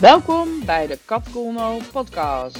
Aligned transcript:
Welkom 0.00 0.64
bij 0.64 0.86
de 0.86 0.98
Kat 1.04 1.30
Colno 1.30 1.78
podcast. 1.92 2.56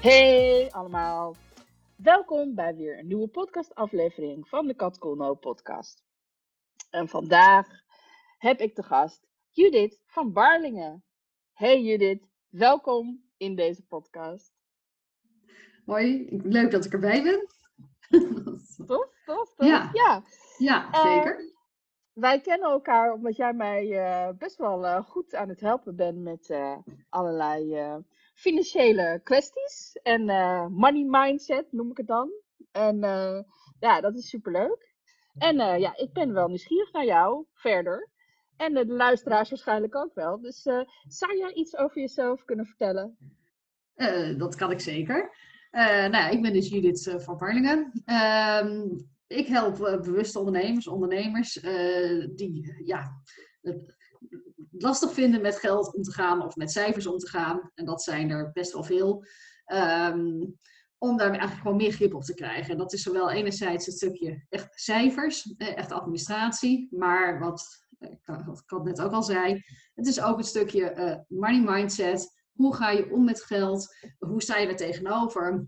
Hey 0.00 0.70
allemaal. 0.70 1.36
Welkom 1.96 2.54
bij 2.54 2.76
weer 2.76 2.98
een 2.98 3.06
nieuwe 3.06 3.28
podcastaflevering 3.28 4.48
van 4.48 4.66
de 4.66 4.74
Kat 4.74 4.98
Colno 4.98 5.34
podcast. 5.34 6.04
En 6.90 7.08
vandaag 7.08 7.68
heb 8.38 8.60
ik 8.60 8.74
de 8.74 8.82
gast 8.82 9.26
Judith 9.50 10.00
van 10.06 10.32
Barlingen. 10.32 11.04
Hey 11.52 11.82
Judith, 11.82 12.28
welkom 12.48 13.30
in 13.36 13.54
deze 13.54 13.82
podcast. 13.82 14.53
Hoi, 15.84 16.26
leuk 16.42 16.70
dat 16.70 16.84
ik 16.84 16.92
erbij 16.92 17.22
ben. 17.22 17.46
Tof, 18.86 19.08
tof, 19.24 19.54
tof. 19.54 19.54
Ja. 19.56 19.90
ja. 19.92 20.22
Ja, 20.58 20.90
Eh, 20.92 21.02
zeker. 21.02 21.52
Wij 22.14 22.40
kennen 22.40 22.70
elkaar 22.70 23.12
omdat 23.12 23.36
jij 23.36 23.52
mij 23.52 23.98
eh, 23.98 24.28
best 24.38 24.56
wel 24.56 24.86
eh, 24.86 25.04
goed 25.04 25.34
aan 25.34 25.48
het 25.48 25.60
helpen 25.60 25.96
bent 25.96 26.18
met 26.18 26.50
eh, 26.50 26.76
allerlei 27.08 27.78
financiële 28.34 29.20
kwesties. 29.22 29.92
En 30.02 30.24
money 30.72 31.04
mindset 31.08 31.72
noem 31.72 31.90
ik 31.90 31.96
het 31.96 32.06
dan. 32.06 32.30
En 32.72 32.98
ja, 33.80 34.00
dat 34.00 34.16
is 34.16 34.28
superleuk. 34.28 34.92
En 35.38 35.56
ja, 35.56 35.96
ik 35.96 36.12
ben 36.12 36.32
wel 36.32 36.48
nieuwsgierig 36.48 36.92
naar 36.92 37.04
jou 37.04 37.46
verder. 37.52 38.08
En 38.56 38.74
de 38.74 38.86
luisteraars 38.86 39.50
waarschijnlijk 39.50 39.96
ook 39.96 40.14
wel. 40.14 40.40
Dus 40.40 40.62
zou 41.08 41.36
jij 41.38 41.52
iets 41.52 41.76
over 41.76 42.00
jezelf 42.00 42.44
kunnen 42.44 42.66
vertellen? 42.66 43.18
Dat 44.38 44.54
kan 44.54 44.70
ik 44.70 44.80
zeker. 44.80 45.36
Eh, 45.74 46.06
nou 46.06 46.32
ik 46.32 46.42
ben 46.42 46.52
dus 46.52 46.68
Judith 46.68 47.06
eh, 47.06 47.18
van 47.18 47.36
Parlingen. 47.36 47.92
Ehm, 48.04 48.88
ik 49.26 49.46
help 49.46 49.84
eh, 49.84 50.00
bewuste 50.00 50.38
ondernemers, 50.38 50.86
ondernemers 50.86 51.52
die 52.34 52.82
ja, 52.84 53.22
het 53.60 53.94
lastig 54.70 55.12
vinden 55.12 55.40
met 55.40 55.58
geld 55.58 55.94
om 55.94 56.02
te 56.02 56.12
gaan 56.12 56.42
of 56.42 56.56
met 56.56 56.70
cijfers 56.70 57.06
om 57.06 57.18
te 57.18 57.28
gaan. 57.28 57.70
En 57.74 57.84
dat 57.84 58.02
zijn 58.02 58.30
er 58.30 58.50
best 58.52 58.72
wel 58.72 58.84
veel. 58.84 59.24
Ehm, 59.64 60.44
om 60.98 61.16
daar 61.16 61.28
eigenlijk 61.28 61.60
gewoon 61.60 61.76
meer 61.76 61.92
grip 61.92 62.14
op 62.14 62.22
te 62.22 62.34
krijgen. 62.34 62.72
En 62.72 62.78
dat 62.78 62.92
is 62.92 63.02
zowel 63.02 63.30
enerzijds 63.30 63.86
het 63.86 63.94
stukje 63.94 64.44
echt 64.48 64.80
cijfers, 64.80 65.54
echt 65.56 65.92
administratie, 65.92 66.88
maar 66.90 67.38
wat 67.38 67.82
wat 68.44 68.62
ik 68.66 68.82
net 68.82 69.00
ook 69.00 69.12
al 69.12 69.22
zei, 69.22 69.62
het 69.94 70.06
is 70.06 70.22
ook 70.22 70.36
het 70.36 70.46
stukje 70.46 71.24
money 71.28 71.60
mindset. 71.60 72.43
Hoe 72.54 72.74
ga 72.74 72.90
je 72.90 73.12
om 73.12 73.24
met 73.24 73.42
geld? 73.42 73.96
Hoe 74.18 74.42
sta 74.42 74.58
je 74.58 74.66
er 74.66 74.76
tegenover? 74.76 75.66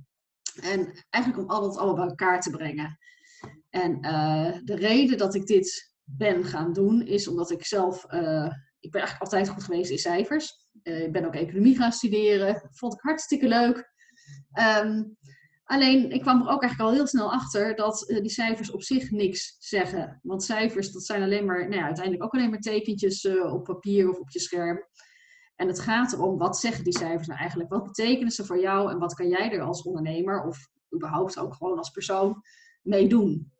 En 0.63 1.05
eigenlijk 1.11 1.45
om 1.45 1.51
al 1.51 1.61
dat 1.61 1.77
allemaal 1.77 1.95
bij 1.95 2.07
elkaar 2.07 2.41
te 2.41 2.51
brengen. 2.51 2.99
En 3.71 4.01
eh, 4.01 4.59
de 4.65 4.75
reden 4.75 5.19
dat 5.19 5.35
ik 5.35 5.47
dit 5.47 5.95
ben 6.05 6.45
gaan 6.45 6.73
doen, 6.73 7.07
is 7.07 7.29
omdat 7.29 7.51
ik 7.51 7.65
zelf, 7.65 8.05
eh, 8.05 8.51
ik 8.81 8.91
ben 8.91 9.01
eigenlijk 9.01 9.21
altijd 9.21 9.49
goed 9.49 9.65
geweest 9.65 9.91
in 9.91 9.99
cijfers. 9.99 10.53
Eh, 10.83 11.03
ik 11.03 11.13
ben 11.13 11.25
ook 11.25 11.35
economie 11.35 11.77
gaan 11.77 11.93
studeren. 11.93 12.69
Vond 12.73 12.95
ik 12.95 13.01
hartstikke 13.01 13.49
leuk. 13.49 13.93
Ehm, 14.53 15.03
alleen, 15.65 16.11
ik 16.11 16.21
kwam 16.21 16.41
er 16.41 16.53
ook 16.53 16.63
eigenlijk 16.63 16.91
al 16.91 16.97
heel 16.97 17.07
snel 17.07 17.33
achter 17.33 17.75
dat 17.75 18.15
die 18.21 18.31
cijfers 18.31 18.71
op 18.71 18.83
zich 18.83 19.11
niks 19.11 19.57
zeggen. 19.59 20.21
Want 20.23 20.45
cijfers, 20.45 20.93
dat 20.93 21.05
zijn 21.05 21.23
alleen 21.23 21.45
maar, 21.45 21.61
nou 21.61 21.75
ja, 21.75 21.85
uiteindelijk 21.85 22.25
ook 22.25 22.35
alleen 22.35 22.51
maar 22.51 22.61
tekentjes 22.61 23.27
op 23.29 23.65
papier 23.65 24.11
of 24.11 24.19
op 24.19 24.31
je 24.31 24.41
scherm. 24.41 24.85
En 25.57 25.67
het 25.67 25.81
gaat 25.81 26.13
erom, 26.13 26.39
wat 26.39 26.59
zeggen 26.59 26.85
die 26.85 26.99
cijfers 26.99 27.27
nou 27.27 27.39
eigenlijk? 27.41 27.71
Wat 27.71 27.85
betekenen 27.85 28.31
ze 28.31 28.45
voor 28.45 28.61
jou 28.61 28.91
en 28.91 28.99
wat 28.99 29.15
kan 29.15 29.29
jij 29.29 29.53
er 29.53 29.61
als 29.61 29.83
ondernemer 29.83 30.43
of 30.45 30.69
überhaupt 30.95 31.39
ook 31.39 31.55
gewoon 31.55 31.79
als 31.79 31.91
persoon 31.91 32.43
mee 32.83 33.09
doen? 33.09 33.53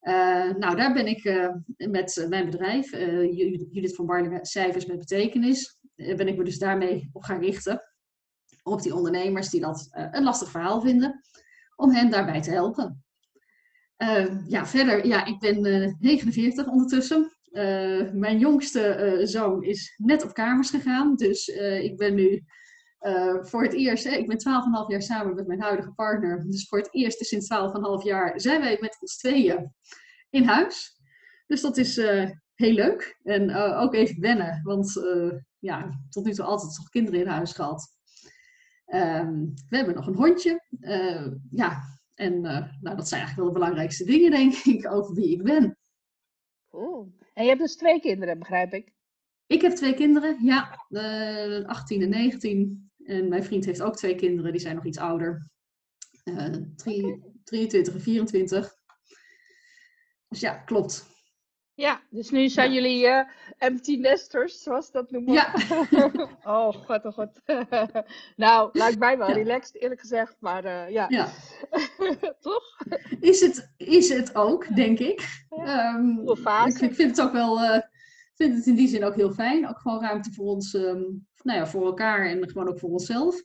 Eh, 0.00 0.50
nou, 0.50 0.76
daar 0.76 0.92
ben 0.92 1.06
ik 1.06 1.24
eh, 1.24 1.48
met 1.76 2.16
eh, 2.16 2.28
mijn 2.28 2.44
bedrijf, 2.44 2.90
Ju- 2.90 3.66
Judith 3.70 3.94
van 3.94 4.06
Barlingen, 4.06 4.44
Cijfers 4.46 4.86
met 4.86 4.98
Betekenis, 4.98 5.78
ben 5.94 6.28
ik 6.28 6.36
me 6.36 6.44
dus 6.44 6.58
daarmee 6.58 7.10
op 7.12 7.22
gaan 7.22 7.40
richten. 7.40 7.82
Op 8.62 8.82
die 8.82 8.94
ondernemers 8.94 9.50
die 9.50 9.60
dat 9.60 9.88
een 9.90 10.24
lastig 10.24 10.50
verhaal 10.50 10.80
vinden, 10.80 11.20
om 11.76 11.90
hen 11.90 12.10
daarbij 12.10 12.42
te 12.42 12.50
helpen. 12.50 13.04
Ja, 14.48 14.66
verder, 14.66 15.06
ja, 15.06 15.24
ik 15.24 15.38
ben 15.38 15.64
eh, 15.64 15.92
49 15.98 16.66
ondertussen. 16.66 17.33
Eh, 17.54 18.10
mijn 18.12 18.38
jongste 18.38 18.80
eh, 18.88 19.26
zoon 19.26 19.62
is 19.62 19.94
net 19.96 20.24
op 20.24 20.34
kamers 20.34 20.70
gegaan, 20.70 21.16
dus 21.16 21.50
eh, 21.50 21.82
ik 21.82 21.96
ben 21.96 22.14
nu 22.14 22.44
voor 23.40 23.62
het 23.62 23.72
eerst, 23.72 24.06
ik 24.06 24.26
ben 24.26 24.38
12,5 24.38 24.42
jaar 24.88 25.02
samen 25.02 25.34
met 25.34 25.46
mijn 25.46 25.60
huidige 25.60 25.92
partner. 25.92 26.44
Dus 26.50 26.68
voor 26.68 26.78
het 26.78 26.94
eerst 26.94 27.24
sinds 27.24 27.48
12,5 28.00 28.04
jaar 28.04 28.40
zijn 28.40 28.60
wij 28.60 28.78
met 28.80 28.96
ons 29.00 29.16
tweeën 29.16 29.74
in 30.30 30.44
huis. 30.44 31.00
Dus 31.46 31.60
dat 31.60 31.76
is 31.76 31.96
heel 32.54 32.72
leuk. 32.72 33.18
En 33.22 33.54
ook 33.54 33.94
even 33.94 34.20
wennen, 34.20 34.60
want 34.62 34.92
ja, 35.58 36.00
tot 36.08 36.24
nu 36.24 36.32
toe 36.32 36.44
altijd 36.44 36.74
toch 36.74 36.88
kinderen 36.88 37.20
in 37.20 37.26
huis 37.26 37.52
gehad. 37.52 37.96
Ehm, 38.84 39.40
we 39.68 39.76
hebben 39.76 39.94
nog 39.94 40.06
een 40.06 40.16
hondje. 40.16 40.64
Ja, 41.50 41.98
en 42.14 42.40
nou, 42.40 42.96
dat 42.96 43.08
zijn 43.08 43.20
eigenlijk 43.20 43.36
wel 43.36 43.46
de 43.46 43.58
belangrijkste 43.58 44.04
dingen, 44.04 44.30
denk 44.30 44.54
ik, 44.54 44.92
over 44.92 45.14
wie 45.14 45.32
ik 45.32 45.42
ben. 45.42 45.78
En 47.34 47.42
je 47.42 47.48
hebt 47.48 47.60
dus 47.60 47.76
twee 47.76 48.00
kinderen, 48.00 48.38
begrijp 48.38 48.72
ik. 48.72 48.92
Ik 49.46 49.62
heb 49.62 49.72
twee 49.72 49.94
kinderen, 49.94 50.44
ja, 50.44 50.84
eh 50.88 51.64
18 51.64 52.02
en 52.02 52.08
19. 52.08 52.90
En 53.04 53.28
mijn 53.28 53.44
vriend 53.44 53.64
heeft 53.64 53.82
ook 53.82 53.96
twee 53.96 54.14
kinderen, 54.14 54.52
die 54.52 54.60
zijn 54.60 54.74
nog 54.74 54.84
iets 54.84 54.98
ouder. 54.98 55.50
Eh, 56.24 56.56
drie- 56.76 57.22
23 57.44 57.94
en 57.94 58.00
24. 58.00 58.74
Dus 60.28 60.40
ja, 60.40 60.54
klopt. 60.54 61.13
Ja, 61.76 62.00
dus 62.10 62.30
nu 62.30 62.48
zijn 62.48 62.68
Ja. 62.68 62.74
jullie 62.74 63.06
eh, 63.06 63.28
empty 63.58 63.96
nesters, 63.96 64.62
zoals 64.62 64.90
dat 64.90 65.10
noemen. 65.10 65.32
Ja. 65.32 65.52
oh, 66.44 66.68
god, 66.84 67.04
oh 67.04 67.12
god. 67.12 67.40
nou, 68.36 68.70
lijkt 68.72 68.98
mij 68.98 69.18
wel 69.18 69.28
Ja. 69.28 69.34
relaxed, 69.34 69.74
eerlijk 69.82 70.00
gezegd. 70.00 70.36
Maar 70.40 70.64
eh, 70.64 70.90
ja, 70.90 71.06
Ja, 71.08 71.30
toch? 72.40 72.78
is 73.20 73.40
het, 73.40 73.72
is 73.76 74.08
het 74.08 74.34
ook, 74.34 74.74
denk 74.76 74.98
ik. 74.98 75.20
Fase. 76.42 76.84
ik, 76.84 76.90
ik 76.90 76.94
vind 76.94 77.10
het 77.16 77.20
ook 77.26 77.32
wel, 77.32 77.60
eh, 77.60 77.80
vind 78.34 78.54
het 78.56 78.66
in 78.66 78.74
die 78.74 78.88
zin 78.88 79.04
ook 79.04 79.14
heel 79.14 79.32
fijn. 79.32 79.68
Ook 79.68 79.78
gewoon 79.78 80.00
ruimte 80.00 80.32
voor 80.32 80.46
ons, 80.46 80.74
ehm, 80.74 81.02
nou 81.42 81.58
ja, 81.58 81.66
voor 81.66 81.84
elkaar 81.86 82.26
en 82.26 82.48
gewoon 82.48 82.68
ook 82.68 82.78
voor 82.78 82.90
onszelf. 82.90 83.42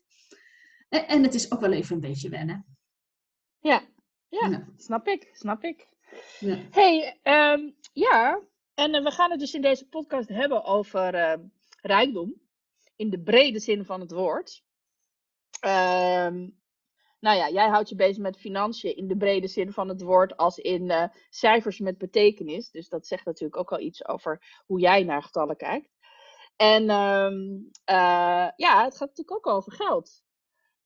En, 0.90 1.08
en 1.08 1.24
het 1.24 1.34
is 1.34 1.52
ook 1.52 1.60
wel 1.60 1.72
even 1.72 1.96
een 1.96 2.02
beetje 2.02 2.30
wennen. 2.30 2.66
Ja, 3.60 3.82
ja, 4.30 4.48
Ja. 4.50 4.68
snap 4.78 5.08
ik, 5.08 5.30
snap 5.34 5.64
ik. 5.64 5.88
Ja. 6.40 6.58
hey, 6.72 7.20
ehm, 7.24 7.70
ja, 8.00 8.42
en 8.74 8.94
eh, 8.94 9.04
we 9.04 9.12
gaan 9.12 9.32
het 9.32 9.40
dus 9.40 9.54
in 9.54 9.62
deze 9.62 9.88
podcast 9.88 10.30
hebben 10.30 10.64
over 10.64 11.14
eh, 11.14 11.40
rijkdom. 11.82 12.42
In 12.96 13.10
de 13.10 13.22
brede 13.22 13.60
zin 13.60 13.86
van 13.86 14.00
het 14.00 14.12
woord. 14.12 14.64
Ehm, 15.60 16.50
nou 17.20 17.38
ja, 17.38 17.50
jij 17.50 17.68
houdt 17.68 17.90
je 17.90 17.96
bezig 17.96 18.18
met 18.18 18.38
financiën 18.38 18.96
in 18.96 19.08
de 19.08 19.18
brede 19.18 19.48
zin 19.48 19.72
van 19.72 19.88
het 19.90 20.02
woord, 20.02 20.38
als 20.38 20.58
in 20.58 20.90
eh, 20.90 21.10
cijfers 21.30 21.80
met 21.80 21.98
betekenis. 21.98 22.72
Dus 22.72 22.90
dat 22.90 23.08
zegt 23.08 23.26
natuurlijk 23.26 23.60
ook 23.60 23.72
al 23.72 23.80
iets 23.80 24.08
over 24.08 24.62
hoe 24.66 24.80
jij 24.80 25.04
naar 25.04 25.24
getallen 25.24 25.58
kijkt. 25.58 25.98
En 26.56 26.90
ehm, 26.90 27.36
eh, 27.84 28.50
ja, 28.56 28.84
het 28.84 28.98
gaat 28.98 29.08
natuurlijk 29.08 29.32
ook 29.32 29.48
over 29.48 29.72
geld. 29.72 30.24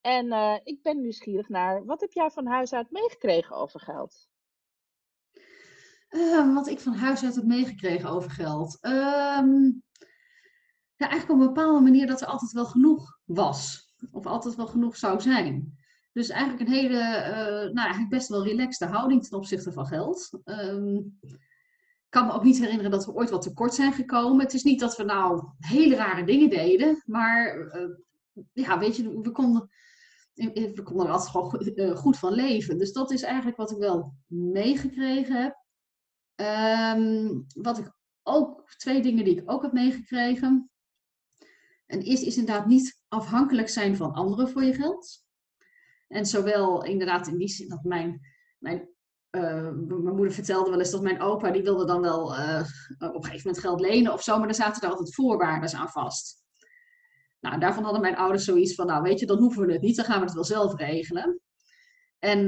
En 0.01 0.31
ik 0.63 0.81
ben 0.81 1.01
nieuwsgierig 1.01 1.49
naar, 1.49 1.85
wat 1.85 2.01
heb 2.01 2.11
jij 2.11 2.29
van 2.29 2.45
huis 2.45 2.73
uit 2.73 2.91
meegekregen 2.91 3.55
over 3.55 3.79
geld? 3.79 4.27
Eh, 6.13 6.53
wat 6.53 6.67
ik 6.67 6.79
van 6.79 6.93
huis 6.93 7.23
uit 7.23 7.35
heb 7.35 7.43
meegekregen 7.43 8.09
over 8.09 8.31
geld. 8.31 8.77
Ehm, 8.81 9.63
ja, 10.95 11.09
eigenlijk 11.09 11.29
op 11.29 11.39
een 11.39 11.53
bepaalde 11.53 11.81
manier 11.81 12.07
dat 12.07 12.21
er 12.21 12.27
altijd 12.27 12.51
wel 12.51 12.65
genoeg 12.65 13.19
was. 13.25 13.93
Of 14.11 14.25
altijd 14.25 14.55
wel 14.55 14.67
genoeg 14.67 14.97
zou 14.97 15.21
zijn. 15.21 15.77
Dus 16.11 16.29
eigenlijk 16.29 16.69
een 16.69 16.75
hele, 16.75 16.99
eh, 16.99 17.53
nou 17.53 17.77
eigenlijk 17.77 18.09
best 18.09 18.27
wel 18.27 18.43
relaxte 18.43 18.85
houding 18.85 19.23
ten 19.23 19.37
opzichte 19.37 19.71
van 19.71 19.87
geld. 19.87 20.39
Ehm, 20.43 20.95
ik 20.95 22.09
kan 22.09 22.25
me 22.25 22.33
ook 22.33 22.43
niet 22.43 22.59
herinneren 22.59 22.91
dat 22.91 23.05
we 23.05 23.13
ooit 23.13 23.29
wat 23.29 23.41
tekort 23.41 23.73
zijn 23.73 23.93
gekomen. 23.93 24.45
Het 24.45 24.53
is 24.53 24.63
niet 24.63 24.79
dat 24.79 24.97
we 24.97 25.03
nou 25.03 25.47
hele 25.57 25.95
rare 25.95 26.23
dingen 26.23 26.49
deden. 26.49 27.03
Maar 27.05 27.67
eh, 27.67 27.89
ja, 28.51 28.79
weet 28.79 28.95
je, 28.95 29.21
we 29.21 29.31
konden, 29.31 29.69
we 30.33 30.81
konden 30.83 31.05
er 31.05 31.11
altijd 31.11 31.29
gewoon 31.29 31.59
eh, 31.59 31.95
goed 31.95 32.19
van 32.19 32.33
leven. 32.33 32.77
Dus 32.77 32.91
dat 32.91 33.11
is 33.11 33.21
eigenlijk 33.21 33.57
wat 33.57 33.71
ik 33.71 33.77
wel 33.77 34.13
meegekregen 34.27 35.41
heb. 35.41 35.61
Ehm, 36.35 37.41
wat 37.55 37.77
ik 37.77 37.91
ook, 38.23 38.73
twee 38.77 39.01
dingen 39.01 39.25
die 39.25 39.37
ik 39.37 39.51
ook 39.51 39.61
heb 39.61 39.71
meegekregen. 39.71 40.71
En 41.85 42.01
eerst 42.01 42.23
is 42.23 42.37
inderdaad 42.37 42.65
niet 42.65 43.01
afhankelijk 43.07 43.69
zijn 43.69 43.95
van 43.95 44.13
anderen 44.13 44.49
voor 44.49 44.63
je 44.63 44.73
geld. 44.73 45.23
En 46.07 46.25
zowel 46.25 46.83
inderdaad 46.83 47.27
in 47.27 47.37
die 47.37 47.47
zin 47.47 47.69
dat 47.69 47.83
mijn, 47.83 48.21
mijn, 48.57 48.89
eh, 49.29 49.69
mijn 49.71 50.15
moeder 50.15 50.33
vertelde 50.33 50.69
wel 50.69 50.79
eens 50.79 50.91
dat 50.91 51.01
mijn 51.01 51.21
opa, 51.21 51.51
die 51.51 51.63
wilde 51.63 51.85
dan 51.85 52.01
wel 52.01 52.35
eh, 52.35 52.65
op 52.97 53.15
een 53.15 53.23
gegeven 53.23 53.47
moment 53.47 53.59
geld 53.59 53.79
lenen 53.79 54.13
of 54.13 54.23
zo, 54.23 54.39
maar 54.39 54.47
er 54.47 54.55
zaten 54.55 54.81
daar 54.81 54.89
altijd 54.89 55.15
voorwaarden 55.15 55.77
aan 55.77 55.89
vast. 55.89 56.41
Nou, 57.39 57.59
daarvan 57.59 57.83
hadden 57.83 58.01
mijn 58.01 58.15
ouders 58.15 58.45
zoiets 58.45 58.75
van, 58.75 58.87
nou 58.87 59.01
weet 59.01 59.19
je, 59.19 59.25
dan 59.25 59.37
hoeven 59.37 59.65
we 59.65 59.73
het 59.73 59.81
niet, 59.81 59.95
dan 59.95 60.05
gaan 60.05 60.19
we 60.19 60.25
het 60.25 60.33
wel 60.33 60.43
zelf 60.43 60.75
regelen. 60.75 61.39
En 62.19 62.47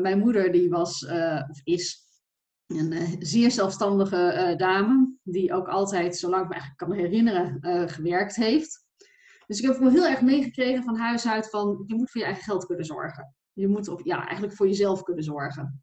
mijn 0.00 0.18
moeder 0.18 0.52
die 0.52 0.68
was, 0.68 1.04
of 1.48 1.60
is, 1.64 2.07
een 2.68 3.16
zeer 3.18 3.50
zelfstandige 3.50 4.54
dame, 4.56 5.16
die 5.22 5.52
ook 5.52 5.68
altijd, 5.68 6.16
zolang 6.16 6.42
ik 6.42 6.48
me 6.48 6.54
eigenlijk 6.54 6.82
kan 6.82 6.92
herinneren, 6.92 7.88
gewerkt 7.90 8.36
heeft. 8.36 8.86
Dus 9.46 9.60
ik 9.60 9.66
heb 9.66 9.76
wel 9.76 9.90
heel 9.90 10.06
erg 10.06 10.20
meegekregen 10.20 10.82
van 10.82 10.96
huis 10.96 11.28
uit 11.28 11.50
van 11.50 11.84
je 11.86 11.94
moet 11.94 12.10
voor 12.10 12.20
je 12.20 12.26
eigen 12.26 12.44
geld 12.44 12.66
kunnen 12.66 12.84
zorgen. 12.84 13.34
Je 13.52 13.68
moet 13.68 13.88
op, 13.88 14.00
ja, 14.04 14.24
eigenlijk 14.24 14.52
voor 14.56 14.66
jezelf 14.66 15.02
kunnen 15.02 15.24
zorgen. 15.24 15.82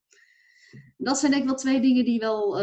Dat 0.98 1.18
zijn 1.18 1.32
denk 1.32 1.44
ik 1.44 1.50
wel 1.50 1.58
twee 1.58 1.82
dingen 1.82 2.06
die 2.06 2.20
wel, 2.20 2.54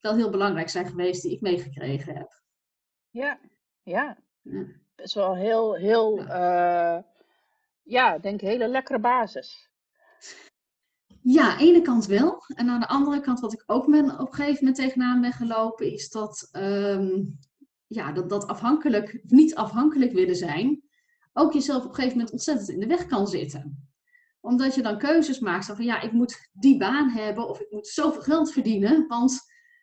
wel 0.00 0.14
heel 0.14 0.30
belangrijk 0.30 0.68
zijn 0.68 0.86
geweest, 0.86 1.22
die 1.22 1.32
ik 1.32 1.40
meegekregen 1.40 2.16
heb. 2.16 2.42
Ja, 3.10 3.40
ja. 3.82 4.18
Dat 4.94 5.06
is 5.06 5.14
wel 5.14 5.36
heel, 5.36 5.74
heel, 5.74 6.18
ja, 6.18 6.96
uh, 6.96 7.02
ja 7.82 8.18
denk 8.18 8.40
hele 8.40 8.68
lekkere 8.68 8.98
basis. 8.98 9.70
Ja, 11.26 11.50
aan 11.50 11.58
de 11.58 11.64
ene 11.64 11.82
kant 11.82 12.06
wel. 12.06 12.44
En 12.54 12.68
aan 12.68 12.80
de 12.80 12.88
andere 12.88 13.20
kant, 13.20 13.40
wat 13.40 13.52
ik 13.52 13.62
ook 13.66 13.90
ben, 13.90 14.18
op 14.18 14.28
een 14.28 14.34
gegeven 14.34 14.64
moment 14.64 14.76
tegenaan 14.76 15.20
ben 15.20 15.32
gelopen, 15.32 15.92
is 15.92 16.10
dat 16.10 16.48
um, 16.52 17.38
ja, 17.86 18.12
dat, 18.12 18.28
dat 18.28 18.46
afhankelijk, 18.46 19.20
niet 19.26 19.54
afhankelijk 19.54 20.12
willen 20.12 20.36
zijn, 20.36 20.82
ook 21.32 21.52
jezelf 21.52 21.82
op 21.82 21.88
een 21.88 21.94
gegeven 21.94 22.16
moment 22.16 22.32
ontzettend 22.32 22.68
in 22.68 22.80
de 22.80 22.86
weg 22.86 23.06
kan 23.06 23.26
zitten. 23.26 23.88
Omdat 24.40 24.74
je 24.74 24.82
dan 24.82 24.98
keuzes 24.98 25.38
maakt 25.38 25.66
van 25.66 25.84
ja, 25.84 26.00
ik 26.00 26.12
moet 26.12 26.48
die 26.52 26.78
baan 26.78 27.08
hebben 27.08 27.48
of 27.48 27.60
ik 27.60 27.70
moet 27.70 27.86
zoveel 27.86 28.22
geld 28.22 28.52
verdienen, 28.52 29.06
want 29.06 29.40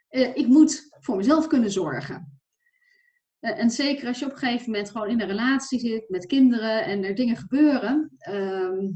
eh, 0.07 0.35
ik 0.35 0.47
moet 0.47 0.87
voor 0.99 1.17
mezelf 1.17 1.47
kunnen 1.47 1.71
zorgen. 1.71 2.39
Uh, 3.39 3.59
en 3.59 3.69
zeker 3.69 4.07
als 4.07 4.19
je 4.19 4.25
op 4.25 4.31
een 4.31 4.37
gegeven 4.37 4.71
moment 4.71 4.89
gewoon 4.89 5.09
in 5.09 5.21
een 5.21 5.27
relatie 5.27 5.79
zit 5.79 6.09
met 6.09 6.25
kinderen 6.25 6.83
en 6.83 7.03
er 7.03 7.15
dingen 7.15 7.37
gebeuren, 7.37 8.11
uh, 8.29 8.89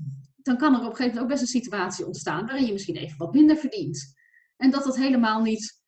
dan 0.46 0.58
kan 0.58 0.74
er 0.74 0.80
op 0.80 0.86
een 0.86 0.96
gegeven 0.96 1.06
moment 1.06 1.22
ook 1.22 1.30
best 1.30 1.42
een 1.42 1.62
situatie 1.62 2.06
ontstaan 2.06 2.46
waarin 2.46 2.66
je 2.66 2.72
misschien 2.72 2.96
even 2.96 3.18
wat 3.18 3.34
minder 3.34 3.58
verdient. 3.58 4.16
En 4.58 4.72
dat 4.72 4.84
dat 4.84 4.98
helemaal 4.98 5.42
niet 5.42 5.82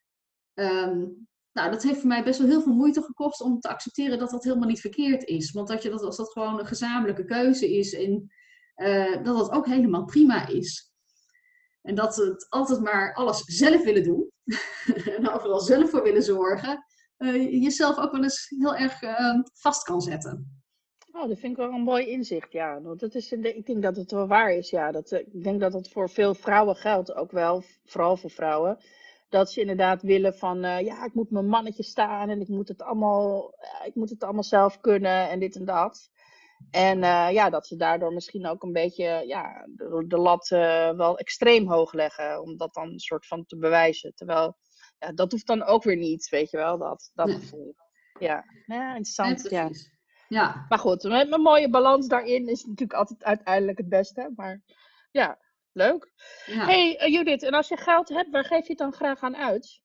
um, 0.54 1.28
nou, 1.58 1.72
dat 1.72 1.84
heeft 1.84 2.00
voor 2.00 2.08
mij 2.08 2.24
best 2.24 2.40
wel 2.40 2.48
heel 2.48 2.62
veel 2.62 2.74
moeite 2.74 3.02
gekost 3.02 3.42
om 3.42 3.60
te 3.60 3.70
accepteren 3.70 4.20
dat 4.20 4.30
dat 4.30 4.44
helemaal 4.44 4.68
niet 4.68 4.82
verkeerd 4.82 5.24
is. 5.24 5.52
Want 5.52 5.68
dat 5.68 5.84
je 5.84 5.90
dat, 5.90 6.02
als 6.02 6.18
dat 6.18 6.32
gewoon 6.32 6.60
een 6.60 6.66
gezamenlijke 6.66 7.26
keuze 7.26 7.78
is 7.78 7.94
en 7.94 8.32
uh, 8.76 9.24
dat 9.24 9.38
dat 9.38 9.52
ook 9.52 9.66
helemaal 9.66 10.06
prima 10.06 10.48
is. 10.48 10.92
En 11.82 11.96
dat 11.96 12.16
het 12.16 12.46
altijd 12.50 12.80
maar 12.80 13.14
alles 13.14 13.40
zelf 13.40 13.84
willen 13.84 14.04
doen 14.04 14.32
en 15.18 15.30
overal 15.30 15.60
zelf 15.60 15.90
voor 15.90 16.04
willen 16.04 16.24
zorgen, 16.24 16.86
uh, 17.18 17.62
jezelf 17.62 17.98
ook 17.98 18.12
wel 18.12 18.24
eens 18.24 18.54
heel 18.58 18.76
erg 18.76 19.02
uh, 19.02 19.42
vast 19.54 19.84
kan 19.84 20.02
zetten. 20.02 20.62
Oh, 21.18 21.28
dat 21.28 21.40
vind 21.40 21.52
ik 21.52 21.58
wel 21.58 21.72
een 21.72 21.82
mooi 21.82 22.08
inzicht, 22.08 22.52
ja. 22.52 22.82
Want 22.82 23.00
dat 23.00 23.16
is, 23.16 23.32
ik 23.32 23.66
denk 23.66 23.82
dat 23.82 23.96
het 23.96 24.12
wel 24.12 24.28
waar 24.28 24.54
is, 24.54 24.70
ja. 24.70 24.92
Dat, 24.92 25.12
ik 25.12 25.44
denk 25.44 25.60
dat 25.60 25.74
het 25.74 25.90
voor 25.90 26.10
veel 26.10 26.34
vrouwen 26.34 26.76
geldt, 26.76 27.14
ook 27.14 27.32
wel, 27.32 27.64
vooral 27.86 28.18
voor 28.18 28.32
vrouwen 28.32 28.78
dat 29.30 29.52
ze 29.52 29.62
inderdaad 29.62 30.02
willen 30.02 30.36
van, 30.36 30.66
uh, 30.66 30.82
ja, 30.82 31.06
ik 31.06 31.14
moet 31.14 31.32
mijn 31.32 31.48
mannetje 31.48 31.84
staan 31.84 32.30
en 32.30 32.42
ik 32.42 32.48
moet 32.48 32.68
het 32.68 32.82
allemaal, 32.82 33.54
uh, 33.62 33.88
ik 33.88 33.96
moet 33.96 34.10
het 34.10 34.24
allemaal 34.24 34.44
zelf 34.44 34.80
kunnen 34.80 35.30
en 35.30 35.40
dit 35.40 35.56
en 35.56 35.66
dat. 35.66 36.10
En 36.72 36.98
uh, 36.98 37.28
ja, 37.32 37.50
dat 37.50 37.68
ze 37.68 37.76
daardoor 37.76 38.14
misschien 38.14 38.48
ook 38.48 38.64
een 38.64 38.72
beetje 38.72 39.24
ja, 39.28 39.68
de, 39.76 40.06
de 40.08 40.18
lat 40.18 40.48
wel 40.98 41.18
extreem 41.18 41.72
hoog 41.72 41.94
leggen, 41.94 42.42
om 42.42 42.58
dat 42.58 42.74
dan 42.74 42.92
een 42.92 43.00
soort 43.00 43.26
van 43.28 43.46
te 43.46 43.58
bewijzen. 43.58 44.16
Terwijl, 44.16 44.58
ja, 45.00 45.12
dat 45.12 45.32
hoeft 45.32 45.48
dan 45.48 45.64
ook 45.64 45.84
weer 45.84 45.98
niet, 45.98 46.30
weet 46.30 46.50
je 46.50 46.58
wel, 46.58 46.78
dat, 46.78 47.12
dat 47.14 47.28
nee. 47.28 47.36
gevoel. 47.36 47.76
Ja, 48.20 48.44
ja 48.66 48.88
interessant. 48.88 49.50
Ja, 49.50 49.62
ja. 49.62 49.70
Maar 50.70 50.80
goed, 50.80 51.04
met 51.04 51.34
een 51.34 51.42
mooie 51.42 51.70
balans 51.70 52.08
daarin 52.08 52.48
is 52.48 52.64
natuurlijk 52.64 53.00
altijd 53.00 53.24
uiteindelijk 53.24 53.78
het 53.78 53.90
beste. 53.90 54.34
Maar 54.36 54.62
ja, 55.12 55.38
Leuk. 55.78 56.12
Ja. 56.46 56.66
hey, 56.66 57.02
uh, 57.02 57.14
Judith, 57.14 57.44
en 57.44 57.54
als 57.54 57.68
je 57.68 57.78
geld 57.78 58.10
hebt, 58.10 58.32
waar 58.32 58.46
geef 58.46 58.64
je 58.64 58.70
het 58.70 58.78
dan 58.78 58.94
graag 58.94 59.22
aan 59.22 59.36
uit? 59.36 59.82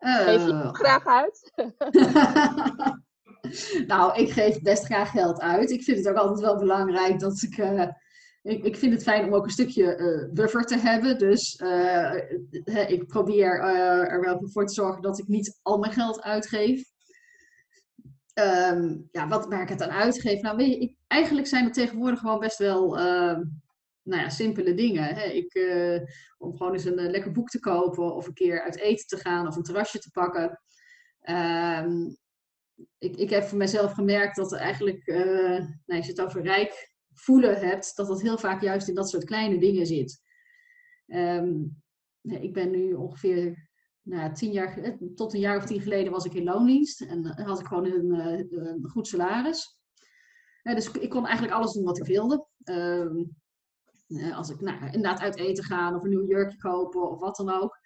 Uh... 0.00 0.16
Geef 0.16 0.46
je 0.46 0.54
het 0.54 0.76
graag 0.76 1.06
uit? 1.06 1.52
nou, 3.92 4.20
ik 4.20 4.30
geef 4.30 4.60
best 4.60 4.84
graag 4.84 5.10
geld 5.10 5.40
uit. 5.40 5.70
Ik 5.70 5.82
vind 5.82 5.98
het 5.98 6.08
ook 6.08 6.16
altijd 6.16 6.40
wel 6.40 6.58
belangrijk 6.58 7.18
dat 7.18 7.42
ik... 7.42 7.56
Uh, 7.56 7.88
ik, 8.42 8.64
ik, 8.64 8.76
vind 8.76 8.92
het 8.92 9.02
fijn 9.02 9.24
om 9.24 9.34
ook 9.34 9.44
een 9.44 9.50
stukje 9.50 9.96
uh, 9.98 10.32
buffer 10.32 10.64
te 10.64 10.78
hebben. 10.78 11.18
Dus 11.18 11.60
ik 12.86 13.06
probeer 13.06 13.60
er 14.08 14.20
wel 14.20 14.40
voor 14.42 14.66
te 14.66 14.74
zorgen 14.74 15.02
dat 15.02 15.18
ik 15.18 15.28
niet 15.28 15.58
al 15.62 15.78
mijn 15.78 15.92
geld 15.92 16.22
uitgeef. 16.22 16.89
Um, 18.34 19.08
ja, 19.10 19.28
wat, 19.28 19.46
waar 19.46 19.62
ik 19.62 19.68
het 19.68 19.82
aan 19.82 19.90
uitgeef? 19.90 20.40
Nou, 20.40 20.94
eigenlijk 21.06 21.46
zijn 21.46 21.64
er 21.64 21.72
tegenwoordig 21.72 22.20
gewoon 22.20 22.38
best 22.38 22.58
wel 22.58 22.98
ehm, 22.98 23.42
nou 24.02 24.22
ja, 24.22 24.28
simpele 24.28 24.74
dingen. 24.74 25.14
Hè. 25.14 25.24
Ik, 25.24 25.54
uh, 25.54 26.00
om 26.38 26.56
gewoon 26.56 26.72
eens 26.72 26.84
een 26.84 27.00
uh, 27.00 27.10
lekker 27.10 27.32
boek 27.32 27.48
te 27.48 27.60
kopen 27.60 28.14
of 28.14 28.26
een 28.26 28.34
keer 28.34 28.62
uit 28.62 28.78
eten 28.78 29.06
te 29.06 29.16
gaan 29.16 29.46
of 29.46 29.56
een 29.56 29.62
terrasje 29.62 29.98
te 29.98 30.10
pakken. 30.10 30.60
Um, 31.28 32.16
ik, 32.98 33.16
ik 33.16 33.30
heb 33.30 33.44
voor 33.44 33.58
mezelf 33.58 33.92
gemerkt 33.92 34.36
dat 34.36 34.54
eigenlijk, 34.54 35.06
uh, 35.06 35.58
nou, 35.58 35.76
als 35.86 36.06
je 36.06 36.12
het 36.12 36.20
over 36.20 36.42
rijk 36.42 36.92
voelen 37.12 37.58
hebt, 37.58 37.96
dat 37.96 38.06
dat 38.06 38.22
heel 38.22 38.38
vaak 38.38 38.62
juist 38.62 38.88
in 38.88 38.94
dat 38.94 39.10
soort 39.10 39.24
kleine 39.24 39.58
dingen 39.58 39.86
zit. 39.86 40.20
Ik 42.22 42.52
ben 42.52 42.70
nu 42.70 42.92
ongeveer 42.92 43.69
nou, 44.02 44.32
tien 44.32 44.52
jaar, 44.52 44.96
tot 45.14 45.34
een 45.34 45.40
jaar 45.40 45.56
of 45.56 45.64
tien 45.64 45.80
geleden 45.80 46.12
was 46.12 46.24
ik 46.24 46.34
in 46.34 46.44
loondienst 46.44 47.00
en 47.00 47.26
had 47.26 47.60
ik 47.60 47.66
gewoon 47.66 47.84
een, 47.84 48.10
een 48.58 48.88
goed 48.88 49.06
salaris. 49.06 49.78
dus 50.62 50.90
ik 50.90 51.10
kon 51.10 51.26
eigenlijk 51.26 51.54
alles 51.54 51.72
doen 51.72 51.84
wat 51.84 51.98
ik 51.98 52.06
wilde. 52.06 52.46
Um, 52.64 53.38
als 54.32 54.50
ik 54.50 54.60
nou, 54.60 54.84
inderdaad 54.84 55.20
uit 55.20 55.36
eten 55.36 55.64
gaan 55.64 55.94
of 55.94 56.02
een 56.02 56.10
nieuw 56.10 56.26
jurkje 56.26 56.58
kopen 56.58 57.10
of 57.10 57.20
wat 57.20 57.36
dan 57.36 57.50
ook. 57.50 57.78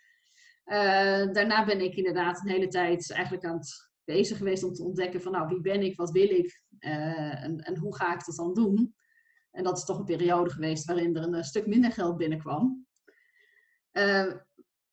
Daarna 1.34 1.64
ben 1.64 1.80
ik 1.80 1.94
inderdaad 1.94 2.40
een 2.40 2.50
hele 2.50 2.68
tijd 2.68 3.12
eigenlijk 3.12 3.44
aan 3.44 3.56
het 3.56 3.92
bezig 4.04 4.38
geweest 4.38 4.64
om 4.64 4.72
te 4.72 4.82
ontdekken 4.82 5.22
van 5.22 5.32
nou 5.32 5.48
wie 5.48 5.60
ben 5.60 5.82
ik, 5.82 5.96
wat 5.96 6.10
wil 6.10 6.30
ik 6.30 6.62
en, 6.78 7.60
en, 7.60 7.78
hoe 7.78 7.96
ga 7.96 8.14
ik 8.14 8.24
dat 8.24 8.36
dan 8.36 8.54
doen. 8.54 8.94
En 9.50 9.64
dat 9.64 9.76
is 9.76 9.84
toch 9.84 9.98
een 9.98 10.04
periode 10.04 10.50
geweest 10.50 10.84
waarin 10.84 11.16
er 11.16 11.22
een, 11.22 11.44
stuk 11.44 11.66
minder 11.66 11.92
geld 11.92 12.16
binnenkwam. 12.16 12.86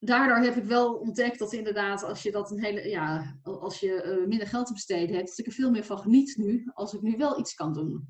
Daardoor 0.03 0.37
heb 0.37 0.55
ik 0.55 0.63
wel 0.63 0.93
ontdekt 0.93 1.39
dat 1.39 1.53
inderdaad 1.53 2.03
als 2.03 2.23
je 2.23 2.31
dat 2.31 2.51
een 2.51 2.63
hele, 2.63 2.89
ja, 2.89 3.37
als 3.43 3.79
je 3.79 4.23
minder 4.27 4.47
geld 4.47 4.67
te 4.67 4.73
besteden 4.73 5.15
hebt, 5.15 5.27
dat 5.27 5.37
ik 5.37 5.45
er 5.45 5.51
veel 5.51 5.71
meer 5.71 5.83
van 5.83 5.97
geniet 5.97 6.37
nu, 6.37 6.69
als 6.73 6.93
ik 6.93 7.01
nu 7.01 7.17
wel 7.17 7.39
iets 7.39 7.53
kan 7.53 7.73
doen. 7.73 8.07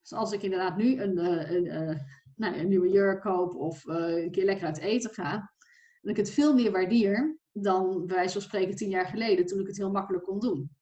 Dus 0.00 0.12
als 0.12 0.32
ik 0.32 0.42
inderdaad 0.42 0.76
nu 0.76 1.00
een, 1.00 1.18
een, 1.18 1.74
een, 1.74 2.00
nou, 2.36 2.56
een 2.56 2.68
nieuwe 2.68 2.88
jurk 2.88 3.20
koop 3.20 3.54
of 3.54 3.84
een 3.86 4.30
keer 4.30 4.44
lekker 4.44 4.66
uit 4.66 4.78
eten 4.78 5.10
ga, 5.10 5.52
dan 6.00 6.10
ik 6.10 6.16
het 6.16 6.30
veel 6.30 6.54
meer 6.54 6.70
waardeer 6.70 7.38
dan 7.52 8.06
bij 8.06 8.16
wijze 8.16 8.40
spreken 8.40 8.76
tien 8.76 8.88
jaar 8.88 9.06
geleden, 9.06 9.46
toen 9.46 9.60
ik 9.60 9.66
het 9.66 9.76
heel 9.76 9.90
makkelijk 9.90 10.24
kon 10.24 10.40
doen. 10.40 10.76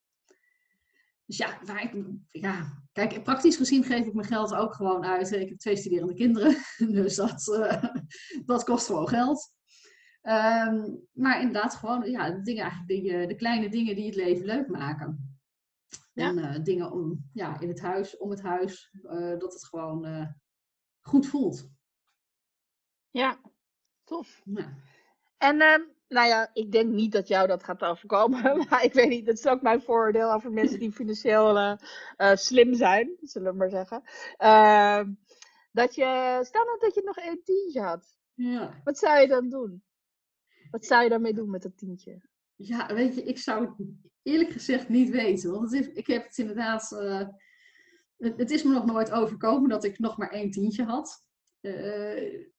Dus 1.26 1.36
ja, 1.36 1.58
waar 1.64 1.82
ik, 1.82 2.04
ja, 2.30 2.82
kijk, 2.92 3.22
praktisch 3.22 3.56
gezien 3.56 3.84
geef 3.84 4.06
ik 4.06 4.14
mijn 4.14 4.26
geld 4.26 4.54
ook 4.54 4.74
gewoon 4.74 5.04
uit. 5.04 5.32
Ik 5.32 5.48
heb 5.48 5.58
twee 5.58 5.76
studerende 5.76 6.14
kinderen, 6.14 6.56
dus 7.02 7.14
dat, 7.14 7.44
dat 8.44 8.64
kost 8.64 8.86
gewoon 8.86 9.08
geld. 9.08 9.54
Um, 10.26 11.06
maar 11.12 11.40
inderdaad, 11.40 11.74
gewoon 11.74 12.10
ja, 12.10 12.30
de, 12.30 12.40
dingen, 12.40 12.62
eigenlijk 12.62 13.04
de, 13.04 13.26
de 13.26 13.34
kleine 13.34 13.68
dingen 13.68 13.94
die 13.94 14.06
het 14.06 14.14
leven 14.14 14.46
leuk 14.46 14.68
maken. 14.68 15.38
Ja. 16.12 16.28
En 16.28 16.38
uh, 16.38 16.64
dingen 16.64 16.92
om, 16.92 17.28
ja, 17.32 17.60
in 17.60 17.68
het 17.68 17.80
huis, 17.80 18.16
om 18.16 18.30
het 18.30 18.42
huis, 18.42 18.90
uh, 19.02 19.38
dat 19.38 19.52
het 19.52 19.64
gewoon 19.64 20.06
uh, 20.06 20.26
goed 21.00 21.26
voelt. 21.26 21.68
Ja, 23.10 23.40
tof. 24.04 24.42
Ja. 24.44 24.74
En 25.38 25.60
ehm, 25.60 25.80
nou 26.08 26.28
ja, 26.28 26.50
ik 26.52 26.72
denk 26.72 26.92
niet 26.92 27.12
dat 27.12 27.28
jou 27.28 27.46
dat 27.46 27.64
gaat 27.64 27.82
overkomen. 27.82 28.56
Maar 28.68 28.84
ik 28.84 28.92
weet 28.92 29.08
niet, 29.08 29.26
dat 29.26 29.38
is 29.38 29.46
ook 29.46 29.62
mijn 29.62 29.82
voordeel 29.82 30.32
over 30.32 30.52
mensen 30.52 30.78
die 30.78 30.92
financieel 30.92 31.56
uh, 31.56 31.76
uh, 32.16 32.34
slim 32.34 32.74
zijn, 32.74 33.16
zullen 33.20 33.52
we 33.52 33.58
maar 33.58 33.70
zeggen. 33.70 34.02
Uh, 34.38 35.00
dat 35.72 35.94
je, 35.94 36.38
stel 36.42 36.64
nou 36.64 36.78
dat 36.78 36.94
je 36.94 37.02
nog 37.04 37.16
een 37.16 37.40
tientje 37.44 37.80
had. 37.80 38.18
Ja. 38.34 38.80
Wat 38.84 38.98
zou 38.98 39.20
je 39.20 39.28
dan 39.28 39.48
doen? 39.48 39.84
Wat 40.76 40.86
zou 40.86 41.02
je 41.02 41.08
daarmee 41.08 41.34
doen 41.34 41.50
met 41.50 41.62
dat 41.62 41.76
tientje? 41.76 42.20
Ja, 42.54 42.94
weet 42.94 43.14
je, 43.14 43.22
ik 43.22 43.38
zou 43.38 43.66
het 43.66 43.88
eerlijk 44.22 44.50
gezegd 44.50 44.88
niet 44.88 45.10
weten. 45.10 45.50
Want 45.50 45.72
ik 45.72 46.06
heb 46.06 46.24
het 46.24 46.38
inderdaad 46.38 46.92
uh, 46.92 47.28
het 48.16 48.50
is 48.50 48.62
me 48.62 48.72
nog 48.72 48.84
nooit 48.84 49.10
overkomen 49.10 49.68
dat 49.68 49.84
ik 49.84 49.98
nog 49.98 50.16
maar 50.16 50.30
één 50.30 50.50
tientje 50.50 50.84
had. 50.84 51.24
Uh, 51.60 51.72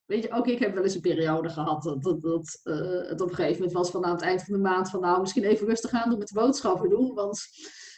weet 0.05 0.23
je, 0.23 0.31
ook 0.31 0.47
ik 0.47 0.59
heb 0.59 0.73
wel 0.73 0.83
eens 0.83 0.95
een 0.95 1.01
periode 1.01 1.49
gehad 1.49 1.83
dat, 1.83 2.21
dat, 2.21 2.61
uh, 2.63 3.09
het 3.09 3.21
op 3.21 3.29
een 3.29 3.35
gegeven 3.35 3.57
moment 3.57 3.77
was 3.77 3.91
van 3.91 4.05
aan 4.05 4.11
het 4.11 4.21
eind 4.21 4.43
van 4.43 4.53
de 4.53 4.59
maand 4.59 4.89
van 4.89 5.01
nou 5.01 5.19
misschien 5.19 5.43
even 5.43 5.67
rustig 5.67 5.91
aan 5.91 6.09
doen 6.09 6.19
met 6.19 6.27
de 6.27 6.39
boodschappen 6.39 6.89
doen, 6.89 7.13
want 7.13 7.45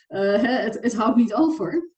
het, 0.08 0.78
het 0.82 0.94
houdt 0.94 1.18
niet 1.18 1.34
over. 1.34 1.92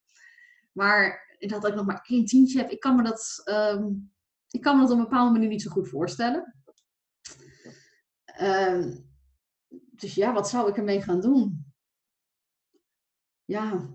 Maar 0.71 1.35
dat 1.39 1.67
ik 1.67 1.75
nog 1.75 1.85
maar 1.85 2.05
één 2.07 2.25
tientje 2.25 2.57
heb, 2.57 2.69
ik 2.69 2.79
kan 2.79 2.95
me 2.95 3.03
dat, 3.03 3.41
um, 3.45 4.11
ik 4.49 4.61
kan 4.61 4.75
me 4.75 4.81
dat 4.81 4.91
op 4.91 4.97
een 4.97 5.03
bepaalde 5.03 5.31
manier 5.31 5.49
niet 5.49 5.61
zo 5.61 5.71
goed 5.71 5.89
voorstellen. 5.89 6.60
Uh, 8.41 8.85
dus 9.91 10.15
ja, 10.15 10.33
wat 10.33 10.49
zou 10.49 10.69
ik 10.69 10.77
ermee 10.77 11.01
gaan 11.01 11.21
doen? 11.21 11.65
Ja, 13.45 13.89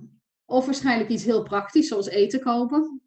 of 0.45 0.65
waarschijnlijk 0.65 1.11
iets 1.11 1.25
heel 1.25 1.43
praktisch, 1.43 1.88
zoals 1.88 2.09
eten 2.09 2.41
kopen. 2.41 3.03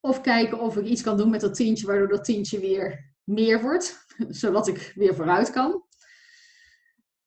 Of 0.00 0.20
kijken 0.20 0.60
of 0.60 0.76
ik 0.76 0.86
iets 0.86 1.02
kan 1.02 1.16
doen 1.16 1.30
met 1.30 1.40
dat 1.40 1.54
tientje, 1.54 1.86
waardoor 1.86 2.08
dat 2.08 2.24
tientje 2.24 2.60
weer 2.60 3.14
meer 3.24 3.62
wordt, 3.62 4.06
zodat 4.40 4.68
ik 4.68 4.92
weer 4.94 5.14
vooruit 5.14 5.50
kan. 5.50 5.84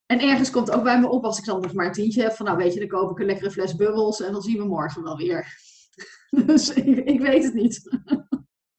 En 0.05 0.19
ergens 0.19 0.49
komt 0.49 0.71
ook 0.71 0.83
bij 0.83 0.99
me 0.99 1.09
op, 1.09 1.23
als 1.23 1.39
ik 1.39 1.45
dan 1.45 1.61
nog 1.61 1.73
maar 1.73 1.85
een 1.85 1.91
tientje 1.91 2.21
heb, 2.21 2.31
van 2.31 2.45
nou 2.45 2.57
weet 2.57 2.73
je, 2.73 2.79
dan 2.79 2.87
koop 2.87 3.11
ik 3.11 3.19
een 3.19 3.25
lekkere 3.25 3.51
fles 3.51 3.75
bubbels 3.75 4.21
en 4.21 4.31
dan 4.31 4.41
zien 4.41 4.57
we 4.57 4.65
morgen 4.65 5.03
wel 5.03 5.17
weer. 5.17 5.47
Dus 6.45 6.73
ik, 6.73 6.97
ik 6.97 7.19
weet 7.19 7.43
het 7.43 7.53
niet. 7.53 7.99
Oké, 8.05 8.27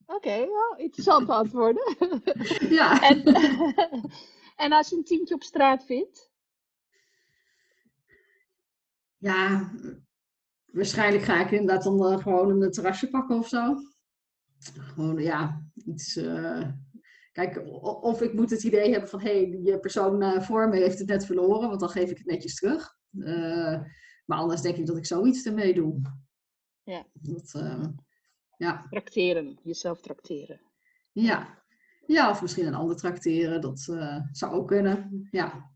okay, 0.06 0.38
well, 0.38 0.84
interessante 0.84 1.32
antwoorden. 1.32 1.82
Ja. 2.68 3.00
En, 3.08 3.22
en 4.58 4.72
als 4.72 4.88
je 4.88 4.96
een 4.96 5.04
tientje 5.04 5.34
op 5.34 5.42
straat 5.42 5.84
vindt? 5.84 6.30
Ja, 9.16 9.70
waarschijnlijk 10.66 11.24
ga 11.24 11.44
ik 11.44 11.50
inderdaad 11.50 11.84
dan 11.84 12.12
uh, 12.12 12.18
gewoon 12.18 12.62
een 12.62 12.70
terrasje 12.70 13.10
pakken 13.10 13.38
of 13.38 13.48
zo. 13.48 13.74
Gewoon, 14.58 15.18
ja, 15.18 15.64
iets... 15.74 16.16
Uh, 16.16 16.68
kijk, 17.32 17.62
of 17.82 18.22
ik 18.22 18.32
moet 18.32 18.50
het 18.50 18.62
idee 18.62 18.90
hebben 18.90 19.08
van... 19.08 19.20
hé, 19.20 19.30
hey, 19.30 19.60
je 19.62 19.80
persoon 19.80 20.22
uh, 20.22 20.40
voor 20.40 20.68
me 20.68 20.76
heeft 20.76 20.98
het 20.98 21.08
net 21.08 21.26
verloren... 21.26 21.68
want 21.68 21.80
dan 21.80 21.88
geef 21.88 22.10
ik 22.10 22.18
het 22.18 22.26
netjes 22.26 22.54
terug. 22.54 22.96
maar 24.24 24.38
anders 24.38 24.60
denk 24.60 24.76
ik 24.76 24.86
dat 24.86 24.96
ik 24.96 25.06
zoiets 25.06 25.46
ermee 25.46 25.74
doe. 25.74 26.00
Ja. 26.82 27.06
Dat, 27.12 27.62
ja. 28.56 28.86
Trakteren, 28.90 29.58
jezelf 29.62 30.00
trakteren. 30.00 30.60
Ja. 31.12 31.57
Ja, 32.08 32.30
of 32.30 32.42
misschien 32.42 32.66
een 32.66 32.74
ander 32.74 32.96
trakteren. 32.96 33.60
Dat 33.60 33.78
zou 34.32 34.52
ook 34.52 34.68
kunnen, 34.68 35.28
ja. 35.30 35.70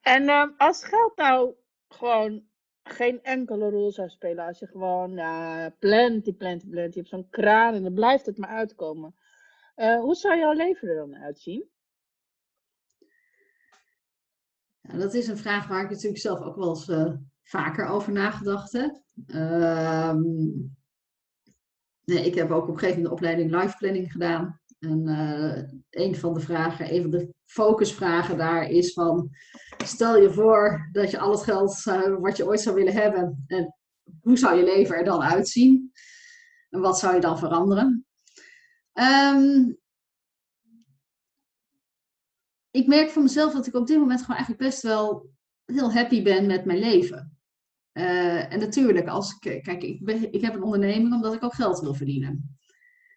En 0.00 0.22
uh, 0.22 0.44
als 0.56 0.84
geld 0.84 1.16
nou 1.16 1.54
gewoon 1.88 2.44
geen 2.82 3.22
enkele 3.22 3.70
rol 3.70 3.92
zou 3.92 4.08
spelen, 4.08 4.46
als 4.46 4.58
je 4.58 4.66
gewoon 4.66 5.18
uh, 5.18 5.66
plenty, 5.78 6.32
plenty, 6.32 6.68
plenty, 6.68 6.92
je 6.92 6.98
hebt 6.98 7.08
zo'n 7.08 7.30
kraan 7.30 7.74
en 7.74 7.82
dan 7.82 7.94
blijft 7.94 8.26
het 8.26 8.38
maar 8.38 8.48
uitkomen. 8.48 9.14
Uh, 9.76 10.00
hoe 10.00 10.14
zou 10.14 10.38
jouw 10.38 10.52
leven 10.52 10.88
er 10.88 10.96
dan 10.96 11.16
uitzien? 11.16 11.68
Ja, 14.80 14.96
dat 14.96 15.14
is 15.14 15.28
een 15.28 15.36
vraag 15.36 15.66
waar 15.66 15.82
ik 15.82 15.90
natuurlijk 15.90 16.20
zelf 16.20 16.40
ook 16.40 16.56
wel 16.56 16.68
eens 16.68 17.14
vaker 17.42 17.86
over 17.86 18.12
nagedacht 18.12 18.72
heb. 18.72 19.02
Ehm, 19.26 20.22
nee, 22.04 22.26
ik 22.26 22.34
heb 22.34 22.50
ook 22.50 22.62
op 22.62 22.68
een 22.68 22.78
gegeven 22.78 23.02
moment 23.02 23.20
de 23.20 23.26
opleiding 23.26 23.62
life 23.62 23.76
planning 23.76 24.12
gedaan. 24.12 24.60
En 24.78 25.08
uh, 25.08 25.62
een 25.90 26.16
van 26.16 26.34
de 26.34 26.40
vragen, 26.40 26.94
een 26.94 27.02
van 27.02 27.10
de 27.10 27.34
focusvragen 27.44 28.36
daar 28.36 28.70
is 28.70 28.92
van, 28.92 29.30
stel 29.84 30.18
je 30.18 30.30
voor 30.30 30.88
dat 30.92 31.10
je 31.10 31.18
al 31.18 31.30
het 31.30 31.42
geld 31.42 31.82
wat 32.20 32.36
je 32.36 32.46
ooit 32.46 32.60
zou 32.60 32.74
willen 32.74 32.92
hebben, 32.92 33.44
en 33.46 33.74
hoe 34.20 34.38
zou 34.38 34.56
je 34.56 34.64
leven 34.64 34.96
er 34.96 35.04
dan 35.04 35.22
uitzien? 35.22 35.92
En 36.70 36.80
wat 36.80 36.98
zou 36.98 37.14
je 37.14 37.20
dan 37.20 37.38
veranderen? 37.38 38.06
Um, 38.92 39.78
ik 42.70 42.86
merk 42.86 43.10
van 43.10 43.22
mezelf 43.22 43.52
dat 43.52 43.66
ik 43.66 43.74
op 43.74 43.86
dit 43.86 43.98
moment 43.98 44.20
gewoon 44.20 44.36
eigenlijk 44.36 44.68
best 44.68 44.82
wel 44.82 45.30
heel 45.64 45.92
happy 45.92 46.22
ben 46.22 46.46
met 46.46 46.64
mijn 46.64 46.78
leven. 46.78 47.33
Uh, 47.94 48.52
en 48.52 48.58
natuurlijk, 48.58 49.08
als 49.08 49.36
ik, 49.40 49.62
kijk, 49.62 49.82
ik, 49.82 50.00
ik 50.30 50.40
heb 50.40 50.54
een 50.54 50.62
onderneming 50.62 51.14
omdat 51.14 51.34
ik 51.34 51.44
ook 51.44 51.54
geld 51.54 51.80
wil 51.80 51.94
verdienen. 51.94 52.58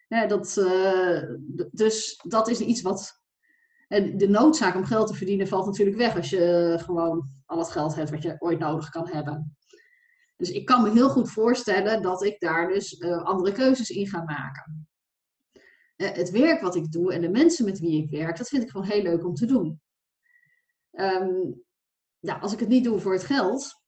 Dat, 0.08 0.56
uh, 0.56 1.22
dus 1.70 2.20
dat 2.28 2.48
is 2.48 2.60
iets 2.60 2.82
wat. 2.82 3.22
En 3.88 4.16
de 4.16 4.28
noodzaak 4.28 4.74
om 4.74 4.84
geld 4.84 5.06
te 5.06 5.14
verdienen 5.14 5.48
valt 5.48 5.66
natuurlijk 5.66 5.96
weg 5.96 6.16
als 6.16 6.30
je 6.30 6.76
gewoon 6.82 7.28
al 7.46 7.58
het 7.58 7.70
geld 7.70 7.94
hebt 7.94 8.10
wat 8.10 8.22
je 8.22 8.36
ooit 8.38 8.58
nodig 8.58 8.88
kan 8.88 9.08
hebben. 9.08 9.56
Dus 10.36 10.50
ik 10.50 10.64
kan 10.66 10.82
me 10.82 10.90
heel 10.90 11.08
goed 11.08 11.30
voorstellen 11.30 12.02
dat 12.02 12.22
ik 12.22 12.40
daar 12.40 12.68
dus 12.68 13.02
andere 13.02 13.52
keuzes 13.52 13.90
in 13.90 14.06
ga 14.06 14.22
maken. 14.22 14.88
Het 15.96 16.30
werk 16.30 16.60
wat 16.60 16.74
ik 16.74 16.92
doe 16.92 17.12
en 17.12 17.20
de 17.20 17.30
mensen 17.30 17.64
met 17.64 17.78
wie 17.78 18.02
ik 18.02 18.10
werk, 18.10 18.36
dat 18.36 18.48
vind 18.48 18.62
ik 18.62 18.70
gewoon 18.70 18.86
heel 18.86 19.02
leuk 19.02 19.26
om 19.26 19.34
te 19.34 19.46
doen. 19.46 19.80
Um, 20.92 21.64
ja, 22.18 22.38
als 22.38 22.52
ik 22.52 22.60
het 22.60 22.68
niet 22.68 22.84
doe 22.84 22.98
voor 22.98 23.12
het 23.12 23.24
geld, 23.24 23.82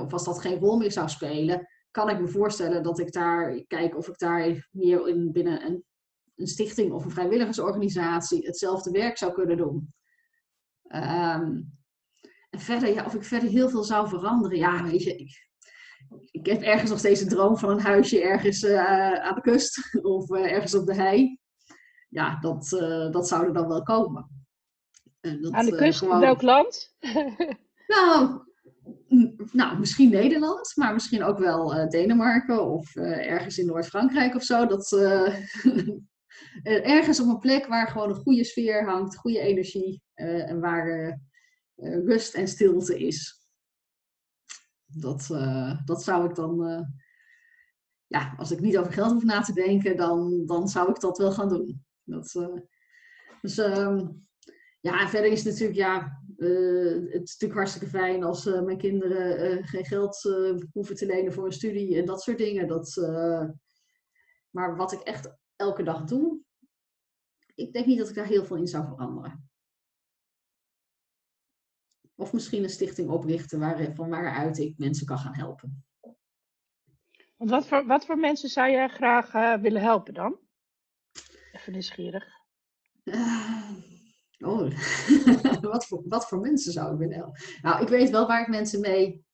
of 0.00 0.12
als 0.12 0.24
dat 0.24 0.40
geen 0.40 0.58
rol 0.58 0.76
meer 0.76 0.92
zou 0.92 1.08
spelen, 1.08 1.66
kan 1.90 2.08
ik 2.08 2.20
me 2.20 2.28
voorstellen 2.28 2.82
dat 2.82 2.98
ik 2.98 3.12
daar 3.12 3.64
kijk 3.66 3.96
of 3.96 4.08
ik 4.08 4.18
daar 4.18 4.68
meer 4.70 5.08
in 5.08 5.32
binnen 5.32 5.66
een, 5.66 5.84
een 6.34 6.46
stichting 6.46 6.92
of 6.92 7.04
een 7.04 7.10
vrijwilligersorganisatie 7.10 8.46
hetzelfde 8.46 8.90
werk 8.90 9.18
zou 9.18 9.32
kunnen 9.32 9.56
doen. 9.56 9.92
Um, 10.94 11.76
en 12.50 12.60
verder, 12.60 12.94
ja, 12.94 13.04
of 13.04 13.14
ik 13.14 13.24
verder 13.24 13.48
heel 13.48 13.68
veel 13.68 13.84
zou 13.84 14.08
veranderen. 14.08 14.58
Ja, 14.58 14.82
weet 14.84 15.02
je, 15.02 15.16
ik, 15.16 15.48
ik 16.30 16.46
heb 16.46 16.62
ergens 16.62 16.90
nog 16.90 16.98
steeds 16.98 17.20
een 17.20 17.28
droom 17.28 17.56
van 17.56 17.70
een 17.70 17.80
huisje 17.80 18.22
ergens 18.22 18.62
uh, 18.62 19.12
aan 19.12 19.34
de 19.34 19.40
kust 19.40 19.94
of 20.02 20.30
uh, 20.30 20.52
ergens 20.52 20.74
op 20.74 20.86
de 20.86 20.94
hei. 20.94 21.38
Ja, 22.08 22.38
dat, 22.40 22.72
uh, 22.72 23.10
dat 23.10 23.28
zou 23.28 23.46
er 23.46 23.52
dan 23.52 23.68
wel 23.68 23.82
komen. 23.82 24.46
Dat, 25.20 25.52
aan 25.52 25.66
de 25.66 25.76
kust, 25.76 25.98
gewoon... 25.98 26.14
in 26.14 26.20
welk 26.20 26.42
land? 26.42 26.94
nou, 27.86 28.42
nou, 29.52 29.78
misschien 29.78 30.10
Nederland, 30.10 30.72
maar 30.74 30.92
misschien 30.92 31.22
ook 31.22 31.38
wel 31.38 31.76
uh, 31.76 31.88
Denemarken 31.88 32.64
of 32.64 32.94
uh, 32.96 33.30
ergens 33.30 33.58
in 33.58 33.66
Noord-Frankrijk 33.66 34.34
of 34.34 34.42
zo. 34.42 34.66
Dat, 34.66 34.92
uh, 34.92 35.34
ergens 36.96 37.20
op 37.20 37.28
een 37.28 37.38
plek 37.38 37.66
waar 37.66 37.88
gewoon 37.88 38.08
een 38.08 38.22
goede 38.22 38.44
sfeer 38.44 38.84
hangt, 38.84 39.16
goede 39.16 39.40
energie 39.40 40.02
en 40.14 40.60
waar 40.60 41.20
rust 41.80 42.34
en 42.34 42.48
stilte 42.48 42.98
is. 42.98 43.46
Dat, 44.84 45.26
dat 45.84 46.02
zou 46.02 46.28
ik 46.28 46.34
dan, 46.34 46.86
ja, 48.06 48.34
als 48.36 48.50
ik 48.50 48.60
niet 48.60 48.78
over 48.78 48.92
geld 48.92 49.12
hoef 49.12 49.24
na 49.24 49.40
te 49.40 49.52
denken, 49.52 49.96
dan, 49.96 50.46
dan 50.46 50.68
zou 50.68 50.90
ik 50.90 51.00
dat 51.00 51.18
wel 51.18 51.32
gaan 51.32 51.48
doen. 51.48 51.84
Dat, 52.04 52.50
dus 53.40 53.58
um, 53.58 54.26
ja, 54.80 55.08
verder 55.08 55.30
is 55.30 55.44
het 55.44 55.52
natuurlijk, 55.52 55.78
ja, 55.78 56.22
uh, 56.38 57.12
het 57.12 57.22
is 57.22 57.32
natuurlijk 57.32 57.52
hartstikke 57.60 57.88
fijn 57.88 58.22
als 58.22 58.46
uh, 58.46 58.62
mijn 58.62 58.78
kinderen 58.78 59.58
uh, 59.58 59.66
geen 59.66 59.84
geld 59.84 60.22
hoeven 60.72 60.96
te 60.96 61.06
lenen 61.06 61.32
voor 61.32 61.44
een 61.44 61.52
studie 61.52 61.96
en 61.96 62.06
dat 62.06 62.22
soort 62.22 62.38
dingen. 62.38 62.66
Dat, 62.66 62.96
maar 64.50 64.76
wat 64.76 64.92
ik 64.92 65.00
echt 65.00 65.36
elke 65.56 65.82
dag 65.82 66.04
doe, 66.04 66.40
ik 67.54 67.72
denk 67.72 67.86
niet 67.86 67.98
dat 67.98 68.08
ik 68.08 68.14
daar 68.14 68.26
heel 68.26 68.44
veel 68.44 68.56
in 68.56 68.66
zou 68.66 68.86
veranderen. 68.86 69.50
Of 72.14 72.32
misschien 72.32 72.62
een 72.62 72.70
stichting 72.70 73.10
oprichten 73.10 73.58
waar, 73.58 73.94
van 73.94 74.10
waaruit 74.10 74.58
ik 74.58 74.78
mensen 74.78 75.06
kan 75.06 75.18
gaan 75.18 75.34
helpen. 75.34 75.84
Wat 77.36 77.66
voor, 77.66 77.86
wat 77.86 78.06
voor 78.06 78.18
mensen 78.18 78.48
zou 78.48 78.70
jij 78.70 78.88
graag 78.88 79.60
willen 79.60 79.82
helpen 79.82 80.14
dan? 80.14 80.38
Even 81.52 81.72
nieuwsgierig. 81.72 82.26
Oh, 84.38 84.70
wat, 85.60 85.86
voor, 85.86 86.02
wat 86.04 86.28
voor 86.28 86.40
mensen 86.40 86.72
zou 86.72 86.92
ik 86.92 86.98
willen 86.98 87.16
helpen? 87.16 87.40
Nou, 87.62 87.82
ik 87.82 87.88
weet 87.88 88.10
wel 88.10 88.26
waar 88.26 88.40
ik 88.40 88.48
mensen 88.48 88.80
mee 88.80 89.24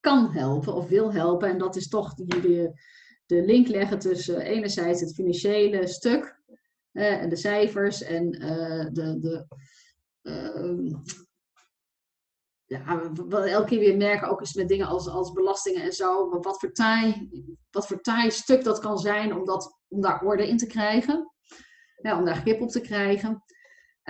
kan 0.00 0.30
helpen 0.30 0.74
of 0.74 0.88
wil 0.88 1.12
helpen. 1.12 1.48
En 1.48 1.58
dat 1.58 1.76
is 1.76 1.88
toch 1.88 2.14
die, 2.14 2.40
de, 2.40 2.72
de 3.26 3.44
link 3.44 3.68
leggen 3.68 3.98
tussen 3.98 4.40
enerzijds 4.40 5.00
het 5.00 5.14
financiële 5.14 5.86
stuk 5.86 6.40
eh, 6.92 7.22
en 7.22 7.28
de 7.28 7.36
cijfers 7.36 8.02
en 8.02 8.42
uh, 8.42 8.86
de, 8.92 9.18
de 9.18 9.46
uh, 10.22 10.94
ja, 12.64 13.12
wat 13.12 13.44
elke 13.44 13.68
keer 13.68 13.78
weer 13.78 13.96
merken, 13.96 14.28
ook 14.28 14.40
eens 14.40 14.54
met 14.54 14.68
dingen 14.68 14.86
als, 14.86 15.08
als 15.08 15.32
belastingen 15.32 15.82
en 15.82 15.92
zo, 15.92 16.28
wat 16.28 16.58
voor, 16.58 16.72
taai, 16.72 17.30
wat 17.70 17.86
voor 17.86 18.00
taai 18.00 18.30
stuk 18.30 18.64
dat 18.64 18.78
kan 18.78 18.98
zijn 18.98 19.34
om, 19.34 19.44
dat, 19.44 19.80
om 19.88 20.00
daar 20.00 20.22
orde 20.22 20.48
in 20.48 20.56
te 20.56 20.66
krijgen. 20.66 21.32
Ja, 22.02 22.18
om 22.18 22.24
daar 22.24 22.36
grip 22.36 22.60
op 22.60 22.68
te 22.68 22.80
krijgen. 22.80 23.42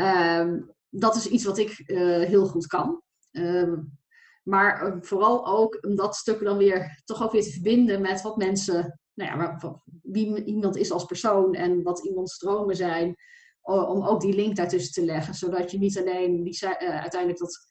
Um, 0.01 0.75
dat 0.89 1.17
is 1.17 1.27
iets 1.27 1.45
wat 1.45 1.59
ik 1.59 1.83
uh, 1.87 1.99
heel 2.25 2.47
goed 2.47 2.67
kan. 2.67 3.03
Um, 3.33 3.99
maar 4.43 4.87
uh, 4.87 4.97
vooral 5.01 5.47
ook 5.47 5.79
om 5.87 5.95
dat 5.95 6.17
stuk 6.17 6.45
dan 6.45 6.57
weer 6.57 7.03
toch 7.05 7.23
ook 7.23 7.33
weer 7.33 7.43
te 7.43 7.53
verbinden 7.53 8.01
met 8.01 8.23
wat 8.23 8.37
mensen, 8.37 9.01
nou 9.15 9.31
ja, 9.39 9.59
wie 10.03 10.45
iemand 10.45 10.77
is 10.77 10.91
als 10.91 11.05
persoon 11.05 11.55
en 11.55 11.83
wat 11.83 12.05
iemands 12.05 12.35
stromen 12.35 12.77
zijn. 12.77 13.17
Om 13.63 14.07
ook 14.07 14.21
die 14.21 14.35
link 14.35 14.57
daartussen 14.57 14.93
te 14.93 15.05
leggen, 15.05 15.35
zodat 15.35 15.71
je 15.71 15.79
niet 15.79 15.99
alleen 15.99 16.43
die, 16.43 16.59
uh, 16.63 17.01
uiteindelijk 17.01 17.41
dat 17.41 17.67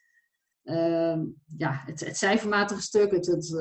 uh, 0.64 1.22
ja, 1.58 1.82
het, 1.86 2.00
het, 2.00 2.18
cijfermatige 2.18 2.82
stuk, 2.82 3.12
het, 3.12 3.26
het, 3.26 3.54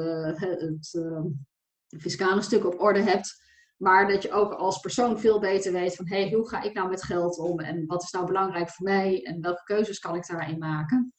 het 1.89 2.03
fiscale 2.03 2.43
stuk 2.43 2.65
op 2.65 2.81
orde 2.81 3.03
hebt, 3.03 3.43
maar 3.77 4.09
dat 4.09 4.23
je 4.23 4.33
ook 4.33 4.53
als 4.53 4.81
persoon 4.81 5.21
veel 5.21 5.41
beter 5.41 5.73
weet 5.73 5.97
van 5.97 6.09
hey, 6.09 6.31
hoe 6.33 6.49
ga 6.49 6.63
ik 6.63 6.75
nou 6.75 6.89
met 6.89 7.03
geld 7.03 7.39
om 7.39 7.61
en 7.61 7.87
wat 7.87 8.03
is 8.03 8.11
nou 8.11 8.27
belangrijk 8.27 8.71
voor 8.71 8.85
mij 8.85 9.23
en 9.23 9.41
welke 9.41 9.63
keuzes 9.63 9.99
kan 9.99 10.15
ik 10.15 10.27
daarin 10.27 10.59
maken. 10.59 11.15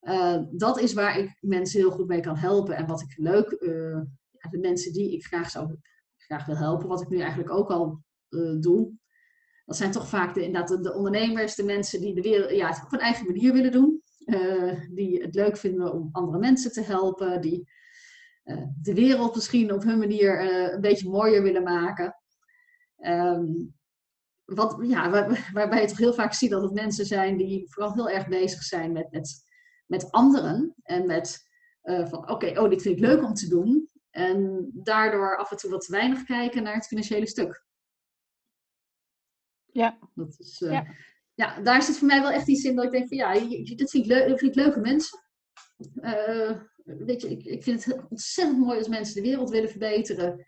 Uh, 0.00 0.42
dat 0.50 0.80
is 0.80 0.92
waar 0.92 1.18
ik 1.18 1.36
mensen 1.40 1.80
heel 1.80 1.90
goed 1.90 2.06
mee 2.06 2.20
kan 2.20 2.36
helpen 2.36 2.76
en 2.76 2.86
wat 2.86 3.00
ik 3.00 3.14
leuk, 3.16 3.50
uh, 3.50 4.00
de 4.50 4.58
mensen 4.58 4.92
die 4.92 5.12
ik 5.12 5.24
graag, 5.24 5.50
zou, 5.50 5.76
graag 6.16 6.46
wil 6.46 6.56
helpen, 6.56 6.88
wat 6.88 7.00
ik 7.00 7.08
nu 7.08 7.18
eigenlijk 7.18 7.50
ook 7.50 7.70
al 7.70 8.02
uh, 8.28 8.60
doe. 8.60 8.92
Dat 9.64 9.76
zijn 9.76 9.90
toch 9.90 10.08
vaak 10.08 10.34
de, 10.34 10.44
inderdaad 10.44 10.82
de 10.82 10.94
ondernemers, 10.94 11.54
de 11.54 11.64
mensen 11.64 12.00
die 12.00 12.14
de 12.14 12.20
wereld 12.20 12.50
ja, 12.50 12.68
het 12.68 12.84
op 12.84 12.92
een 12.92 12.98
eigen 12.98 13.26
manier 13.26 13.52
willen 13.52 13.72
doen. 13.72 14.02
die 14.94 15.22
het 15.22 15.34
leuk 15.34 15.56
vinden 15.56 15.92
om 15.92 16.08
andere 16.12 16.38
mensen 16.38 16.72
te 16.72 16.82
helpen, 16.82 17.40
die 17.40 17.68
de 18.82 18.94
wereld 18.94 19.34
misschien 19.34 19.72
op 19.72 19.82
hun 19.82 19.98
manier 19.98 20.40
een 20.72 20.80
beetje 20.80 21.08
mooier 21.08 21.42
willen 21.42 21.62
maken. 21.62 22.16
Ehm, 22.96 23.44
wat, 24.44 24.76
ja, 24.82 25.10
waar, 25.10 25.50
waarbij 25.52 25.80
je 25.80 25.88
toch 25.88 25.98
heel 25.98 26.14
vaak 26.14 26.32
ziet 26.32 26.50
dat 26.50 26.62
het 26.62 26.72
mensen 26.72 27.06
zijn 27.06 27.36
die 27.36 27.66
vooral 27.68 27.94
heel 27.94 28.10
erg 28.10 28.28
bezig 28.28 28.62
zijn 28.62 28.92
met, 28.92 29.10
met, 29.10 29.44
met 29.86 30.10
anderen. 30.10 30.74
En 30.82 31.06
met 31.06 31.44
van 31.82 32.30
oké, 32.30 32.60
oh, 32.60 32.70
dit 32.70 32.82
vind 32.82 32.96
ik 32.96 33.04
leuk 33.04 33.22
om 33.22 33.34
te 33.34 33.48
doen. 33.48 33.90
En 34.10 34.70
daardoor 34.74 35.36
af 35.36 35.50
en 35.50 35.56
toe 35.56 35.70
wat 35.70 35.80
te 35.80 35.92
weinig 35.92 36.24
kijken 36.24 36.62
naar 36.62 36.74
het 36.74 36.86
financiële 36.86 37.26
stuk. 37.26 37.64
Ja. 39.76 39.98
Dat 40.14 40.36
is, 40.38 40.60
uh, 40.60 40.70
ja. 40.70 40.86
ja. 41.34 41.60
daar 41.60 41.82
zit 41.82 41.98
voor 41.98 42.06
mij 42.06 42.20
wel 42.20 42.30
echt 42.30 42.48
iets 42.48 42.64
in 42.64 42.76
dat 42.76 42.84
ik 42.84 42.90
denk 42.90 43.08
van 43.08 43.16
ja, 43.16 43.32
dit 43.76 43.90
vind 43.90 44.04
ik, 44.04 44.06
leuk, 44.06 44.38
vind 44.38 44.56
ik 44.56 44.64
leuke 44.64 44.80
mensen. 44.80 45.18
Uh, 45.94 46.60
weet 46.86 47.22
je, 47.22 47.30
ik, 47.30 47.44
ik 47.44 47.62
vind 47.62 47.84
het 47.84 48.08
ontzettend 48.08 48.58
mooi 48.58 48.78
als 48.78 48.88
mensen 48.88 49.14
de 49.14 49.28
wereld 49.28 49.50
willen 49.50 49.70
verbeteren. 49.70 50.46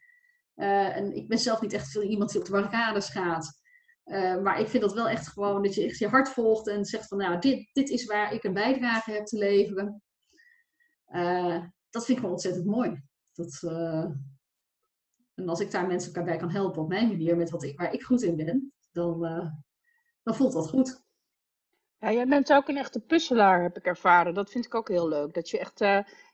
Uh, 0.57 0.97
en 0.97 1.13
ik 1.13 1.29
ben 1.29 1.39
zelf 1.39 1.61
niet 1.61 1.73
echt 1.73 1.95
iemand 1.95 2.31
die 2.31 2.41
op 2.41 2.47
de 2.47 2.53
barricades 2.53 3.09
gaat. 3.09 3.61
maar 4.43 4.61
ik 4.61 4.69
vind 4.69 4.83
dat 4.83 4.93
wel 4.93 5.09
echt 5.09 5.29
gewoon 5.29 5.63
dat 5.63 5.75
je 5.75 5.85
echt 5.85 5.99
je 5.99 6.09
hart 6.09 6.29
volgt 6.29 6.69
en 6.69 6.85
zegt 6.85 7.09
van 7.09 7.19
nou, 7.19 7.39
dit, 7.39 7.71
dit 7.73 7.89
is 7.89 8.05
waar 8.05 8.33
ik 8.33 8.45
een 8.45 8.53
bijdrage 8.53 9.11
heb 9.11 9.25
te 9.25 9.39
leveren. 9.39 10.03
dat 11.91 12.05
vind 12.05 12.19
ik 12.19 12.21
wel 12.21 12.31
ontzettend 12.31 12.67
mooi. 12.67 13.03
Dat, 13.33 13.63
en 15.35 15.49
als 15.49 15.61
ik 15.61 15.71
daar 15.71 15.87
mensen 15.87 16.09
elkaar 16.09 16.25
bij 16.25 16.37
kan 16.37 16.51
helpen 16.51 16.83
op 16.83 16.89
mijn 16.89 17.09
manier, 17.09 17.37
met 17.37 17.51
wat 17.51 17.63
ik, 17.63 17.79
waar 17.79 17.93
ik 17.93 18.03
goed 18.03 18.23
in 18.23 18.37
ben, 18.37 18.73
dan, 18.93 19.21
dan 20.23 20.35
voelt 20.35 20.53
dat 20.53 20.69
goed. 20.69 21.07
Ja, 22.01 22.13
jij 22.13 22.27
bent 22.27 22.53
ook 22.53 22.69
een 22.69 22.77
echte 22.77 23.01
puzzelaar, 23.01 23.63
heb 23.63 23.77
ik 23.77 23.85
ervaren. 23.85 24.35
Dat 24.35 24.51
vind 24.51 24.65
ik 24.65 24.75
ook 24.75 24.89
heel 24.89 25.09
leuk. 25.09 25.35
Dat 25.35 25.51
je 25.51 25.59
echt, 25.59 25.81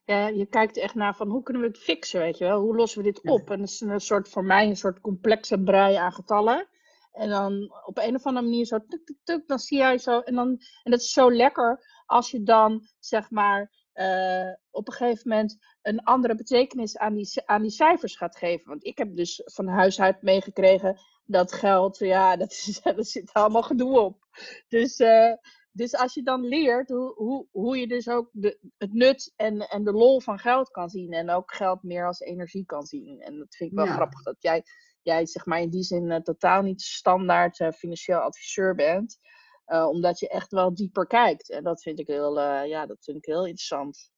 uh, 0.06 0.16
ja, 0.16 0.28
je 0.28 0.46
kijkt 0.46 0.76
echt 0.76 0.94
naar 0.94 1.16
van 1.16 1.28
hoe 1.28 1.42
kunnen 1.42 1.62
we 1.62 1.68
het 1.68 1.78
fixen, 1.78 2.20
weet 2.20 2.38
je 2.38 2.44
wel? 2.44 2.60
Hoe 2.60 2.76
lossen 2.76 3.02
we 3.02 3.12
dit 3.12 3.22
op? 3.22 3.50
En 3.50 3.58
dat 3.58 3.68
is 3.68 3.80
een 3.80 4.00
soort, 4.00 4.28
voor 4.28 4.44
mij 4.44 4.66
een 4.66 4.76
soort 4.76 5.00
complexe 5.00 5.62
brei 5.62 5.94
aan 5.94 6.12
getallen. 6.12 6.68
En 7.12 7.28
dan 7.28 7.74
op 7.84 7.98
een 7.98 8.14
of 8.14 8.24
andere 8.24 8.46
manier 8.46 8.64
zo 8.64 8.78
tuk, 8.88 9.04
tuk, 9.04 9.16
tuk, 9.24 9.46
dan 9.46 9.58
zie 9.58 9.78
jij 9.78 9.98
zo. 9.98 10.20
En, 10.20 10.34
dan, 10.34 10.48
en 10.82 10.90
dat 10.90 11.00
is 11.00 11.12
zo 11.12 11.32
lekker 11.32 11.84
als 12.06 12.30
je 12.30 12.42
dan, 12.42 12.88
zeg 12.98 13.30
maar, 13.30 13.70
uh, 13.94 14.52
op 14.70 14.86
een 14.86 14.92
gegeven 14.92 15.28
moment 15.28 15.58
een 15.82 16.02
andere 16.02 16.34
betekenis 16.34 16.96
aan 16.98 17.14
die, 17.14 17.42
aan 17.44 17.62
die 17.62 17.70
cijfers 17.70 18.16
gaat 18.16 18.36
geven. 18.36 18.68
Want 18.68 18.84
ik 18.84 18.98
heb 18.98 19.16
dus 19.16 19.42
van 19.44 19.66
huis 19.66 20.00
uit 20.00 20.22
meegekregen 20.22 20.98
dat 21.24 21.52
geld, 21.52 21.98
ja, 21.98 22.36
dat, 22.36 22.50
is, 22.50 22.80
dat 22.82 23.06
zit 23.08 23.32
allemaal 23.32 23.62
gedoe 23.62 24.00
op. 24.00 24.26
Dus, 24.68 25.00
uh, 25.00 25.32
dus 25.76 25.94
als 25.94 26.14
je 26.14 26.22
dan 26.22 26.40
leert 26.40 26.88
hoe, 26.88 27.14
hoe, 27.14 27.46
hoe 27.50 27.78
je 27.78 27.86
dus 27.86 28.08
ook 28.08 28.28
de, 28.32 28.58
het 28.78 28.92
nut 28.92 29.32
en, 29.36 29.60
en 29.68 29.84
de 29.84 29.92
lol 29.92 30.20
van 30.20 30.38
geld 30.38 30.70
kan 30.70 30.88
zien. 30.88 31.12
En 31.12 31.30
ook 31.30 31.54
geld 31.54 31.82
meer 31.82 32.06
als 32.06 32.20
energie 32.20 32.64
kan 32.66 32.86
zien. 32.86 33.20
En 33.20 33.38
dat 33.38 33.56
vind 33.56 33.70
ik 33.70 33.76
wel 33.76 33.86
grappig 33.86 34.22
dat 34.22 34.36
jij, 34.38 34.64
jij 35.02 35.26
zeg 35.26 35.46
maar 35.46 35.60
in 35.60 35.70
die 35.70 35.82
zin 35.82 36.10
uh, 36.10 36.16
totaal 36.16 36.62
niet 36.62 36.82
standaard 36.82 37.58
uh, 37.60 37.70
financieel 37.70 38.18
adviseur 38.18 38.74
bent. 38.74 39.18
omdat 39.66 40.18
je 40.18 40.28
echt 40.28 40.52
wel 40.52 40.74
dieper 40.74 41.06
kijkt. 41.06 41.50
En 41.50 41.64
dat 41.64 41.82
vind 41.82 41.98
ik 41.98 42.06
heel, 42.06 42.40
ja, 42.64 42.86
dat 42.86 43.04
vind 43.04 43.16
ik 43.16 43.24
heel 43.24 43.46
interessant. 43.46 44.10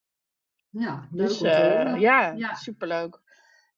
Ja, 0.69 1.09
leuk 1.11 1.29
dus, 1.29 1.39
ja, 1.39 2.33
ja, 2.33 2.55
superleuk. 2.55 3.21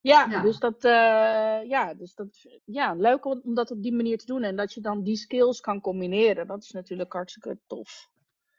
Ja, 0.01 0.41
Dus, 0.41 0.59
dat, 0.59 0.83
uh, 0.85 1.69
ja, 1.69 1.93
dus 1.93 2.15
dat, 2.15 2.45
ja, 2.65 2.93
leuk 2.93 3.25
om, 3.25 3.41
om, 3.43 3.53
dat 3.53 3.71
op 3.71 3.83
die 3.83 3.93
manier 3.93 4.17
te 4.17 4.25
doen. 4.25 4.43
En 4.43 4.55
dat 4.55 4.73
je 4.73 4.81
dan 4.81 5.03
die 5.03 5.15
skills 5.15 5.61
kan 5.61 5.81
combineren. 5.81 6.47
Dat 6.47 6.63
is 6.63 6.71
natuurlijk 6.71 7.13
hartstikke 7.13 7.59
tof. 7.67 8.09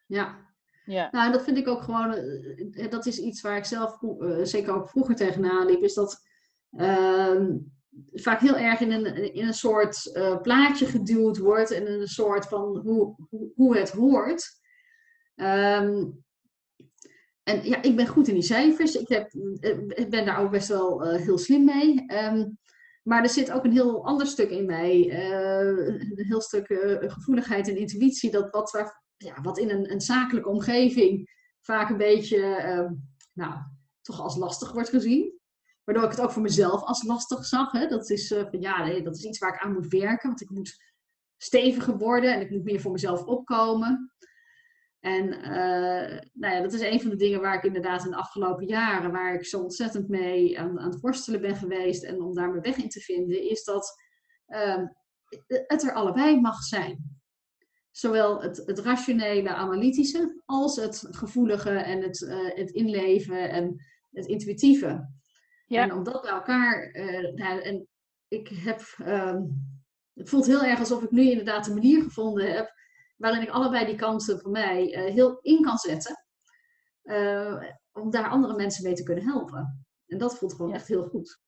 Ja. 0.06 0.49
Ja. 0.85 1.09
Nou, 1.11 1.26
en 1.26 1.32
dat 1.32 1.44
vind 1.44 1.56
ik 1.56 1.68
ook 1.68 1.82
gewoon, 1.82 2.14
uh, 2.14 2.90
dat 2.90 3.06
is 3.06 3.18
iets 3.18 3.40
waar 3.40 3.56
ik 3.56 3.65
zelf 3.65 4.02
uh, 4.02 4.45
zeker 4.45 4.75
ook 4.75 4.88
vroeger 4.88 5.15
tegenaan 5.15 5.67
liep, 5.67 5.82
is 5.82 5.95
dat 5.95 6.23
ehm, 6.76 7.56
vaak 8.12 8.41
heel 8.41 8.56
erg 8.56 8.80
in 8.80 8.93
een, 8.93 9.34
in 9.34 9.47
een 9.47 9.54
soort 9.54 10.10
plaatje 10.43 10.86
geduwd 10.86 11.38
wordt 11.38 11.71
en 11.71 11.86
in 11.86 12.00
een 12.00 12.08
soort 12.08 12.47
van 12.47 12.76
hoe, 12.76 13.15
hoe, 13.30 13.52
hoe 13.54 13.76
het 13.76 13.91
hoort. 13.91 14.60
Um, 15.34 16.25
en 17.50 17.69
ja, 17.69 17.82
ik 17.82 17.97
ben 17.97 18.06
goed 18.06 18.28
in 18.28 18.34
die 18.34 18.43
cijfers. 18.43 18.95
Ik, 18.95 19.08
heb, 19.08 19.32
eh, 19.60 20.08
ben 20.08 20.25
daar 20.25 20.41
ook 20.41 20.50
best 20.50 20.69
wel 20.69 21.06
uh, 21.06 21.21
heel 21.21 21.39
slim 21.39 21.65
mee. 21.65 22.04
Um, 22.13 22.58
maar 23.02 23.23
er 23.23 23.28
zit 23.28 23.50
ook 23.50 23.65
een 23.65 23.73
heel 23.73 24.04
ander 24.04 24.26
stuk 24.26 24.50
in 24.50 24.67
mij. 24.67 25.06
Uh, 25.06 25.86
een 25.86 26.26
heel 26.26 26.41
stuk 26.41 26.67
gevoeligheid 27.00 27.69
en 27.69 27.76
intuïtie. 27.76 28.30
Dat 28.30 28.50
wat, 28.50 28.95
ja, 29.17 29.41
wat 29.43 29.58
in 29.58 29.71
een, 29.71 29.93
een 29.93 30.00
zakelijke 30.00 30.49
omgeving 30.49 31.30
vaak 31.60 31.91
een 31.91 31.97
beetje, 31.97 32.36
uh, 32.39 32.91
nou, 33.32 33.54
toch 34.02 34.21
als 34.21 34.36
lastig 34.36 34.73
wordt 34.73 34.89
gezien. 34.89 35.39
Waardoor 35.84 36.04
ik 36.04 36.10
het 36.10 36.21
ook 36.21 36.30
voor 36.30 36.43
mezelf 36.43 36.82
als 36.82 37.02
lastig 37.02 37.45
zag. 37.45 37.73
Hè? 37.73 37.86
Dat 37.86 38.10
is 38.10 38.34
ja, 38.50 38.84
nee, 38.84 39.02
dat 39.02 39.17
is 39.17 39.25
iets 39.25 39.39
waar 39.39 39.54
ik 39.54 39.60
aan 39.60 39.73
moet 39.73 39.93
werken. 39.93 40.28
Want 40.28 40.41
ik 40.41 40.50
moet 40.50 40.78
steviger 41.36 41.97
worden 41.99 42.34
en 42.34 42.41
ik 42.41 42.50
moet 42.50 42.65
meer 42.65 42.80
voor 42.80 42.93
mezelf 42.93 43.25
opkomen. 43.25 44.13
En 45.00 45.26
uh, 45.26 46.19
nou 46.32 46.54
ja, 46.54 46.60
dat 46.60 46.73
is 46.73 46.80
een 46.80 47.00
van 47.00 47.10
de 47.10 47.17
dingen 47.17 47.41
waar 47.41 47.54
ik 47.54 47.63
inderdaad 47.63 48.04
in 48.04 48.10
de 48.10 48.17
afgelopen 48.17 48.67
jaren, 48.67 49.13
waar 49.13 49.34
ik 49.34 49.45
zo 49.45 49.63
ontzettend 49.63 50.08
mee 50.08 50.58
aan, 50.58 50.78
aan 50.78 50.91
het 50.91 51.00
worstelen 51.00 51.41
ben 51.41 51.56
geweest 51.56 52.04
en 52.04 52.23
om 52.23 52.34
daar 52.34 52.50
mijn 52.50 52.63
weg 52.63 52.76
in 52.76 52.89
te 52.89 53.00
vinden, 53.00 53.50
is 53.50 53.65
dat 53.65 53.93
uh, 54.49 54.84
het 55.47 55.82
er 55.82 55.93
allebei 55.93 56.41
mag 56.41 56.63
zijn. 56.63 57.21
Zowel 57.91 58.43
het, 58.43 58.63
het 58.67 58.78
rationele, 58.78 59.54
analytische, 59.54 60.43
als 60.47 60.76
het 60.76 61.06
gevoelige 61.10 61.71
en 61.71 62.02
het, 62.02 62.21
uh, 62.21 62.54
het 62.54 62.71
inleven 62.71 63.50
en 63.50 63.84
het 64.10 64.26
intuïtieve. 64.26 65.08
Ja. 65.67 65.82
En 65.82 65.93
om 65.93 66.02
dat 66.02 66.23
bij 66.23 66.30
elkaar, 66.30 66.91
nou, 67.34 67.60
en 67.60 67.89
ik 68.28 68.49
heb, 68.49 68.80
ehm, 68.99 69.43
het 70.15 70.28
voelt 70.28 70.47
heel 70.47 70.65
erg 70.65 70.78
alsof 70.78 71.02
ik 71.02 71.10
nu 71.10 71.30
inderdaad 71.30 71.67
een 71.67 71.75
manier 71.75 72.02
gevonden 72.02 72.52
heb 72.52 72.79
waarin 73.21 73.43
ik 73.43 73.50
allebei 73.50 73.87
die 73.87 73.95
kansen 73.95 74.41
voor 74.41 74.50
mij 74.50 74.97
uh, 74.97 75.13
heel 75.13 75.39
in 75.41 75.63
kan 75.63 75.78
zetten. 75.78 76.25
Uh, 77.02 77.63
om 77.93 78.11
daar 78.11 78.28
andere 78.28 78.54
mensen 78.54 78.85
mee 78.85 78.95
te 78.95 79.02
kunnen 79.02 79.25
helpen. 79.25 79.87
En 80.06 80.19
dat 80.19 80.39
voelt 80.39 80.54
gewoon 80.54 80.75
echt 80.75 80.89
heel 80.89 81.09
goed. 81.09 81.41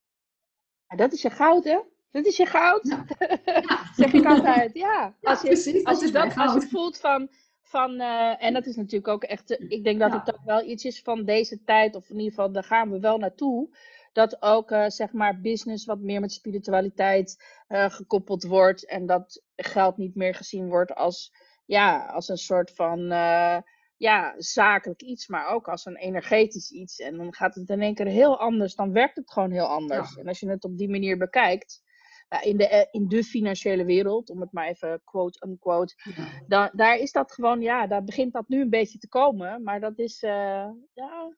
Ja, 0.87 0.97
dat 0.97 1.13
is 1.13 1.23
je 1.23 1.31
goud, 1.31 1.65
hè? 1.65 1.81
Dat 2.11 2.25
is 2.25 2.37
je 2.37 2.47
goud. 2.47 2.89
Ja. 2.89 3.05
zeg 3.97 4.13
ik 4.13 4.27
altijd. 4.27 4.75
Ja, 4.75 5.17
als 5.23 5.41
je, 5.41 5.47
precies, 5.47 5.85
als, 5.85 6.01
je 6.01 6.11
dat, 6.11 6.37
als 6.37 6.55
je 6.55 6.69
voelt 6.69 6.99
van. 6.99 7.29
van 7.63 7.91
uh, 8.01 8.43
en 8.43 8.53
dat 8.53 8.67
is 8.67 8.77
natuurlijk 8.77 9.09
ook 9.09 9.25
echt. 9.25 9.51
ik 9.51 9.85
denk 9.85 10.01
dat 10.01 10.13
het 10.13 10.35
ook 10.35 10.45
wel 10.45 10.63
iets 10.63 10.85
is 10.85 11.03
van 11.03 11.25
deze 11.25 11.63
tijd. 11.65 11.95
Of 11.95 12.11
in 12.11 12.17
ieder 12.17 12.31
geval, 12.31 12.53
daar 12.53 12.65
gaan 12.65 12.91
we 12.91 13.01
wel 13.01 13.19
naartoe 13.19 13.77
dat 14.13 14.43
ook 14.43 14.71
uh, 14.71 14.89
zeg 14.89 15.13
maar 15.13 15.41
business 15.41 15.85
wat 15.85 16.01
meer 16.01 16.21
met 16.21 16.33
spiritualiteit 16.33 17.45
gekoppeld 17.69 18.45
wordt 18.45 18.87
en 18.87 19.07
dat 19.07 19.43
geld 19.57 19.97
niet 19.97 20.15
meer 20.15 20.35
gezien 20.35 20.69
wordt 20.69 20.95
als 20.95 21.33
ja, 21.73 22.07
als 22.07 22.29
een 22.29 22.37
soort 22.37 22.71
van 22.71 23.01
uh, 23.01 23.59
ja, 23.97 24.35
zakelijk 24.37 25.03
iets, 25.03 25.29
maar 25.29 25.47
ook 25.47 25.69
als 25.69 25.85
een 25.85 25.97
energetisch 25.97 26.71
iets. 26.71 26.99
En 26.99 27.17
dan 27.17 27.35
gaat 27.35 27.55
het 27.55 27.69
in 27.69 27.81
één 27.81 27.95
keer 27.95 28.07
heel 28.07 28.39
anders, 28.39 28.75
dan 28.75 28.93
werkt 28.93 29.17
het 29.17 29.33
gewoon 29.33 29.51
heel 29.51 29.67
anders. 29.67 30.17
En 30.17 30.29
als 30.29 30.41
je 30.41 30.49
het 30.49 30.65
op 30.65 30.79
die 30.79 30.91
manier 30.91 31.19
bekijkt, 31.19 31.83
in, 32.41 32.57
de, 32.57 32.69
eh, 32.69 32.87
in 32.91 33.09
de 33.09 33.25
financiële 33.25 33.85
wereld, 33.85 34.31
om 34.31 34.41
het 34.41 34.53
maar 34.53 34.67
even 34.67 35.01
quote 35.05 35.47
unquote, 35.47 35.95
ja. 36.17 36.29
da, 36.47 36.71
daar 36.75 36.97
is 36.97 37.13
dat 37.13 37.33
gewoon, 37.33 37.61
ja, 37.61 37.87
daar 37.87 38.05
begint 38.05 38.33
dat 38.33 38.49
nu 38.49 38.61
een 38.61 38.71
beetje 38.71 38.99
te 38.99 39.09
komen. 39.09 39.63
Maar 39.63 39.81
dat 39.81 39.99
is, 39.99 40.23
uh, 40.23 40.69
ja. 40.93 41.37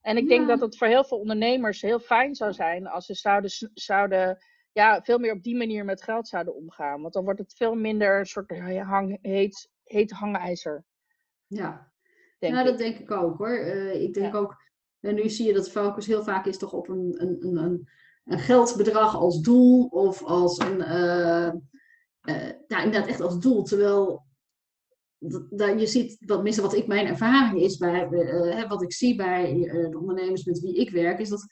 En 0.00 0.16
ik 0.16 0.28
denk 0.28 0.48
dat 0.48 0.60
het 0.60 0.76
voor 0.76 0.86
heel 0.86 1.04
veel 1.04 1.18
ondernemers 1.18 1.82
heel 1.82 1.98
fijn 1.98 2.34
zou 2.34 2.52
zijn 2.52 2.86
als 2.86 3.06
ze 3.06 3.14
zouden, 3.14 3.50
zouden 3.74 4.38
ja, 4.72 5.02
veel 5.02 5.18
meer 5.18 5.32
op 5.32 5.42
die 5.42 5.56
manier 5.56 5.84
met 5.84 6.02
geld 6.02 6.28
zouden 6.28 6.54
omgaan. 6.54 7.00
Want 7.00 7.12
dan 7.12 7.24
wordt 7.24 7.40
het 7.40 7.54
veel 7.56 7.74
minder 7.74 8.18
een 8.18 8.26
soort 8.26 8.58
hang, 8.78 9.18
heet, 9.22 9.70
heet 9.84 10.10
hangijzer. 10.10 10.84
Ja, 11.46 11.92
denk 12.38 12.54
nou, 12.54 12.66
dat 12.66 12.78
denk 12.78 12.98
ik 12.98 13.10
ook 13.10 13.38
hoor. 13.38 13.58
Uh, 13.58 14.02
ik 14.02 14.14
denk 14.14 14.34
ook, 14.34 14.62
en 15.00 15.14
nu 15.14 15.28
zie 15.28 15.46
je 15.46 15.52
dat 15.52 15.70
focus 15.70 16.06
heel 16.06 16.22
vaak 16.22 16.46
is 16.46 16.58
toch 16.58 16.72
op 16.72 16.88
een, 16.88 17.14
een, 17.18 17.56
een, 17.56 17.88
een 18.24 18.38
geldbedrag 18.38 19.16
als 19.16 19.40
doel 19.40 19.86
of 19.86 20.24
als 20.24 20.58
een, 20.58 20.78
uh, 20.78 21.52
uh, 22.22 22.50
ja, 22.66 22.82
inderdaad 22.82 23.08
echt 23.08 23.20
als 23.20 23.38
doel. 23.38 23.62
Terwijl 23.62 24.28
dat, 25.50 25.80
je 25.80 25.86
ziet, 25.86 26.16
wat, 26.18 26.36
tenminste 26.36 26.62
wat 26.62 26.74
ik 26.74 26.86
mijn 26.86 27.06
ervaring 27.06 27.60
is 27.60 27.76
bij, 27.76 28.08
wat 28.68 28.82
ik 28.82 28.92
zie 28.92 29.16
bij 29.16 29.54
de 29.90 29.98
ondernemers 29.98 30.44
met 30.44 30.60
wie 30.60 30.74
ik 30.74 30.90
werk, 30.90 31.18
is 31.18 31.28
dat 31.28 31.46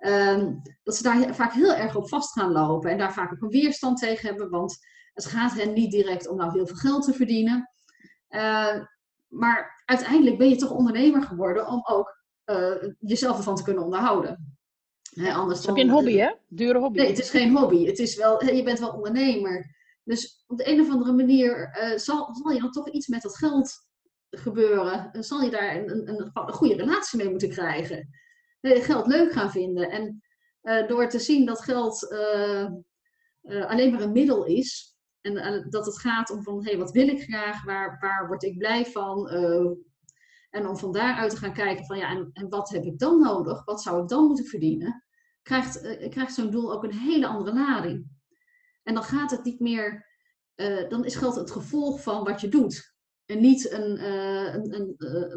Ehm, 0.00 0.54
dat 0.82 0.96
ze 0.96 1.02
daar 1.02 1.34
vaak 1.34 1.52
heel 1.52 1.74
erg 1.74 1.96
op 1.96 2.08
vast 2.08 2.32
gaan 2.32 2.52
lopen 2.52 2.90
en 2.90 2.98
daar 2.98 3.12
vaak 3.12 3.32
ook 3.32 3.42
een 3.42 3.60
weerstand 3.60 3.98
tegen 3.98 4.28
hebben, 4.28 4.50
want 4.50 4.78
het 5.12 5.26
gaat 5.26 5.52
hen 5.52 5.72
niet 5.72 5.90
direct 5.90 6.28
om 6.28 6.36
nou 6.36 6.52
heel 6.52 6.66
veel 6.66 6.76
geld 6.76 7.04
te 7.04 7.12
verdienen. 7.12 7.70
Uh, 8.30 8.84
maar 9.28 9.82
uiteindelijk 9.84 10.38
ben 10.38 10.48
je 10.48 10.56
toch 10.56 10.70
ondernemer 10.70 11.22
geworden 11.22 11.66
om 11.66 11.80
ook 11.84 12.24
uh, 12.46 12.92
jezelf 12.98 13.36
ervan 13.36 13.56
te 13.56 13.62
kunnen 13.62 13.84
onderhouden. 13.84 14.58
He, 15.10 15.32
anders 15.32 15.66
heb 15.66 15.76
je 15.76 15.82
een 15.82 15.90
hobby, 15.90 16.16
hè? 16.16 16.34
Dure 16.48 16.78
hobby. 16.78 16.98
Nee, 16.98 17.08
het 17.08 17.18
is 17.18 17.30
geen 17.30 17.56
hobby. 17.56 17.86
Het 17.86 17.98
is 17.98 18.16
wel, 18.16 18.44
je 18.44 18.62
bent 18.62 18.78
wel 18.78 18.92
ondernemer. 18.92 19.76
Dus 20.04 20.44
op 20.46 20.58
de 20.58 20.68
een 20.68 20.80
of 20.80 20.90
andere 20.90 21.12
manier 21.12 21.78
uh, 21.82 21.98
zal, 21.98 22.34
zal 22.34 22.52
je 22.52 22.60
dan 22.60 22.70
toch 22.70 22.88
iets 22.88 23.06
met 23.06 23.22
dat 23.22 23.36
geld 23.36 23.88
gebeuren. 24.30 25.10
Zal 25.12 25.42
je 25.42 25.50
daar 25.50 25.76
een, 25.76 26.08
een, 26.08 26.30
een, 26.34 26.52
goede 26.52 26.74
relatie 26.74 27.18
mee 27.18 27.30
moeten 27.30 27.50
krijgen. 27.50 28.08
Geld 28.60 29.06
leuk 29.06 29.32
gaan 29.32 29.50
vinden. 29.50 29.90
En 29.90 30.22
door 30.86 31.08
te 31.08 31.18
zien 31.18 31.46
dat 31.46 31.60
geld 31.60 32.08
alleen 33.42 33.92
maar 33.92 34.00
een 34.00 34.12
middel 34.12 34.44
is. 34.44 34.94
En 35.20 35.66
dat 35.68 35.86
het 35.86 35.98
gaat 35.98 36.30
om 36.30 36.42
van, 36.42 36.64
hé, 36.64 36.70
hey, 36.70 36.78
wat 36.78 36.90
wil 36.90 37.08
ik 37.08 37.22
graag? 37.22 37.64
Waar, 37.64 37.98
waar 38.00 38.26
word 38.26 38.42
ik 38.42 38.58
blij 38.58 38.86
van? 38.86 39.28
en 40.50 40.66
om 40.66 40.76
van 40.76 40.92
daaruit 40.92 41.30
te 41.30 41.36
gaan 41.36 41.52
kijken 41.52 41.84
van, 41.84 41.98
ja, 41.98 42.10
en, 42.10 42.30
en 42.32 42.48
wat 42.48 42.70
heb 42.70 42.84
ik 42.84 42.98
dan 42.98 43.20
nodig? 43.20 43.64
Wat 43.64 43.82
zou 43.82 44.02
ik 44.02 44.08
dan 44.08 44.26
moeten 44.26 44.44
verdienen? 44.44 45.04
Krijgt, 45.42 45.80
krijgt 46.08 46.34
zo'n 46.34 46.50
doel 46.50 46.72
ook 46.72 46.84
een 46.84 46.94
hele 46.94 47.26
andere 47.26 47.54
lading. 47.54 48.06
En 48.82 48.94
dan 48.94 49.02
gaat 49.02 49.30
het 49.30 49.44
niet 49.44 49.60
meer, 49.60 50.06
dan 50.88 51.04
is 51.04 51.14
geld 51.14 51.34
het 51.34 51.50
gevolg 51.50 52.02
van 52.02 52.24
wat 52.24 52.40
je 52.40 52.48
doet. 52.48 52.94
En 53.24 53.40
niet 53.40 53.72
een, 53.72 54.04
een, 54.54 54.74
een, 54.74 54.94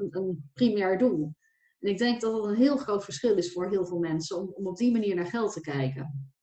een, 0.09 0.49
primair 0.53 0.97
doel. 0.97 1.36
En 1.84 1.89
ik 1.89 1.98
denk 1.98 2.22
dat 2.22 2.34
dat 2.34 2.46
een 2.46 2.56
heel 2.56 2.78
groot 2.78 3.04
verschil 3.04 3.38
is 3.38 3.54
voor 3.54 3.69
heel 3.69 3.86
veel 3.86 4.00
mensen 4.00 4.38
om, 4.38 4.54
om 4.54 4.67
op 4.67 4.78
die 4.78 4.91
manier 4.91 5.15
naar 5.15 5.26
geld 5.26 5.54
te 5.54 5.62
kijken. 5.62 6.34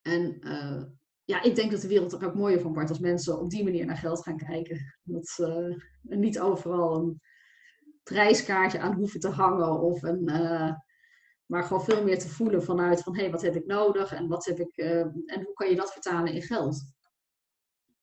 En 0.00 0.48
uh, 0.48 0.84
ja, 1.24 1.42
ik 1.42 1.54
denk 1.54 1.70
dat 1.70 1.80
de 1.80 1.88
wereld 1.88 2.12
er 2.12 2.26
ook 2.26 2.34
mooier 2.34 2.60
van 2.60 2.72
wordt 2.72 2.88
als 2.88 2.98
mensen 2.98 3.40
op 3.40 3.50
die 3.50 3.64
manier 3.64 3.86
naar 3.86 3.96
geld 3.96 4.22
gaan 4.22 4.36
kijken. 4.36 4.96
Dat 5.02 5.38
uh, 5.40 5.76
niet 6.02 6.40
overal 6.40 6.94
een 6.96 7.20
prijskaartje 8.02 8.78
aan 8.78 8.94
hoeven 8.94 9.20
te 9.20 9.28
hangen 9.28 9.80
of 9.80 10.02
een, 10.02 10.24
maar 11.46 11.62
gewoon 11.62 11.84
veel 11.84 12.04
meer 12.04 12.18
te 12.18 12.28
voelen 12.28 12.62
vanuit 12.62 13.02
van 13.02 13.14
hé, 13.14 13.22
hey, 13.22 13.30
wat 13.30 13.42
heb 13.42 13.56
ik 13.56 13.66
nodig 13.66 14.12
en 14.12 14.28
wat 14.28 14.44
heb 14.44 14.58
ik 14.58 14.76
en 14.76 15.42
hoe 15.44 15.52
kan 15.54 15.68
je 15.68 15.76
dat 15.76 15.92
vertalen 15.92 16.32
in 16.32 16.42
geld? 16.42 16.94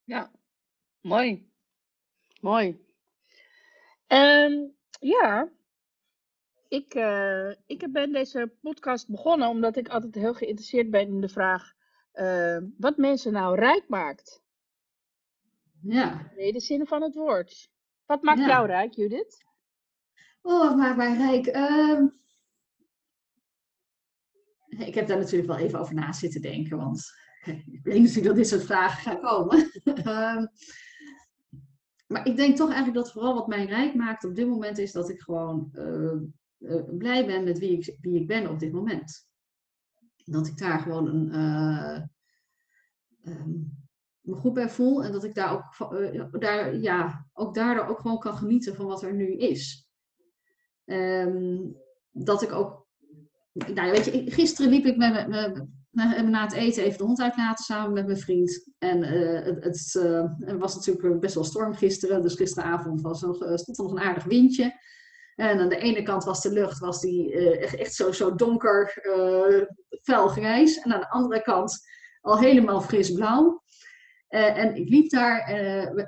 Ja, 0.03 0.31
mooi. 1.01 1.51
Mooi. 2.41 2.87
Um, 4.07 4.75
ja, 4.99 5.51
ik, 6.69 6.95
uh, 6.95 7.49
ik 7.65 7.91
ben 7.91 8.11
deze 8.11 8.53
podcast 8.61 9.09
begonnen 9.09 9.47
omdat 9.47 9.75
ik 9.75 9.87
altijd 9.87 10.15
heel 10.15 10.33
geïnteresseerd 10.33 10.89
ben 10.89 11.07
in 11.07 11.21
de 11.21 11.29
vraag 11.29 11.73
uh, 12.13 12.57
wat 12.77 12.97
mensen 12.97 13.33
nou 13.33 13.55
rijk 13.55 13.87
maakt. 13.87 14.41
Ja. 15.81 16.31
Nee, 16.35 16.53
de 16.53 16.59
zin 16.59 16.87
van 16.87 17.01
het 17.01 17.15
woord. 17.15 17.71
Wat 18.05 18.23
maakt 18.23 18.45
jou 18.45 18.67
rijk, 18.67 18.93
Judith? 18.93 19.45
Oh, 20.41 20.67
wat 20.67 20.75
maakt 20.75 20.97
mij 20.97 21.17
rijk? 21.17 21.55
Uh, 21.55 22.07
ik 24.87 24.95
heb 24.95 25.07
daar 25.07 25.17
natuurlijk 25.17 25.49
wel 25.49 25.57
even 25.57 25.79
over 25.79 25.93
na 25.93 26.13
zitten 26.13 26.41
denken, 26.41 26.77
want 26.77 27.11
ik 27.71 27.79
weet 27.83 27.99
natuurlijk 27.99 28.25
dat 28.25 28.35
dit 28.35 28.47
soort 28.47 28.63
vragen 28.63 29.01
gaan 29.01 29.21
komen. 29.21 29.71
Ehm, 29.83 30.45
maar 32.07 32.27
ik 32.27 32.35
denk 32.35 32.55
toch 32.55 32.67
eigenlijk 32.67 32.97
dat 32.97 33.11
vooral 33.11 33.33
wat 33.33 33.47
mij 33.47 33.65
rijk 33.65 33.95
maakt 33.95 34.23
op 34.23 34.35
dit 34.35 34.47
moment 34.47 34.77
is 34.77 34.91
dat 34.91 35.09
ik 35.09 35.19
gewoon 35.19 35.71
uh, 36.59 36.97
blij 36.97 37.25
ben 37.25 37.43
met 37.43 37.59
wie 37.59 37.77
ik, 37.77 37.97
wie 38.01 38.19
ik 38.19 38.27
ben 38.27 38.49
op 38.49 38.59
dit 38.59 38.71
moment. 38.71 39.27
Dat 40.25 40.47
ik 40.47 40.57
daar 40.57 40.79
gewoon 40.79 41.07
een, 41.07 41.35
uh, 41.35 42.01
um, 43.23 43.77
me 44.21 44.35
goed 44.35 44.53
bij 44.53 44.69
voel 44.69 45.03
en 45.03 45.11
dat 45.11 45.23
ik 45.23 45.35
daar 45.35 45.51
ook, 45.53 46.41
daar, 46.41 46.75
ja, 46.75 47.27
ook 47.33 47.55
daardoor 47.55 47.87
ook 47.87 47.99
gewoon 47.99 48.19
kan 48.19 48.37
genieten 48.37 48.75
van 48.75 48.85
wat 48.85 49.03
er 49.03 49.13
nu 49.13 49.37
is. 49.37 49.87
Um, 50.85 51.75
dat 52.11 52.41
ik 52.41 52.51
ook, 52.51 52.87
nou 53.53 53.91
weet 53.91 54.05
je, 54.05 54.31
gisteren 54.31 54.71
liep 54.71 54.85
ik 54.85 54.97
met, 54.97 55.13
hebben 55.91 56.31
na 56.31 56.43
het 56.43 56.53
eten 56.53 56.83
even 56.83 56.97
de 56.97 57.03
hond 57.03 57.21
uitlaten 57.21 57.65
samen 57.65 57.93
met 57.93 58.05
mijn 58.05 58.17
vriend. 58.17 58.71
En 58.77 59.03
het, 59.03 59.93
het 60.39 60.57
was 60.57 60.75
natuurlijk 60.75 61.19
best 61.19 61.35
wel 61.35 61.43
storm 61.43 61.73
gisteren. 61.73 62.21
Dus 62.21 62.35
gisteravond 62.35 63.01
was 63.01 63.21
nog, 63.21 63.35
stond 63.35 63.77
er 63.77 63.83
nog 63.83 63.91
een 63.91 63.99
aardig 63.99 64.23
windje. 64.23 64.73
En 65.39 65.59
aan 65.59 65.69
de 65.69 65.77
ene 65.77 66.03
kant 66.03 66.23
was 66.23 66.41
de 66.41 66.51
lucht 66.51 66.79
was 66.79 67.01
die, 67.01 67.33
echt, 67.59 67.75
echt 67.75 67.93
zo, 67.93 68.11
zo 68.11 68.35
donker, 68.35 68.93
fel 70.01 70.27
grijs. 70.27 70.77
En 70.77 70.93
aan 70.93 70.99
de 70.99 71.09
andere 71.09 71.41
kant 71.41 71.79
al 72.21 72.39
helemaal 72.39 72.81
fris 72.81 73.13
blauw. 73.13 73.63
en 74.27 74.75
ik 74.75 74.89
liep 74.89 75.09
daar 75.09 75.53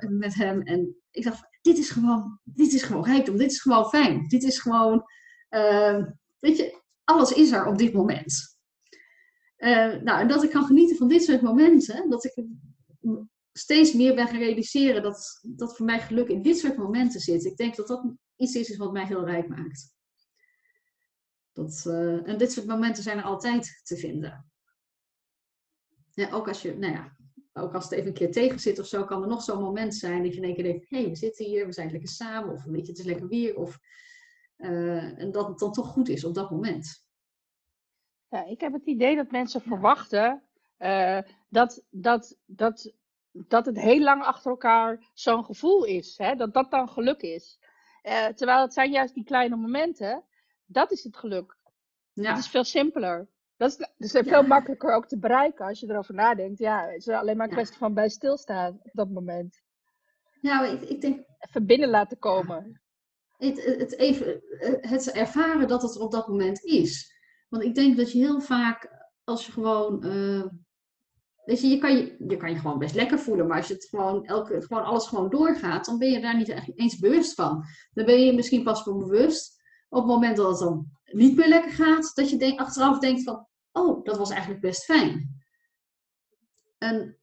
met 0.08 0.34
hem 0.34 0.62
en 0.62 0.96
ik 1.10 1.24
dacht, 1.24 1.48
dit 1.62 1.78
is 1.78 1.90
gewoon, 1.90 2.40
dit 2.44 2.72
is 2.72 2.82
gewoon 2.82 3.04
rijkdom. 3.04 3.36
Dit 3.36 3.50
is 3.50 3.60
gewoon 3.60 3.88
fijn. 3.88 4.28
Dit 4.28 4.42
is 4.42 4.58
gewoon, 4.58 5.04
weet 6.38 6.56
je, 6.56 6.80
alles 7.04 7.32
is 7.32 7.52
er 7.52 7.66
op 7.66 7.78
dit 7.78 7.92
moment. 7.92 8.52
Uh, 9.62 10.02
nou, 10.02 10.20
en 10.20 10.28
dat 10.28 10.42
ik 10.42 10.50
kan 10.50 10.64
genieten 10.64 10.96
van 10.96 11.08
dit 11.08 11.22
soort 11.22 11.42
momenten. 11.42 12.10
Dat 12.10 12.24
ik 12.24 12.44
steeds 13.52 13.92
meer 13.92 14.14
ben 14.14 14.26
gaan 14.26 14.38
realiseren 14.38 15.02
dat, 15.02 15.40
dat 15.42 15.76
voor 15.76 15.86
mij 15.86 16.00
geluk 16.00 16.28
in 16.28 16.42
dit 16.42 16.58
soort 16.58 16.76
momenten 16.76 17.20
zit. 17.20 17.44
Ik 17.44 17.56
denk 17.56 17.76
dat 17.76 17.86
dat 17.86 18.04
iets 18.42 18.54
is 18.54 18.76
wat 18.76 18.92
mij 18.92 19.06
heel 19.06 19.24
rijk 19.24 19.48
maakt. 19.48 19.94
Dat, 21.52 21.84
uh, 21.86 22.28
en 22.28 22.38
dit 22.38 22.52
soort 22.52 22.66
momenten 22.66 23.02
zijn 23.02 23.18
er 23.18 23.24
altijd 23.24 23.80
te 23.82 23.96
vinden. 23.96 24.52
Ja, 26.10 26.30
ook 26.30 26.48
als 26.48 26.62
je, 26.62 26.76
nou 26.76 26.92
ja, 26.92 27.16
ook 27.52 27.74
als 27.74 27.84
het 27.84 27.92
even 27.92 28.06
een 28.06 28.14
keer 28.14 28.32
tegen 28.32 28.60
zit 28.60 28.78
of 28.78 28.86
zo, 28.86 29.04
kan 29.04 29.22
er 29.22 29.28
nog 29.28 29.42
zo'n 29.42 29.62
moment 29.62 29.94
zijn 29.94 30.22
dat 30.22 30.32
je 30.32 30.38
in 30.38 30.44
één 30.44 30.54
keer 30.54 30.64
denkt, 30.64 30.90
hé, 30.90 30.98
hey, 31.00 31.08
we 31.08 31.16
zitten 31.16 31.44
hier, 31.44 31.66
we 31.66 31.72
zijn 31.72 31.90
lekker 31.90 32.08
samen, 32.08 32.52
of 32.52 32.64
weet 32.64 32.86
je, 32.86 32.90
het 32.90 33.00
is 33.00 33.04
lekker 33.04 33.28
weer, 33.28 33.56
of, 33.56 33.78
uh, 34.56 35.18
en 35.18 35.32
dat 35.32 35.48
het 35.48 35.58
dan 35.58 35.72
toch 35.72 35.86
goed 35.86 36.08
is 36.08 36.24
op 36.24 36.34
dat 36.34 36.50
moment. 36.50 37.06
Ja, 38.28 38.44
ik 38.44 38.60
heb 38.60 38.72
het 38.72 38.86
idee 38.86 39.16
dat 39.16 39.30
mensen 39.30 39.60
verwachten 39.60 40.42
uh, 40.78 41.18
dat, 41.48 41.84
dat, 41.90 42.38
dat, 42.46 42.92
dat 43.32 43.66
het 43.66 43.80
heel 43.80 44.00
lang 44.00 44.22
achter 44.22 44.50
elkaar 44.50 45.10
zo'n 45.14 45.44
gevoel 45.44 45.84
is. 45.84 46.18
Hè? 46.18 46.34
Dat 46.34 46.54
dat 46.54 46.70
dan 46.70 46.88
geluk 46.88 47.22
is. 47.22 47.58
Uh, 48.02 48.26
terwijl 48.26 48.60
het 48.60 48.72
zijn 48.72 48.90
juist 48.90 49.14
die 49.14 49.24
kleine 49.24 49.56
momenten. 49.56 50.24
Dat 50.66 50.90
is 50.90 51.04
het 51.04 51.16
geluk. 51.16 51.56
Ja. 52.12 52.30
Het 52.30 52.38
is 52.38 52.48
veel 52.48 52.64
simpeler. 52.64 53.28
Dat 53.56 53.70
is, 53.70 53.88
dus 53.96 54.12
ja. 54.12 54.22
veel 54.22 54.42
makkelijker 54.42 54.94
ook 54.94 55.06
te 55.06 55.18
bereiken 55.18 55.66
als 55.66 55.80
je 55.80 55.90
erover 55.90 56.14
nadenkt. 56.14 56.58
Ja, 56.58 56.86
het 56.86 56.96
is 56.96 57.08
alleen 57.08 57.36
maar 57.36 57.46
een 57.46 57.52
kwestie 57.52 57.78
van 57.78 57.94
bij 57.94 58.08
stilstaan 58.08 58.78
op 58.82 58.90
dat 58.92 59.10
moment. 59.10 59.62
Nou, 60.40 60.66
ik, 60.66 60.82
ik 60.82 61.00
denk... 61.00 61.24
Even 61.38 61.66
binnen 61.66 61.88
laten 61.88 62.18
komen. 62.18 62.80
Het, 63.36 63.64
het, 63.64 63.96
even, 63.98 64.42
het 64.80 65.10
ervaren 65.10 65.68
dat 65.68 65.82
het 65.82 65.94
er 65.94 66.00
op 66.00 66.12
dat 66.12 66.28
moment 66.28 66.64
is. 66.64 67.12
Want 67.48 67.64
ik 67.64 67.74
denk 67.74 67.96
dat 67.96 68.12
je 68.12 68.18
heel 68.18 68.40
vaak, 68.40 69.08
als 69.24 69.46
je 69.46 69.52
gewoon. 69.52 70.06
Uh, 70.06 70.44
weet 71.44 71.60
je, 71.60 71.78
kan 71.78 71.96
je, 71.96 72.16
je 72.28 72.36
kan 72.36 72.50
je 72.50 72.58
gewoon 72.58 72.78
best 72.78 72.94
lekker 72.94 73.18
voelen, 73.18 73.46
maar 73.46 73.56
als 73.56 73.68
je 73.68 73.74
het 73.74 73.88
gewoon, 73.88 74.24
elke, 74.24 74.62
gewoon 74.62 74.84
alles 74.84 75.06
gewoon 75.06 75.30
doorgaat, 75.30 75.84
dan 75.84 75.98
ben 75.98 76.10
je 76.10 76.20
daar 76.20 76.36
niet 76.36 76.72
eens 76.74 76.98
bewust 76.98 77.34
van. 77.34 77.64
Dan 77.92 78.04
ben 78.04 78.20
je 78.20 78.34
misschien 78.34 78.62
pas 78.62 78.82
bewust 78.82 79.62
op 79.88 79.98
het 79.98 80.06
moment 80.06 80.36
dat 80.36 80.48
het 80.48 80.58
dan 80.58 80.86
niet 81.04 81.36
meer 81.36 81.48
lekker 81.48 81.70
gaat, 81.70 82.10
dat 82.14 82.30
je 82.30 82.36
denk, 82.36 82.60
achteraf 82.60 82.98
denkt 82.98 83.22
van, 83.22 83.46
oh, 83.72 84.04
dat 84.04 84.16
was 84.16 84.30
eigenlijk 84.30 84.60
best 84.60 84.84
fijn. 84.84 85.42
En 86.78 87.18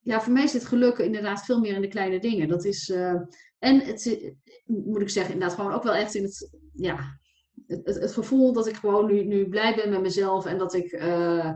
ja, 0.00 0.20
voor 0.20 0.32
mij 0.32 0.46
zit 0.46 0.64
geluk 0.64 0.98
inderdaad 0.98 1.44
veel 1.44 1.60
meer 1.60 1.74
in 1.74 1.80
de 1.80 1.88
kleine 1.88 2.20
dingen. 2.20 2.48
Dat 2.48 2.64
is, 2.64 2.88
uh, 2.88 3.20
en 3.58 3.80
het 3.80 4.32
moet 4.64 5.00
ik 5.00 5.08
zeggen, 5.08 5.32
inderdaad 5.32 5.56
gewoon 5.56 5.72
ook 5.72 5.82
wel 5.82 5.94
echt 5.94 6.14
in 6.14 6.22
het, 6.22 6.50
ja, 6.72 7.18
het, 7.66 7.84
het, 7.84 8.12
gevoel 8.12 8.52
dat 8.52 8.66
ik 8.66 8.76
gewoon 8.76 9.06
nu, 9.06 9.24
nu 9.24 9.48
blij 9.48 9.74
ben 9.74 9.90
met 9.90 10.00
mezelf 10.00 10.46
en 10.46 10.58
dat 10.58 10.74
ik, 10.74 10.92
uh, 10.92 11.50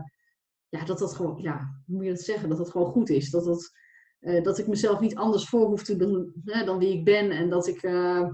ja, 0.69 0.85
dat 0.85 0.99
dat 0.99 1.15
gewoon, 1.15 1.41
ja, 1.41 1.81
hoe 1.85 1.95
moet 1.95 2.05
je 2.05 2.11
dat 2.11 2.21
zeggen, 2.21 2.49
dat 2.49 2.57
het 2.57 2.71
gewoon 2.71 2.91
goed 2.91 3.09
is. 3.09 3.29
Dat, 3.29 3.45
dat, 3.45 3.71
uh, 4.19 4.43
dat 4.43 4.57
ik 4.57 4.67
mezelf 4.67 4.99
niet 4.99 5.15
anders 5.15 5.49
voor 5.49 5.65
hoef 5.67 5.83
te 5.83 5.95
doen 5.95 6.33
hè, 6.45 6.65
dan 6.65 6.77
wie 6.77 6.97
ik 6.97 7.03
ben 7.03 7.31
en 7.31 7.49
dat 7.49 7.67
ik, 7.67 7.83
uh, 7.83 8.29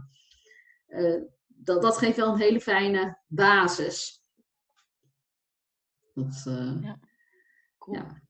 dat, 1.48 1.82
dat 1.82 1.98
geeft 1.98 2.18
wel 2.18 2.34
een 2.34 2.40
hele 2.40 2.62
fijne 2.62 3.20
basis. 3.28 4.24
Dat, 6.14 6.42
ja, 6.82 7.00
cool. 7.78 7.98
ja, 7.98 8.22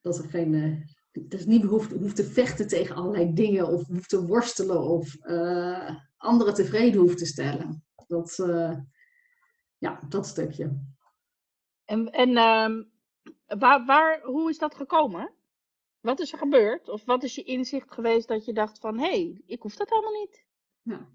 dat 0.00 0.18
er 0.18 0.28
geen, 0.28 0.84
dat 1.12 1.46
niet 1.46 1.64
hoeft, 1.64 1.92
hoeft 1.92 2.16
te 2.16 2.24
vechten 2.24 2.68
tegen 2.68 2.94
allerlei 2.94 3.32
dingen 3.32 3.68
of 3.68 3.86
hoeft 3.86 4.08
te 4.08 4.26
worstelen 4.26 4.82
of 4.82 5.16
anderen 6.16 6.54
tevreden 6.54 7.00
hoeft 7.00 7.18
te 7.18 7.26
stellen. 7.26 7.84
Dat, 8.06 8.36
ja, 9.78 10.00
dat 10.08 10.26
stukje. 10.26 10.80
En, 11.84 12.10
en 12.10 12.30
uh, 12.30 12.84
waar, 13.58 13.84
waar, 13.84 14.20
hoe 14.22 14.50
is 14.50 14.58
dat 14.58 14.74
gekomen? 14.74 15.32
Wat 16.00 16.20
is 16.20 16.32
er 16.32 16.38
gebeurd? 16.38 16.88
Of 16.88 17.04
wat 17.04 17.22
is 17.22 17.34
je 17.34 17.42
inzicht 17.42 17.92
geweest 17.92 18.28
dat 18.28 18.44
je 18.44 18.52
dacht 18.52 18.78
van... 18.78 18.98
hé, 18.98 19.08
hey, 19.08 19.40
ik 19.46 19.62
hoef 19.62 19.76
dat 19.76 19.90
helemaal 19.90 20.20
niet? 20.20 20.44
Ja. 20.82 21.08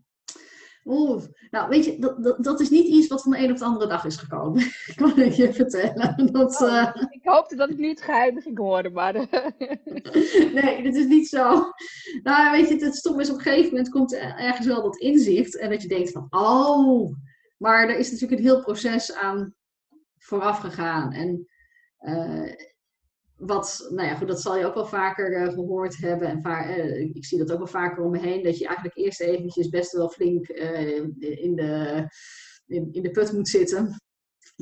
Oeh, 0.85 1.23
nou 1.51 1.69
weet 1.69 1.85
je, 1.85 1.99
dat, 1.99 2.23
dat, 2.23 2.43
dat, 2.43 2.59
is 2.59 2.69
niet 2.69 2.87
iets 2.87 3.07
wat 3.07 3.21
van 3.21 3.31
de 3.31 3.37
een 3.37 3.51
op 3.51 3.57
de 3.57 3.65
andere 3.65 3.87
dag 3.87 4.05
is 4.05 4.17
gekomen. 4.17 4.61
ik 4.87 4.93
kan 4.95 5.11
het 5.19 5.35
je 5.35 5.53
vertellen. 5.53 6.31
Dat, 6.31 6.61
oh, 6.61 6.67
uh... 6.67 6.95
Ik 7.09 7.21
hoopte 7.23 7.55
dat 7.55 7.69
ik 7.69 7.77
niet 7.77 7.99
het 7.99 8.05
geheim 8.05 8.41
ging 8.41 8.57
horen, 8.57 8.93
maar... 8.93 9.13
nee, 10.53 10.83
dat 10.83 10.95
is 10.95 11.05
niet 11.05 11.27
zo. 11.27 11.63
Nou, 12.23 12.51
weet 12.51 12.67
je, 12.67 12.85
het 12.85 12.95
stom 12.95 13.19
is 13.19 13.29
op 13.29 13.35
een 13.35 13.41
gegeven 13.41 13.69
moment 13.69 13.89
komt 13.89 14.13
ergens 14.15 14.67
wel 14.67 14.81
dat 14.81 14.97
inzicht. 14.97 15.57
En 15.57 15.69
dat 15.69 15.81
je 15.81 15.87
denkt 15.87 16.11
van, 16.11 16.27
oh... 16.29 17.13
Maar 17.63 17.89
er 17.89 17.97
is 17.97 18.11
natuurlijk 18.11 18.39
een 18.41 18.47
heel 18.47 18.61
proces 18.61 19.13
aan 19.13 19.55
vooraf 20.17 20.59
gegaan. 20.59 21.11
En 21.11 21.47
wat, 23.45 23.87
nou 23.89 24.07
ja, 24.07 24.15
goed, 24.15 24.27
dat 24.27 24.41
zal 24.41 24.57
je 24.57 24.65
ook 24.65 24.73
wel 24.73 24.85
vaker 24.85 25.41
uh, 25.41 25.53
gehoord 25.53 25.97
hebben. 25.97 26.27
En 26.27 26.41
uh, 26.45 26.99
ik 26.99 27.25
zie 27.25 27.37
dat 27.37 27.51
ook 27.51 27.57
wel 27.57 27.67
vaker 27.67 28.03
om 28.03 28.11
me 28.11 28.19
heen. 28.19 28.43
Dat 28.43 28.57
je 28.57 28.65
eigenlijk 28.65 28.97
eerst 28.97 29.21
eventjes 29.21 29.69
best 29.69 29.91
wel 29.91 30.09
flink 30.09 30.47
in 30.47 31.55
de, 31.55 32.07
in, 32.65 32.89
in 32.91 33.01
de 33.01 33.11
put 33.11 33.31
moet 33.31 33.47
zitten, 33.47 34.01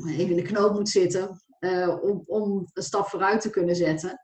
even 0.06 0.30
in 0.30 0.36
de 0.36 0.42
knoop 0.42 0.74
moet 0.74 0.88
zitten, 0.88 1.42
om, 2.02 2.22
om 2.26 2.70
een 2.72 2.82
stap 2.82 3.06
vooruit 3.06 3.40
te 3.40 3.50
kunnen 3.50 3.76
zetten. 3.76 4.20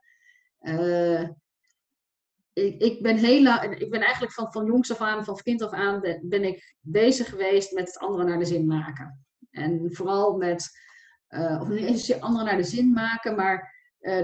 ik, 2.53 2.83
ik, 2.83 3.03
ben 3.03 3.17
heel, 3.17 3.63
ik 3.63 3.91
ben 3.91 4.01
eigenlijk 4.01 4.33
van, 4.33 4.53
van 4.53 4.67
jongs 4.67 4.91
af 4.91 5.01
aan, 5.01 5.25
van 5.25 5.37
kind 5.37 5.63
af 5.63 5.73
aan, 5.73 6.01
ben 6.23 6.45
ik 6.45 6.77
bezig 6.81 7.29
geweest 7.29 7.73
met 7.73 7.87
het 7.87 7.99
andere 7.99 8.25
naar 8.25 8.39
de 8.39 8.45
zin 8.45 8.67
maken. 8.67 9.27
En 9.51 9.95
vooral 9.95 10.37
met, 10.37 10.71
of 11.61 11.69
niet 11.69 11.85
eens 11.85 12.21
anderen 12.21 12.47
naar 12.47 12.57
de 12.57 12.63
zin 12.63 12.93
maken, 12.93 13.37
maar 13.37 13.75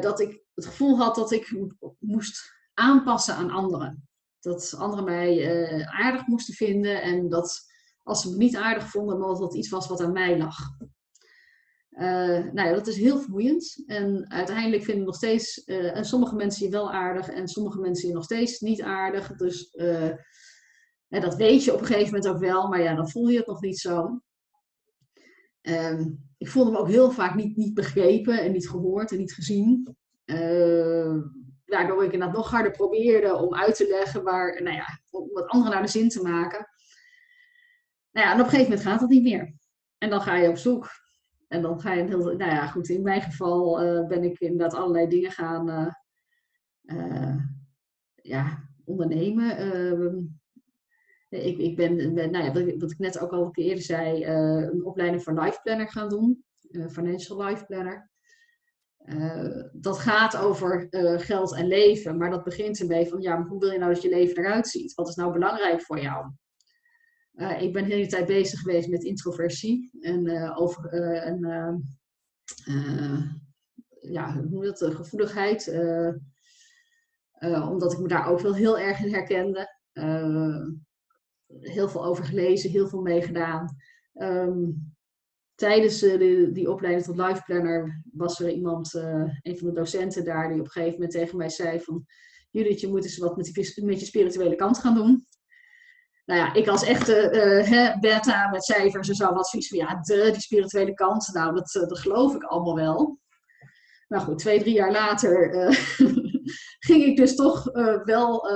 dat 0.01 0.21
ik 0.21 0.43
het 0.55 0.67
gevoel 0.67 0.99
had 0.99 1.15
dat 1.15 1.33
ik 1.33 1.57
moest 1.99 2.53
aanpassen 2.75 3.35
aan 3.35 3.51
anderen. 3.51 4.09
Dat 4.41 4.75
anderen 4.79 5.05
mij 5.05 5.65
uh, 5.79 6.01
aardig 6.01 6.27
moesten 6.27 6.55
vinden 6.55 7.03
en 7.03 7.29
dat 7.29 7.73
als 8.03 8.23
ze 8.23 8.31
me 8.31 8.37
niet 8.37 8.57
aardig 8.57 8.91
vonden, 8.91 9.19
dat 9.19 9.39
dat 9.39 9.55
iets 9.55 9.69
was 9.69 9.89
wat 9.89 10.01
aan 10.01 10.13
mij 10.13 10.39
lag. 10.39 10.57
Nou 11.89 12.63
ja, 12.69 12.73
dat 12.73 12.87
is 12.87 12.97
heel 12.97 13.21
vermoeiend. 13.21 13.83
En 13.87 14.31
uiteindelijk 14.31 14.85
vinden 14.85 15.05
nog 15.05 15.15
steeds, 15.15 15.65
en 15.65 16.05
sommige 16.05 16.35
mensen 16.35 16.67
je 16.67 16.73
wel 16.73 16.93
aardig 16.93 17.29
en 17.29 17.49
sommige 17.49 17.79
mensen 17.79 18.09
je 18.09 18.15
nog 18.15 18.25
steeds 18.25 18.61
niet 18.61 18.83
aardig. 18.83 19.37
Dus 19.37 19.71
dat 21.09 21.35
weet 21.35 21.65
je 21.65 21.73
op 21.73 21.81
een 21.81 21.87
gegeven 21.87 22.15
moment 22.15 22.29
ook 22.29 22.39
wel, 22.39 22.69
maar 22.69 22.83
ja, 22.83 22.95
dan 22.95 23.11
voel 23.11 23.29
je 23.29 23.37
het 23.37 23.47
nog 23.47 23.61
niet 23.61 23.79
zo. 23.79 24.23
Ehm, 25.61 26.11
ik 26.45 26.51
voelde 26.51 26.71
me 26.71 26.79
ook 26.79 26.89
heel 26.89 27.11
vaak 27.11 27.35
niet, 27.35 27.57
niet 27.57 27.75
begrepen 27.75 28.41
en 28.41 28.53
niet 28.53 28.69
gehoord 28.69 29.13
en 29.13 29.19
niet 29.19 29.35
gezien. 29.35 29.97
Uh, 30.25 31.15
waardoor 31.65 32.05
ik 32.05 32.13
inderdaad 32.13 32.37
nog 32.37 32.51
harder 32.51 32.73
probeerde 32.73 33.37
om 33.37 33.55
uit 33.55 33.77
te 33.77 33.87
leggen 33.89 34.23
waar, 34.23 34.63
nou 34.63 34.77
ja, 34.77 34.87
om 35.11 35.29
wat 35.33 35.47
anderen 35.47 35.73
naar 35.73 35.83
de 35.83 35.91
zin 35.91 36.09
te 36.09 36.23
maken. 36.23 36.67
Nou 38.11 38.27
ja, 38.27 38.33
en 38.33 38.39
op 38.41 38.45
een 38.45 38.51
gegeven 38.51 38.71
moment 38.71 38.89
gaat 38.89 39.01
dat 39.01 39.09
niet 39.09 39.23
meer. 39.23 39.55
En 39.99 40.11
dan 40.11 40.21
ga 40.21 40.37
je 40.37 40.49
op 40.49 40.57
zoek. 40.57 40.89
En 41.49 41.63
dan 41.63 41.81
ga 41.81 41.93
je 41.93 42.05
heel, 42.05 42.19
nou 42.19 42.51
ja, 42.51 42.67
goed, 42.67 42.89
in 42.89 43.03
mijn 43.03 43.23
geval 43.23 43.85
uh, 43.85 44.07
ben 44.07 44.23
ik 44.23 44.41
inderdaad 44.41 44.75
allerlei 44.75 45.09
dingen 45.09 45.31
gaan 45.31 45.95
uh, 46.83 47.37
ja, 48.15 48.69
ondernemen. 48.85 50.41
Ik, 51.35 51.59
ik 51.59 51.77
ben, 51.77 52.15
nou 52.15 52.45
ja, 52.45 52.53
wat 52.79 52.91
ik 52.91 52.99
net 52.99 53.19
ook 53.19 53.33
al 53.33 53.45
een 53.45 53.53
keer 53.53 53.65
eerder 53.65 53.85
zei, 53.85 54.25
een 54.25 54.85
opleiding 54.85 55.23
voor 55.23 55.41
life 55.41 55.61
planner 55.63 55.89
gaan 55.89 56.09
doen. 56.09 56.45
financial 56.91 57.45
life 57.45 57.65
planner. 57.65 58.13
Uh, 59.05 59.63
dat 59.73 59.99
gaat 59.99 60.37
over 60.37 60.87
geld 61.21 61.55
en 61.55 61.67
leven, 61.67 62.17
maar 62.17 62.31
dat 62.31 62.45
begint 62.45 62.81
ermee 62.81 63.07
van, 63.07 63.21
ja, 63.21 63.37
maar 63.37 63.49
hoe 63.49 63.61
wil 63.61 63.71
je 63.71 63.79
nou 63.79 63.93
dat 63.93 64.03
je 64.03 64.09
leven 64.09 64.37
eruit 64.37 64.69
ziet? 64.69 64.95
Wat 64.95 65.09
is 65.09 65.15
nou 65.15 65.33
belangrijk 65.33 65.83
voor 65.83 66.01
jou? 66.01 66.33
Ik 67.59 67.73
ben 67.73 67.85
de 67.85 67.95
hele 67.95 68.07
tijd 68.07 68.27
bezig 68.27 68.61
geweest 68.61 68.89
met 68.89 69.05
introversie 69.05 69.99
en 70.01 70.53
over 70.57 70.97
ja, 74.01 74.43
hoe 74.43 74.65
dat, 74.65 74.85
gevoeligheid, 74.95 75.69
omdat 77.41 77.93
ik 77.93 77.99
me 77.99 78.09
daar 78.09 78.29
ook 78.29 78.41
wel 78.41 78.55
heel 78.55 78.79
erg 78.79 79.05
in 79.05 79.15
herkende. 79.15 79.79
Heel 81.61 81.89
veel 81.89 82.05
over 82.05 82.25
gelezen, 82.25 82.71
heel 82.71 82.89
veel 82.89 83.01
meegedaan. 83.01 83.77
Um, 84.15 84.95
tijdens 85.55 86.03
uh, 86.03 86.19
de, 86.19 86.51
die 86.53 86.71
opleiding 86.71 87.07
tot 87.07 87.17
life 87.17 87.43
planner 87.45 88.03
was 88.13 88.41
er 88.41 88.51
iemand, 88.51 88.95
uh, 88.95 89.25
een 89.43 89.59
van 89.59 89.69
de 89.69 89.73
docenten 89.73 90.25
daar, 90.25 90.49
die 90.49 90.59
op 90.59 90.65
een 90.65 90.71
gegeven 90.71 90.95
moment 90.95 91.13
tegen 91.13 91.37
mij 91.37 91.49
zei 91.49 91.81
van 91.81 92.07
Judith, 92.51 92.81
je 92.81 92.89
moet 92.89 93.05
eens 93.05 93.19
wat 93.19 93.37
met, 93.37 93.81
met 93.83 94.01
je 94.01 94.07
spirituele 94.07 94.55
kant 94.55 94.79
gaan 94.79 94.95
doen. 94.95 95.27
Nou 96.25 96.41
ja, 96.41 96.55
ik 96.55 96.69
als 96.69 96.85
echte 96.85 97.31
uh, 97.71 98.01
beta 98.01 98.51
met 98.51 98.65
cijfers 98.65 99.09
en 99.09 99.15
zo 99.15 99.33
wat 99.33 99.49
zoiets 99.49 99.69
van 99.69 99.79
ja, 99.79 100.01
de, 100.01 100.29
die 100.33 100.41
spirituele 100.41 100.95
kant, 100.95 101.31
nou 101.33 101.55
dat, 101.55 101.73
dat 101.89 101.99
geloof 101.99 102.35
ik 102.35 102.43
allemaal 102.43 102.75
wel. 102.75 103.19
Nou 104.09 104.25
goed, 104.25 104.39
twee, 104.39 104.61
drie 104.61 104.75
jaar 104.75 104.93
later 104.93 105.51
ging 106.87 107.05
ik 107.05 107.17
dus 107.17 107.35
toch 107.35 107.65
wel 108.05 108.49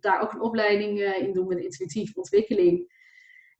daar 0.00 0.20
ook 0.22 0.32
een 0.32 0.40
opleiding 0.40 1.00
in 1.00 1.32
doen 1.32 1.46
met 1.46 1.58
intuïtieve 1.58 2.14
ontwikkeling. 2.14 2.96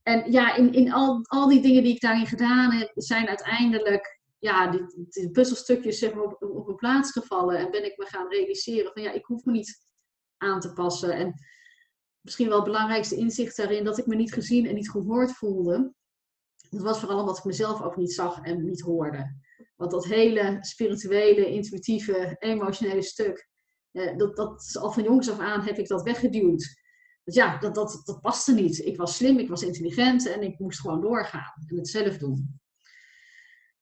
En 0.03 0.33
ja, 0.33 0.55
in, 0.55 0.73
in 0.73 0.93
al, 0.93 1.21
al 1.23 1.49
die 1.49 1.61
dingen 1.61 1.83
die 1.83 1.95
ik 1.95 2.01
daarin 2.01 2.27
gedaan 2.27 2.73
heb, 2.73 2.91
zijn 2.95 3.29
uiteindelijk 3.29 4.21
ja, 4.39 4.71
die, 4.71 5.31
puzzelstukjes 5.31 5.99
zeg 5.99 6.15
maar, 6.15 6.25
op, 6.25 6.43
op 6.43 6.69
een 6.69 6.75
plaats 6.75 7.13
gevallen. 7.13 7.59
En 7.59 7.71
ben 7.71 7.85
ik 7.85 7.97
me 7.97 8.07
gaan 8.07 8.29
realiseren 8.29 8.93
van 8.93 9.03
ja, 9.03 9.13
ik 9.13 9.25
hoef 9.25 9.45
me 9.45 9.53
niet 9.53 9.87
aan 10.37 10.61
te 10.61 10.73
passen. 10.73 11.13
En 11.13 11.35
misschien 12.21 12.49
wel 12.49 12.57
het 12.57 12.67
belangrijkste 12.67 13.17
inzicht 13.17 13.57
daarin, 13.57 13.85
dat 13.85 13.99
ik 13.99 14.07
me 14.07 14.15
niet 14.15 14.33
gezien 14.33 14.67
en 14.67 14.75
niet 14.75 14.91
gehoord 14.91 15.33
voelde. 15.33 15.93
Dat 16.71 16.83
was 16.83 17.01
vooral 17.01 17.21
omdat 17.21 17.39
ik 17.39 17.45
mezelf 17.45 17.83
ook 17.83 17.97
niet 17.97 18.13
zag 18.13 18.41
en 18.43 18.65
niet 18.65 18.81
hoorde. 18.81 19.37
Want 19.77 19.91
dat 19.91 20.05
hele 20.05 20.57
spirituele, 20.61 21.51
intuïtieve, 21.51 22.37
emotionele 22.39 23.03
stuk, 23.03 23.49
eh, 23.99 24.17
dat, 24.17 24.37
dat 24.37 24.77
al 24.81 24.93
van 24.93 25.03
jongs 25.03 25.31
af 25.31 25.39
aan 25.39 25.61
heb 25.61 25.79
ik 25.79 25.89
dat 25.89 26.03
weggeduwd. 26.03 26.77
Dus 27.25 27.35
ja, 27.35 27.59
dat, 27.59 27.75
dat, 27.75 28.01
dat 28.05 28.21
paste 28.21 28.55
niet. 28.55 28.79
Ik 28.79 28.97
was 28.97 29.17
slim, 29.17 29.39
ik 29.39 29.49
was 29.49 29.63
intelligent 29.63 30.27
en 30.27 30.43
ik 30.43 30.59
moest 30.59 30.81
gewoon 30.81 31.01
doorgaan 31.01 31.53
en 31.67 31.77
het 31.77 31.89
zelf 31.89 32.19
doen. 32.19 32.61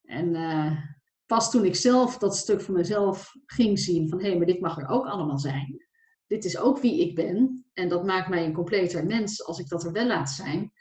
En 0.03 0.35
uh, 0.35 0.79
pas 1.27 1.51
toen 1.51 1.65
ik 1.65 1.75
zelf 1.75 2.19
dat 2.19 2.37
stuk 2.37 2.61
van 2.61 2.75
mezelf 2.75 3.33
ging 3.47 3.79
zien 3.79 4.09
van 4.09 4.21
hé, 4.21 4.29
hey, 4.29 4.37
maar 4.37 4.47
dit 4.47 4.61
mag 4.61 4.79
er 4.79 4.89
ook 4.89 5.07
allemaal 5.07 5.39
zijn. 5.39 5.87
Dit 6.27 6.45
is 6.45 6.59
ook 6.59 6.79
wie 6.79 7.01
ik 7.01 7.15
ben 7.15 7.67
en 7.73 7.89
dat 7.89 8.05
maakt 8.05 8.29
mij 8.29 8.45
een 8.45 8.53
completer 8.53 9.07
mens 9.07 9.45
als 9.45 9.59
ik 9.59 9.69
dat 9.69 9.85
er 9.85 9.93
wel 9.93 10.07
laat 10.07 10.31
zijn. 10.31 10.73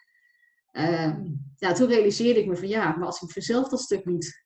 Uh, 0.72 1.16
ja, 1.56 1.74
toen 1.74 1.88
realiseerde 1.88 2.40
ik 2.40 2.48
me 2.48 2.56
van 2.56 2.68
ja, 2.68 2.96
maar 2.96 3.06
als 3.06 3.22
ik 3.22 3.36
mezelf 3.36 3.70
dat 3.70 3.82
stuk 3.82 4.06
niet, 4.06 4.46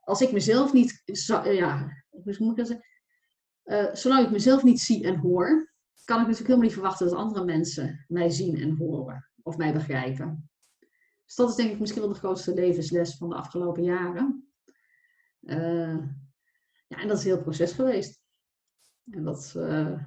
als 0.00 0.20
ik 0.20 0.32
mezelf 0.32 0.72
niet, 0.72 1.02
ja, 1.44 2.04
hoe 2.08 2.36
moet 2.38 2.50
ik 2.50 2.56
dat 2.56 2.66
zeggen? 2.66 2.86
Uh, 3.64 3.94
zolang 3.94 4.24
ik 4.24 4.30
mezelf 4.30 4.62
niet 4.62 4.80
zie 4.80 5.04
en 5.04 5.16
hoor, 5.16 5.72
kan 6.04 6.20
ik 6.20 6.26
natuurlijk 6.26 6.38
helemaal 6.38 6.66
niet 6.66 6.72
verwachten 6.72 7.06
dat 7.06 7.16
andere 7.16 7.44
mensen 7.44 8.04
mij 8.08 8.30
zien 8.30 8.60
en 8.60 8.76
horen 8.76 9.30
of 9.42 9.56
mij 9.56 9.72
begrijpen. 9.72 10.50
Dus 11.24 11.34
dat 11.34 11.48
is 11.48 11.54
denk 11.54 11.70
ik 11.70 11.80
misschien 11.80 12.00
wel 12.00 12.12
de 12.12 12.18
grootste 12.18 12.54
levensles 12.54 13.16
van 13.16 13.28
de 13.28 13.34
afgelopen 13.34 13.82
jaren. 13.82 14.52
Uh, 15.40 15.96
ja, 16.86 16.98
en 16.98 17.08
dat 17.08 17.18
is 17.18 17.24
een 17.24 17.30
heel 17.30 17.42
proces 17.42 17.72
geweest. 17.72 18.20
En, 19.10 19.24
dat, 19.24 19.54
uh, 19.56 19.98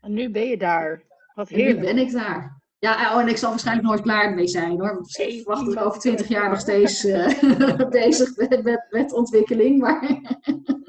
en 0.00 0.12
nu 0.12 0.30
ben 0.30 0.46
je 0.46 0.58
daar. 0.58 1.04
Wat 1.34 1.48
heerlijk. 1.48 1.78
nu 1.78 1.84
ben 1.84 1.98
ik 1.98 2.12
daar. 2.12 2.62
Ja, 2.78 3.14
oh, 3.14 3.20
en 3.20 3.28
ik 3.28 3.36
zal 3.36 3.50
waarschijnlijk 3.50 3.88
nooit 3.88 4.00
klaar 4.00 4.34
mee 4.34 4.46
zijn 4.46 4.80
hoor. 4.80 4.94
Want 4.94 5.18
ik 5.18 5.42
verwacht 5.42 5.76
er 5.76 5.84
over 5.84 6.00
twintig 6.00 6.28
jaar 6.28 6.48
nog 6.48 6.60
steeds 6.60 7.04
uh, 7.04 7.88
bezig 7.90 8.36
met, 8.36 8.62
met, 8.62 8.86
met 8.90 9.12
ontwikkeling. 9.12 9.80
Maar 9.80 10.20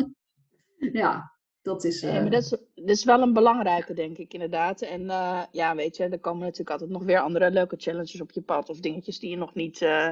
ja, 1.01 1.31
dat 1.61 1.83
is. 1.83 2.03
Uh... 2.03 2.13
Ja, 2.13 2.21
maar 2.21 2.29
dat 2.31 2.43
is, 2.43 2.49
dat 2.49 2.89
is 2.89 3.03
wel 3.03 3.21
een 3.21 3.33
belangrijke, 3.33 3.93
denk 3.93 4.17
ik, 4.17 4.33
inderdaad. 4.33 4.81
En 4.81 5.01
uh, 5.01 5.43
ja, 5.51 5.75
weet 5.75 5.97
je, 5.97 6.03
er 6.03 6.19
komen 6.19 6.41
natuurlijk 6.41 6.69
altijd 6.69 6.89
nog 6.89 7.03
weer 7.03 7.19
andere 7.19 7.51
leuke 7.51 7.75
challenges 7.77 8.21
op 8.21 8.31
je 8.31 8.41
pad. 8.41 8.69
Of 8.69 8.79
dingetjes 8.79 9.19
die 9.19 9.29
je 9.29 9.37
nog 9.37 9.53
niet, 9.53 9.81
uh, 9.81 10.09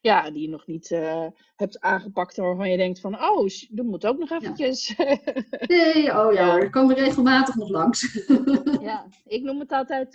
ja, 0.00 0.30
die 0.30 0.42
je 0.42 0.48
nog 0.48 0.66
niet 0.66 0.88
hebt 1.56 1.80
aangepakt. 1.80 2.36
Waarvan 2.36 2.70
je 2.70 2.76
denkt 2.76 3.00
van, 3.00 3.14
oh, 3.14 3.48
dat 3.70 3.86
moet 3.86 4.06
ook 4.06 4.18
nog 4.18 4.30
eventjes. 4.30 4.94
Ja. 4.96 5.18
Nee, 5.66 6.18
oh 6.18 6.32
ja, 6.32 6.58
er 6.58 6.70
komen 6.70 6.94
regelmatig 6.94 7.54
nog 7.54 7.68
langs. 7.68 8.26
ja, 8.80 9.06
ik 9.24 9.42
noem 9.42 9.60
het 9.60 9.72
altijd 9.72 10.10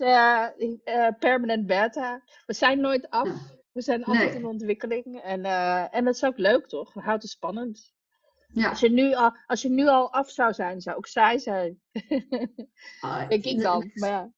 permanent 1.19 1.65
beta. 1.65 2.21
We 2.45 2.53
zijn 2.53 2.79
nooit 2.79 3.09
af. 3.09 3.29
We 3.71 3.81
zijn 3.81 4.03
altijd 4.03 4.29
nee. 4.29 4.39
in 4.39 4.45
ontwikkeling. 4.45 5.21
En, 5.23 5.45
en 5.91 6.05
dat 6.05 6.15
is 6.15 6.23
ook 6.23 6.37
leuk, 6.37 6.67
toch? 6.67 6.93
Houdt 6.93 7.21
het 7.21 7.31
spannend. 7.31 7.93
Ja. 8.53 8.69
Als, 8.69 8.79
je 8.79 8.89
nu 8.89 9.13
al, 9.13 9.35
als 9.45 9.61
je 9.61 9.69
nu 9.69 9.87
al 9.87 10.13
af 10.13 10.29
zou 10.29 10.53
zijn, 10.53 10.81
zou 10.81 10.97
ook 10.97 11.07
saai 11.07 11.39
zijn. 11.39 11.81
Ah, 13.01 13.27
Denk 13.29 13.43
ik 13.43 13.61
dan. 13.61 13.91
Maar 13.93 14.09
ja. 14.09 14.31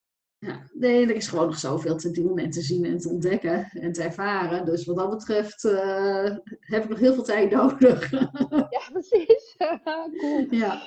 Ja, 0.46 0.62
nee, 0.74 1.08
er 1.08 1.16
is 1.16 1.28
gewoon 1.28 1.46
nog 1.46 1.58
zoveel 1.58 1.98
te 1.98 2.12
doen 2.12 2.38
en 2.38 2.50
te 2.50 2.62
zien 2.62 2.86
en 2.86 2.98
te 2.98 3.10
ontdekken 3.10 3.70
en 3.74 3.92
te 3.92 4.04
ervaren. 4.04 4.66
Dus 4.66 4.86
wat 4.86 4.96
dat 4.96 5.10
betreft 5.10 5.64
uh, 5.64 6.36
heb 6.60 6.84
ik 6.84 6.90
nog 6.90 7.00
heel 7.00 7.14
veel 7.14 7.24
tijd 7.24 7.52
nodig. 7.62 8.12
ja, 8.12 8.90
precies. 8.92 9.56
cool. 10.14 10.46
Ja. 10.50 10.82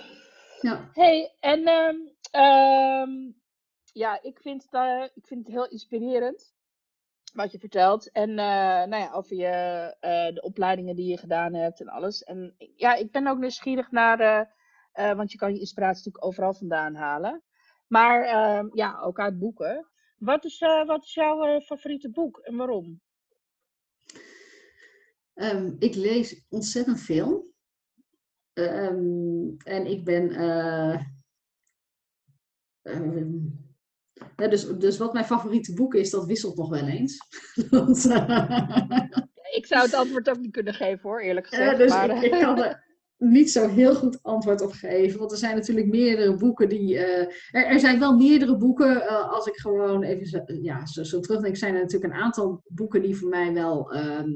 ja. 0.61 0.91
hey, 0.93 1.35
en 1.41 1.69
um, 1.69 2.13
um, 2.43 3.41
ja, 3.93 4.23
ik 4.23 4.39
vind, 4.41 4.63
het, 4.63 4.73
uh, 4.73 5.05
ik 5.15 5.27
vind 5.27 5.47
het 5.47 5.55
heel 5.55 5.69
inspirerend 5.69 6.55
wat 7.37 7.53
je 7.53 7.59
vertelt. 7.59 8.11
En 8.11 8.31
uh, 8.31 8.37
nou 8.85 8.97
ja, 8.97 9.13
over 9.13 9.37
je, 9.37 9.97
uh, 10.01 10.35
de 10.35 10.43
opleidingen 10.43 10.97
die 10.97 11.11
je 11.11 11.19
gedaan 11.19 11.55
hebt 11.55 11.81
en 11.81 11.89
alles. 11.89 12.23
En 12.23 12.55
ja, 12.77 12.95
ik 12.95 13.11
ben 13.11 13.27
ook 13.27 13.39
nieuwsgierig 13.39 13.91
naar, 13.91 14.49
uh, 14.95 15.13
want 15.13 15.33
je 15.33 15.39
kan 15.39 15.53
je 15.53 15.61
inspiratie 15.61 15.97
natuurlijk 15.97 16.25
overal 16.25 16.55
vandaan 16.55 16.95
halen. 16.95 17.43
Maar 17.87 18.23
ehm, 18.23 18.69
ja, 18.73 19.01
ook 19.01 19.19
uit 19.19 19.39
boeken. 19.39 19.89
Wat 20.17 20.45
is, 20.45 20.59
wat 20.87 21.05
is 21.05 21.15
jouw 21.15 21.61
favoriete 21.61 22.11
boek 22.11 22.39
en 22.39 22.57
waarom? 22.57 23.01
Um, 25.35 25.77
ik 25.79 25.95
lees 25.95 26.47
ontzettend 26.49 27.01
veel. 27.01 27.55
Um, 28.53 29.57
en 29.57 29.87
ik 29.87 30.05
ben 30.05 30.31
Ja, 34.37 34.49
dus, 34.49 34.67
dus 34.69 34.99
wat 34.99 35.13
mijn 35.13 35.25
favoriete 35.25 35.75
boek 35.75 35.95
is, 35.95 36.11
dat 36.11 36.27
wisselt 36.27 36.57
nog 36.57 36.69
wel 36.69 36.87
eens. 36.87 37.19
Want, 37.71 38.05
ik 39.51 39.67
zou 39.67 39.83
het 39.83 39.95
antwoord 39.95 40.31
ook 40.31 40.39
niet 40.39 40.53
kunnen 40.53 40.75
geven 40.75 41.03
hoor, 41.03 41.21
eerlijk 41.21 41.47
gezegd. 41.47 41.79
dus 41.79 41.91
maar, 41.91 42.25
ik, 42.25 42.33
ik, 42.33 42.41
kan 42.41 42.63
er 42.63 42.85
niet 43.19 43.51
zo 43.51 43.69
heel 43.69 43.95
goed 43.95 44.23
antwoord 44.23 44.61
op 44.61 44.73
geven. 44.73 45.19
Want 45.19 45.33
er 45.33 45.39
zijn 45.39 45.55
natuurlijk 45.55 45.87
meerdere 45.87 46.37
boeken 46.37 46.69
die. 46.69 46.99
er, 46.99 47.35
er, 47.51 47.81
zijn 47.81 47.99
wel 47.99 48.17
meerdere 48.17 48.57
boeken. 48.57 49.09
als 49.31 49.47
ik 49.47 49.57
gewoon 49.57 50.03
even 50.03 50.27
zo, 50.27 50.43
ja, 50.47 50.87
zo, 50.87 51.03
zo 51.03 51.21
terugdenk, 51.21 51.57
zijn 51.57 51.75
er 51.75 51.81
natuurlijk 51.81 52.13
een 52.13 52.21
aantal 52.21 52.63
boeken 52.69 53.03
die 53.03 53.17
voor 53.17 53.29
mij 53.29 53.53
wel. 53.53 53.93
Ehm, 53.93 54.31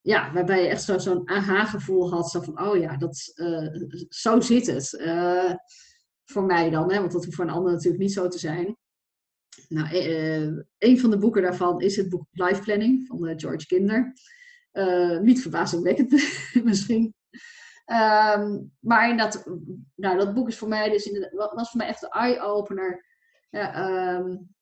ja, 0.00 0.32
waarbij 0.32 0.62
je 0.62 0.68
echt 0.68 0.82
zo'n 0.82 1.00
zo 1.00 1.22
aha-gevoel 1.24 2.10
had. 2.10 2.30
Zo 2.30 2.40
van, 2.40 2.60
oh 2.60 2.76
ja, 2.76 2.96
dat, 2.96 3.32
zo 4.08 4.40
zit 4.40 4.66
het. 4.66 4.90
Voor 6.24 6.44
mij 6.44 6.70
dan, 6.70 6.92
hè, 6.92 6.98
want 7.00 7.12
dat 7.12 7.24
hoeft 7.24 7.36
voor 7.36 7.44
een 7.44 7.50
ander 7.50 7.72
natuurlijk 7.72 8.02
niet 8.02 8.12
zo 8.12 8.28
te 8.28 8.38
zijn. 8.38 8.76
Nou, 9.68 9.94
uh, 9.94 10.62
een 10.78 11.00
van 11.00 11.10
de 11.10 11.18
boeken 11.18 11.42
daarvan 11.42 11.80
is 11.80 11.96
het 11.96 12.08
boek 12.08 12.26
Life 12.30 12.62
Planning 12.62 13.06
van 13.06 13.28
uh, 13.28 13.32
George 13.36 13.66
Kinder. 13.66 14.12
Niet 15.22 15.42
verbazingwekkend 15.42 16.10
misschien. 16.64 17.14
Um, 17.86 18.72
maar 18.80 19.08
inderdaad, 19.10 19.44
nou, 19.94 20.18
dat 20.18 20.34
boek 20.34 20.48
is 20.48 20.58
voor 20.58 20.68
mij 20.68 20.90
dus 20.90 21.10
was 21.32 21.70
voor 21.70 21.80
mij 21.80 21.86
echt 21.86 22.02
een 22.02 22.08
eye-opener. 22.08 23.04
Um, 23.50 24.54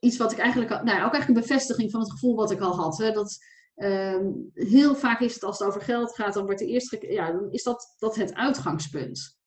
iets 0.00 0.16
wat 0.16 0.32
ik 0.32 0.38
eigenlijk, 0.38 0.70
nou, 0.70 0.82
ook 0.82 1.12
eigenlijk 1.12 1.28
een 1.28 1.46
bevestiging 1.46 1.90
van 1.90 2.00
het 2.00 2.10
gevoel 2.10 2.36
wat 2.36 2.50
ik 2.50 2.60
al 2.60 2.76
had. 2.76 2.98
Hè, 2.98 3.12
dat, 3.12 3.38
um, 3.76 4.50
heel 4.54 4.94
vaak 4.94 5.20
is 5.20 5.34
het 5.34 5.42
als 5.42 5.58
het 5.58 5.68
over 5.68 5.80
geld 5.80 6.14
gaat, 6.14 6.34
dan 6.34 6.44
wordt 6.44 6.58
de 6.58 6.66
eerste, 6.66 7.12
ja, 7.12 7.32
dan 7.32 7.52
is 7.52 7.62
dat, 7.62 7.94
dat 7.98 8.16
het 8.16 8.34
uitgangspunt. 8.34 9.38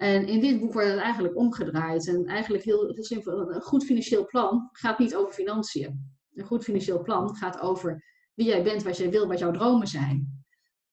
En 0.00 0.26
in 0.26 0.40
dit 0.40 0.60
boek 0.60 0.72
wordt 0.72 0.88
het 0.88 0.98
eigenlijk 0.98 1.36
omgedraaid. 1.36 2.08
En 2.08 2.26
eigenlijk 2.26 2.64
heel, 2.64 2.92
simpel, 2.94 3.54
een 3.54 3.60
goed 3.60 3.84
financieel 3.84 4.26
plan 4.26 4.68
gaat 4.72 4.98
niet 4.98 5.16
over 5.16 5.32
financiën. 5.32 6.16
Een 6.34 6.44
goed 6.44 6.64
financieel 6.64 7.02
plan 7.02 7.36
gaat 7.36 7.60
over 7.60 8.04
wie 8.34 8.46
jij 8.46 8.62
bent, 8.62 8.82
wat 8.82 8.96
jij 8.96 9.10
wil, 9.10 9.26
wat 9.26 9.38
jouw 9.38 9.50
dromen 9.50 9.86
zijn. 9.86 10.44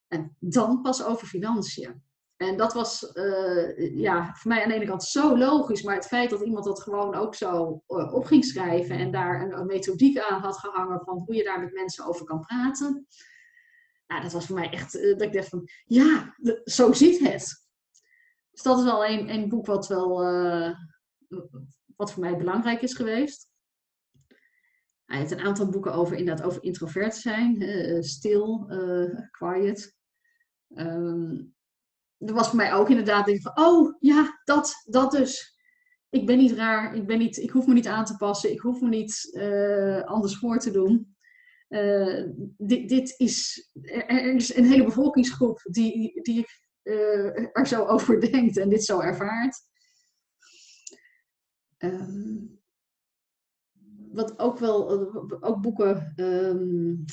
En 0.08 0.36
dan 0.40 0.82
pas 0.82 1.04
over 1.04 1.28
financiën. 1.28 2.04
En 2.36 2.58
dat 2.58 2.74
was 2.74 3.12
uh, 3.14 3.98
ja, 4.00 4.34
voor 4.36 4.52
mij 4.52 4.64
aan 4.64 4.70
de 4.70 4.76
ene 4.76 4.86
kant 4.86 5.04
zo 5.04 5.38
logisch, 5.38 5.82
maar 5.82 5.96
het 5.96 6.08
feit 6.08 6.30
dat 6.30 6.42
iemand 6.42 6.66
dat 6.66 6.82
gewoon 6.82 7.16
ook 7.16 7.36
zo 7.36 7.84
uh, 7.88 8.14
op 8.14 8.26
ging 8.26 8.46
schrijven 8.46 8.98
en 8.98 9.12
daar 9.12 9.42
een, 9.42 9.66
methodiek 9.66 10.20
aan 10.20 10.42
had 10.42 10.58
gehangen 10.58 11.02
van 11.04 11.18
hoe 11.18 11.36
je 11.36 11.44
daar 11.44 11.60
met 11.60 11.74
mensen 11.74 12.06
over 12.06 12.26
kan 12.26 12.40
praten. 12.40 13.08
Nou, 14.08 14.22
dat 14.22 14.32
was 14.32 14.46
voor 14.46 14.56
mij 14.56 14.70
echt, 14.70 14.96
uh, 14.96 15.18
dat 15.18 15.22
ik 15.22 15.34
dacht 15.34 15.50
van, 15.50 15.70
ja, 15.86 16.36
zo 16.64 16.94
zit 16.94 17.20
het. 17.20 17.67
Dus 18.58 18.66
dat 18.66 18.78
is 18.78 18.84
wel 18.84 19.06
een, 19.06 19.50
boek 19.50 19.66
wat 19.66 19.88
wel 19.88 20.34
uh, 20.34 20.74
wat 21.96 22.12
voor 22.12 22.24
mij 22.24 22.38
belangrijk 22.38 22.82
is 22.82 22.94
geweest. 22.94 23.50
Hij 25.06 25.18
heeft 25.18 25.32
een 25.32 25.40
aantal 25.40 25.70
boeken 25.70 25.94
over 25.94 26.18
inderdaad 26.18 26.46
over 26.46 26.64
introvert 26.64 27.16
zijn, 27.16 27.62
uh, 27.62 28.02
stil, 28.02 28.72
uh, 28.72 29.20
quiet. 29.32 29.96
Um, 30.76 31.56
dat 32.18 32.36
was 32.36 32.48
voor 32.48 32.56
mij 32.56 32.74
ook 32.74 32.90
inderdaad 32.90 33.26
denk 33.26 33.42
van, 33.42 33.66
oh 33.66 33.96
ja, 34.00 34.42
dat, 34.44 34.74
dat 34.86 35.12
dus. 35.12 35.56
Ik 36.10 36.26
ben 36.26 36.38
niet 36.38 36.52
raar, 36.52 36.96
ik, 36.96 37.08
ben 37.08 37.18
niet, 37.18 37.38
ik 37.38 37.50
hoef 37.50 37.68
me 37.68 37.74
niet 37.74 37.88
aan 37.88 38.06
te 38.06 38.16
passen, 38.16 38.52
ik 38.52 38.60
hoef 38.60 38.82
me 38.82 38.90
niet 38.90 39.40
anders 40.06 40.38
voor 40.38 40.58
te 40.58 40.72
doen. 40.72 41.16
Dit, 42.58 42.90
dit 42.90 43.14
is, 43.18 43.70
er 43.82 44.36
is 44.36 44.56
een 44.56 44.66
hele 44.66 44.84
bevolkingsgroep 44.84 45.60
die, 45.64 46.22
die 46.22 46.40
ik 46.40 46.67
uh, 46.88 47.58
er 47.58 47.68
zo 47.68 47.86
over 47.94 48.22
denkt 48.32 48.58
en 48.58 48.70
dit 48.70 48.84
zo 48.84 49.00
ervaart. 49.00 49.66
Um, 51.78 52.60
wat 54.12 54.40
ook 54.40 54.60
wel, 54.60 54.90
ook 55.44 55.62
boeken, 55.62 56.14
um, 56.16 57.06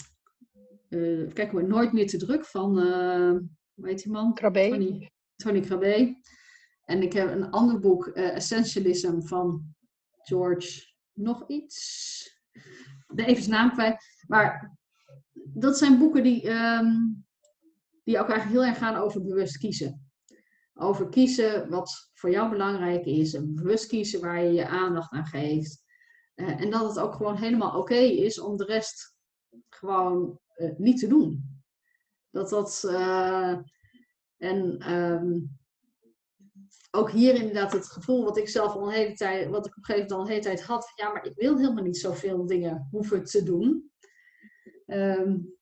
uh, 0.88 1.32
kijken 1.32 1.56
we 1.56 1.62
nooit 1.62 1.92
meer 1.92 2.06
te 2.06 2.16
druk 2.16 2.44
van, 2.44 2.78
uh, 2.78 3.38
hoe 3.74 3.88
heet 3.88 4.02
die 4.02 4.12
man? 4.12 4.34
Krabbe. 4.34 4.68
Tony, 4.68 5.10
Tony 5.36 5.60
Krabbe. 5.60 6.22
En 6.84 7.02
ik 7.02 7.12
heb 7.12 7.30
een 7.30 7.50
ander 7.50 7.80
boek, 7.80 8.06
Essentialism 8.06 9.20
van 9.20 9.74
George 10.22 10.92
nog 11.12 11.48
iets. 11.48 12.22
Even 13.14 13.42
zijn 13.42 13.56
naam 13.56 13.72
kwijt. 13.72 14.24
Maar 14.26 14.78
dat 15.32 15.78
zijn 15.78 15.98
boeken 15.98 16.22
die, 16.22 16.50
um, 16.50 17.24
die 18.04 18.18
ook 18.18 18.28
eigenlijk 18.28 18.60
heel 18.60 18.68
erg 18.70 18.78
gaan 18.78 18.96
over 18.96 19.22
bewust 19.22 19.56
kiezen. 19.56 20.08
Over 20.74 21.08
kiezen 21.08 21.70
wat 21.70 22.10
voor 22.12 22.30
jou 22.30 22.50
belangrijk 22.50 23.04
is. 23.04 23.34
En 23.34 23.54
bewust 23.54 23.86
kiezen 23.86 24.20
waar 24.20 24.42
je 24.42 24.52
je 24.52 24.66
aandacht 24.66 25.12
aan 25.12 25.26
geeft. 25.26 25.82
Uh, 26.34 26.60
en 26.60 26.70
dat 26.70 26.88
het 26.88 26.98
ook 26.98 27.14
gewoon 27.14 27.36
helemaal 27.36 27.78
oké 27.78 27.94
is 27.94 28.40
om 28.40 28.56
de 28.56 28.64
rest 28.64 29.14
gewoon 29.68 30.38
uh, 30.56 30.76
niet 30.76 30.98
te 30.98 31.06
doen. 31.06 31.62
Dat 32.30 32.48
dat. 32.48 32.82
Uh, 32.86 33.58
en 34.36 34.92
um, 34.92 35.58
ook 36.90 37.10
hier 37.10 37.34
inderdaad 37.34 37.72
het 37.72 37.86
gevoel 37.86 38.24
wat 38.24 38.36
ik 38.36 38.48
zelf 38.48 38.74
al 38.74 38.86
een 38.86 38.94
hele 38.94 39.14
tijd, 39.14 39.48
wat 39.48 39.66
ik 39.66 39.76
op 39.76 39.78
een 39.78 39.84
gegeven 39.84 40.08
moment 40.08 40.12
al 40.12 40.20
een 40.20 40.42
hele 40.42 40.56
tijd 40.56 40.66
had. 40.66 40.92
Ja, 40.94 41.12
maar 41.12 41.26
ik 41.26 41.34
wil 41.34 41.56
helemaal 41.56 41.84
niet 41.84 41.96
zoveel 41.96 42.46
dingen 42.46 42.88
hoeven 42.90 43.24
te 43.24 43.42
doen. 43.42 43.90
Um, 44.86 45.53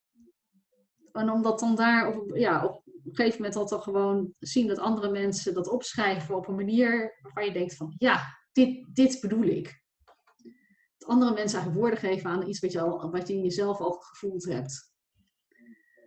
en 1.13 1.29
omdat 1.29 1.59
dan 1.59 1.75
daar 1.75 2.15
op, 2.15 2.35
ja, 2.35 2.65
op 2.65 2.81
een 2.85 3.15
gegeven 3.15 3.37
moment 3.37 3.53
dat 3.53 3.69
dan 3.69 3.81
gewoon 3.81 4.33
zien 4.39 4.67
dat 4.67 4.79
andere 4.79 5.11
mensen 5.11 5.53
dat 5.53 5.69
opschrijven 5.69 6.35
op 6.35 6.47
een 6.47 6.55
manier 6.55 7.17
waarvan 7.21 7.45
je 7.45 7.51
denkt 7.51 7.75
van 7.75 7.93
ja, 7.97 8.21
dit, 8.51 8.85
dit 8.93 9.21
bedoel 9.21 9.43
ik. 9.43 9.81
Dat 10.97 11.09
andere 11.09 11.33
mensen 11.33 11.59
eigenlijk 11.59 11.79
woorden 11.79 12.09
geven 12.09 12.29
aan 12.29 12.47
iets 12.47 12.59
wat 12.59 12.71
je, 12.71 12.81
al, 12.81 13.11
wat 13.11 13.27
je 13.27 13.33
in 13.33 13.43
jezelf 13.43 13.79
al 13.79 13.91
gevoeld 13.91 14.45
hebt. 14.45 14.91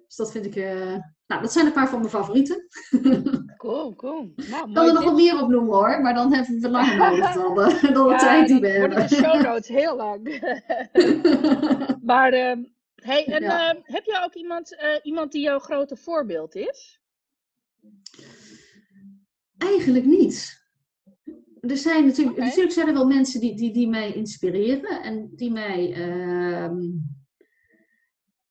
Dus 0.07 0.17
dat 0.17 0.31
vind 0.31 0.47
ik, 0.47 0.57
uh, 0.57 0.97
nou 1.27 1.43
dat 1.43 1.53
zijn 1.53 1.67
een 1.67 1.73
paar 1.73 1.89
van 1.89 1.99
mijn 1.99 2.11
favorieten. 2.11 2.67
Cool, 3.57 3.95
cool. 3.95 4.33
Nou, 4.51 4.69
ik 4.69 4.75
kan 4.75 4.87
er 4.87 4.93
nog 4.93 5.05
wat 5.05 5.15
meer 5.15 5.43
op 5.43 5.49
noemen 5.49 5.75
hoor, 5.75 6.01
maar 6.01 6.15
dan 6.15 6.33
hebben 6.33 6.61
we 6.61 6.71
lang 6.71 6.97
nodig 6.97 7.33
dan, 7.33 7.55
dan 7.95 8.07
de 8.07 8.11
ja, 8.11 8.19
tijd 8.19 8.49
die 8.49 8.61
we 8.61 8.69
hebben. 8.69 9.09
de 9.09 9.15
show 9.15 9.43
notes 9.43 9.69
heel 9.69 9.97
lang. 9.97 10.41
maar 12.11 12.35
uh, 12.35 12.67
Hey, 13.07 13.27
en 13.27 13.43
ja. 13.43 13.75
uh, 13.75 13.81
heb 13.83 14.05
jij 14.05 14.23
ook 14.25 14.35
iemand, 14.35 14.73
uh, 14.73 14.79
iemand 15.03 15.33
die 15.33 15.43
jouw 15.43 15.59
grote 15.59 15.97
voorbeeld 15.97 16.55
is? 16.55 17.01
Eigenlijk 19.57 20.05
niet. 20.05 20.65
Er 21.61 21.77
zijn 21.77 22.07
natuurlijk, 22.07 22.37
okay. 22.37 22.49
natuurlijk 22.49 22.75
zijn 22.75 22.89
er 22.89 22.95
wel 22.95 23.07
mensen 23.07 23.41
die, 23.41 23.57
die, 23.57 23.73
die 23.73 23.89
mij 23.89 24.13
inspireren 24.13 25.03
en 25.03 25.31
die 25.35 25.53
mij 25.53 25.91
uh, 25.91 26.71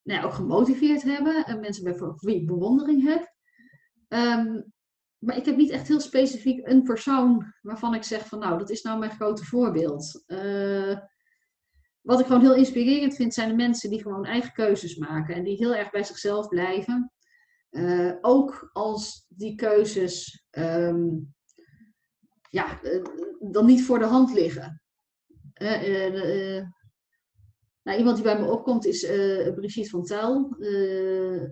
nou 0.01 0.19
ja, 0.19 0.23
ook 0.23 0.33
gemotiveerd 0.33 1.03
hebben. 1.03 1.45
En 1.45 1.59
mensen 1.59 1.97
voor 1.97 2.15
wie 2.19 2.35
ik 2.35 2.47
bewondering 2.47 3.03
heb. 3.03 3.33
Um, 4.07 4.73
maar 5.17 5.37
ik 5.37 5.45
heb 5.45 5.55
niet 5.55 5.69
echt 5.69 5.87
heel 5.87 5.99
specifiek 5.99 6.67
een 6.67 6.83
persoon 6.83 7.53
waarvan 7.61 7.93
ik 7.93 8.03
zeg 8.03 8.27
van 8.27 8.39
nou, 8.39 8.57
dat 8.57 8.69
is 8.69 8.81
nou 8.81 8.99
mijn 8.99 9.11
grote 9.11 9.45
voorbeeld. 9.45 10.23
Uh, 10.27 10.97
wat 12.05 12.19
ik 12.19 12.25
gewoon 12.25 12.41
heel 12.41 12.55
inspirerend 12.55 13.15
vind, 13.15 13.33
zijn 13.33 13.49
de 13.49 13.55
mensen 13.55 13.89
die 13.89 14.01
gewoon 14.01 14.25
eigen 14.25 14.51
keuzes 14.51 14.95
maken 14.95 15.35
en 15.35 15.43
die 15.43 15.57
heel 15.57 15.75
erg 15.75 15.91
bij 15.91 16.03
zichzelf 16.03 16.47
blijven. 16.47 17.11
Uh, 17.71 18.13
ook 18.21 18.69
als 18.73 19.25
die 19.29 19.55
keuzes 19.55 20.45
um, 20.51 21.33
ja, 22.49 22.83
uh, 22.83 23.03
dan 23.51 23.65
niet 23.65 23.83
voor 23.83 23.99
de 23.99 24.05
hand 24.05 24.33
liggen. 24.33 24.81
Uh, 25.61 26.63
nou, 27.83 27.97
iemand 27.97 28.15
die 28.15 28.25
bij 28.25 28.39
me 28.39 28.51
opkomt 28.51 28.85
is 28.85 29.05
Brigitte 29.55 29.89
van 29.89 30.03
Tuil, 30.03 30.45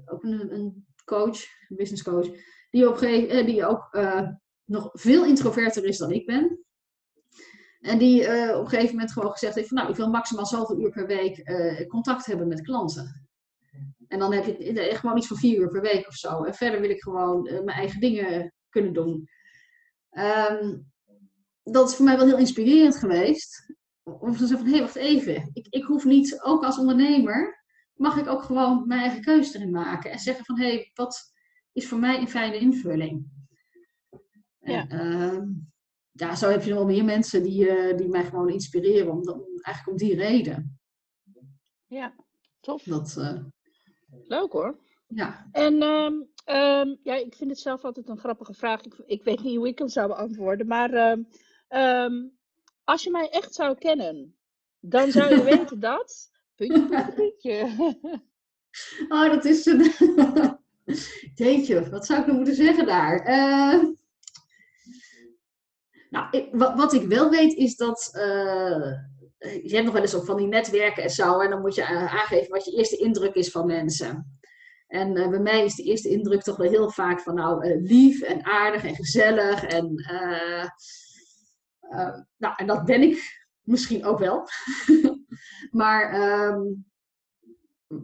ook 0.05 0.23
een, 0.23 0.53
een, 0.53 0.85
coach, 1.05 1.39
een 1.69 1.75
business 1.75 2.03
coach, 2.03 2.27
die, 2.69 2.89
op 2.89 2.99
die 2.99 3.65
ook 3.65 3.97
nog 4.65 4.89
veel 4.93 5.25
introverter 5.25 5.85
is 5.85 5.97
dan 5.97 6.11
ik 6.11 6.25
ben. 6.25 6.65
En 7.83 7.97
die 7.97 8.21
uh, 8.21 8.55
op 8.55 8.63
een 8.63 8.69
gegeven 8.69 8.95
moment 8.95 9.11
gewoon 9.11 9.31
gezegd 9.31 9.55
heeft 9.55 9.67
van 9.67 9.77
nou, 9.77 9.89
ik 9.89 9.95
wil 9.95 10.09
maximaal 10.09 10.45
zoveel 10.45 10.79
uur 10.79 10.89
per 10.89 11.07
week 11.07 11.49
uh, 11.49 11.87
contact 11.87 12.25
hebben 12.25 12.47
met 12.47 12.61
klanten. 12.61 13.27
En 14.07 14.19
dan 14.19 14.33
heb 14.33 14.45
je 14.45 14.79
echt 14.79 14.99
gewoon 14.99 15.17
iets 15.17 15.27
van 15.27 15.37
vier 15.37 15.59
uur 15.59 15.67
per 15.67 15.81
week 15.81 16.07
of 16.07 16.13
zo. 16.13 16.43
En 16.43 16.53
verder 16.53 16.81
wil 16.81 16.89
ik 16.89 17.01
gewoon 17.01 17.47
uh, 17.47 17.53
mijn 17.53 17.77
eigen 17.77 17.99
dingen 17.99 18.53
kunnen 18.69 18.93
doen. 18.93 19.27
Um, 20.11 20.91
dat 21.63 21.89
is 21.89 21.95
voor 21.95 22.05
mij 22.05 22.17
wel 22.17 22.25
heel 22.25 22.37
inspirerend 22.37 22.95
geweest. 22.95 23.75
Om 24.03 24.31
te 24.31 24.47
zeggen 24.47 24.57
van, 24.57 24.67
hé, 24.67 24.71
hey, 24.71 24.81
wacht 24.81 24.95
even. 24.95 25.49
Ik, 25.53 25.67
ik 25.69 25.83
hoef 25.83 26.05
niet, 26.05 26.41
ook 26.41 26.63
als 26.63 26.77
ondernemer, 26.77 27.63
mag 27.93 28.17
ik 28.17 28.27
ook 28.27 28.43
gewoon 28.43 28.87
mijn 28.87 29.01
eigen 29.01 29.21
keuze 29.21 29.57
erin 29.57 29.71
maken. 29.71 30.11
En 30.11 30.19
zeggen 30.19 30.45
van, 30.45 30.59
hé, 30.59 30.67
hey, 30.67 30.91
wat 30.93 31.33
is 31.71 31.87
voor 31.87 31.99
mij 31.99 32.19
een 32.19 32.29
fijne 32.29 32.57
invulling? 32.57 33.25
Ja. 34.59 34.87
En, 34.87 35.72
ja, 36.13 36.35
zo 36.35 36.49
heb 36.49 36.63
je 36.63 36.73
wel 36.73 36.85
meer 36.85 37.03
mensen 37.03 37.43
die, 37.43 37.67
uh, 37.67 37.97
die 37.97 38.07
mij 38.07 38.23
gewoon 38.25 38.49
inspireren, 38.49 39.11
om, 39.11 39.17
om, 39.17 39.43
eigenlijk 39.61 39.87
om 39.87 40.07
die 40.07 40.15
reden. 40.15 40.79
Ja, 41.87 42.13
tof. 42.59 42.83
Dat, 42.83 43.15
uh, 43.19 43.43
Leuk 44.27 44.51
hoor. 44.51 44.79
Ja. 45.07 45.47
En 45.51 45.81
um, 45.81 46.13
um, 46.45 46.99
ja, 47.03 47.15
ik 47.15 47.35
vind 47.35 47.49
het 47.49 47.59
zelf 47.59 47.83
altijd 47.83 48.09
een 48.09 48.17
grappige 48.17 48.53
vraag. 48.53 48.81
Ik, 48.81 48.93
ik 49.05 49.23
weet 49.23 49.43
niet 49.43 49.57
hoe 49.57 49.67
ik 49.67 49.77
hem 49.77 49.87
zou 49.87 50.07
beantwoorden, 50.07 50.67
maar 50.67 51.11
um, 51.11 51.27
Ehm, 51.73 52.13
als 52.83 53.03
je 53.03 53.11
mij 53.11 53.29
echt 53.29 53.53
zou 53.53 53.77
kennen, 53.77 54.35
dan 54.79 55.11
zou 55.11 55.35
je 55.35 55.43
weten 55.57 55.79
dat. 55.79 56.31
Puntje, 56.55 56.85
puntje, 56.87 57.13
puntje. 57.15 57.71
Oh, 59.09 59.31
dat 59.31 59.45
is 59.45 59.65
een. 59.65 59.91
Jeetje, 61.35 61.89
wat 61.89 62.05
zou 62.05 62.19
ik 62.19 62.25
nou 62.25 62.37
moeten 62.37 62.55
zeggen 62.55 62.85
daar? 62.85 63.19
Eh, 63.19 63.83
Nou, 66.13 66.49
wat, 66.75 66.93
ik 66.93 67.07
wel 67.07 67.29
weet 67.29 67.53
is 67.53 67.75
dat. 67.75 68.09
eh, 68.13 68.93
je 69.63 69.69
hebt 69.73 69.83
nog 69.83 69.93
wel 69.93 70.01
eens 70.01 70.15
ook 70.15 70.25
van 70.25 70.37
die 70.37 70.47
netwerken 70.47 71.03
en 71.03 71.09
zo. 71.09 71.39
En 71.39 71.49
dan 71.49 71.61
moet 71.61 71.75
je 71.75 71.81
eh, 71.81 72.13
aangeven 72.13 72.49
wat 72.51 72.65
je 72.65 72.77
eerste 72.77 72.97
indruk 72.97 73.33
is 73.33 73.51
van 73.51 73.65
mensen. 73.65 74.39
En 74.87 75.15
eh, 75.15 75.29
bij 75.29 75.39
mij 75.39 75.65
is 75.65 75.75
de 75.75 75.83
eerste 75.83 76.09
indruk 76.09 76.41
toch 76.41 76.57
wel 76.57 76.69
heel 76.69 76.89
vaak 76.89 77.19
van 77.21 77.35
nou 77.35 77.65
eh, 77.65 77.81
lief 77.81 78.21
en 78.21 78.45
aardig 78.45 78.83
en 78.83 78.95
gezellig. 78.95 79.63
En, 79.63 79.95
eh, 79.95 80.63
eh, 81.79 82.19
nou, 82.37 82.53
en 82.55 82.67
dat 82.67 82.85
ben 82.85 83.01
ik 83.01 83.47
misschien 83.61 84.05
ook 84.05 84.19
wel. 84.19 84.47
maar 85.81 86.11
ehm, 86.11 86.61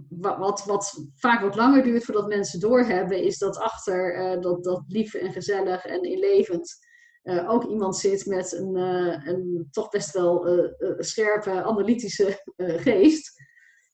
wat, 0.10 0.38
wat, 0.38 0.66
wat 0.66 1.06
vaak 1.16 1.42
wat 1.42 1.56
langer 1.56 1.84
duurt 1.84 2.06
voordat 2.06 2.28
mensen 2.28 2.60
doorhebben, 2.60 3.24
is 3.24 3.38
dat 3.38 3.58
achter 3.58 4.14
eh, 4.16 4.42
dat, 4.42 4.64
dat 4.64 4.84
lief 4.88 5.14
en 5.14 5.32
gezellig 5.32 5.86
en 5.86 6.04
inlevend 6.04 6.88
eh, 7.22 7.50
ook 7.50 7.64
iemand 7.64 7.98
zit 7.98 8.26
met 8.26 8.52
een, 8.54 8.76
eh, 8.76 9.28
een 9.28 9.68
toch 9.72 9.90
best 9.90 10.12
wel 10.14 10.48
eh, 10.48 10.94
scherpe, 10.98 11.64
analytische 11.64 12.44
eh, 12.56 12.82
geest. 12.82 13.48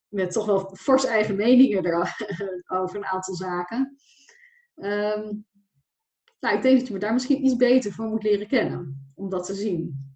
Met 0.07 0.31
toch 0.31 0.45
wel 0.45 0.75
fors 0.75 1.05
eigen 1.05 1.35
meningen 1.35 1.85
erover 1.85 2.95
een 2.97 3.05
aantal 3.05 3.35
zaken. 3.35 3.95
Ehm, 4.75 5.33
nou, 6.39 6.55
ik 6.55 6.61
denk 6.61 6.77
dat 6.77 6.87
je 6.87 6.93
me 6.93 6.99
daar 6.99 7.13
misschien 7.13 7.45
iets 7.45 7.55
beter 7.55 7.91
voor 7.91 8.05
moet 8.05 8.23
leren 8.23 8.47
kennen. 8.47 9.11
Om 9.15 9.29
dat 9.29 9.45
te 9.45 9.53
zien. 9.53 10.13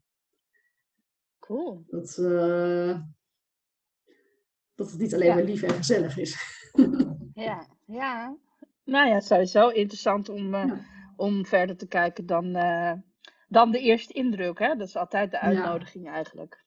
Cool. 1.40 1.84
Dat, 1.88 2.18
eh, 2.18 3.00
dat 4.76 4.92
het 4.92 5.00
niet 5.00 5.14
alleen 5.14 5.28
Ja. 5.28 5.34
maar 5.34 5.44
lief 5.44 5.62
en 5.62 5.74
gezellig 5.74 6.18
is. 6.18 6.38
Ja, 7.34 7.68
ja. 7.86 8.38
Nou 8.84 9.08
ja, 9.10 9.20
sowieso 9.20 9.68
interessant 9.70 10.30
om, 10.30 10.54
eh, 10.54 10.66
Ja. 10.66 10.80
Om 11.20 11.46
verder 11.46 11.78
te 11.78 11.88
kijken 11.88 12.26
dan, 12.26 12.56
eh, 12.56 12.94
dan 13.48 13.72
de 13.72 13.80
eerste 13.80 14.14
indruk. 14.14 14.60
Hè? 14.60 14.76
Dat 14.76 14.88
is 14.88 14.96
altijd 14.96 15.32
de 15.32 15.38
Ja. 15.38 15.44
uitnodiging 15.44 16.10
eigenlijk. 16.10 16.64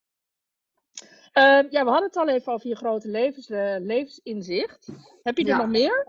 Ehm, 1.33 1.67
ja, 1.71 1.85
we 1.85 1.91
hadden 1.91 2.03
het 2.09 2.17
al 2.17 2.29
even 2.29 2.53
over 2.53 2.69
je 2.69 2.77
grote 2.77 3.09
levens, 3.09 3.51
eh, 3.51 3.77
levensinzicht. 3.79 4.89
Heb 5.23 5.37
je 5.37 5.43
er 5.43 5.49
Ja. 5.49 5.57
nog 5.57 5.69
meer? 5.69 6.07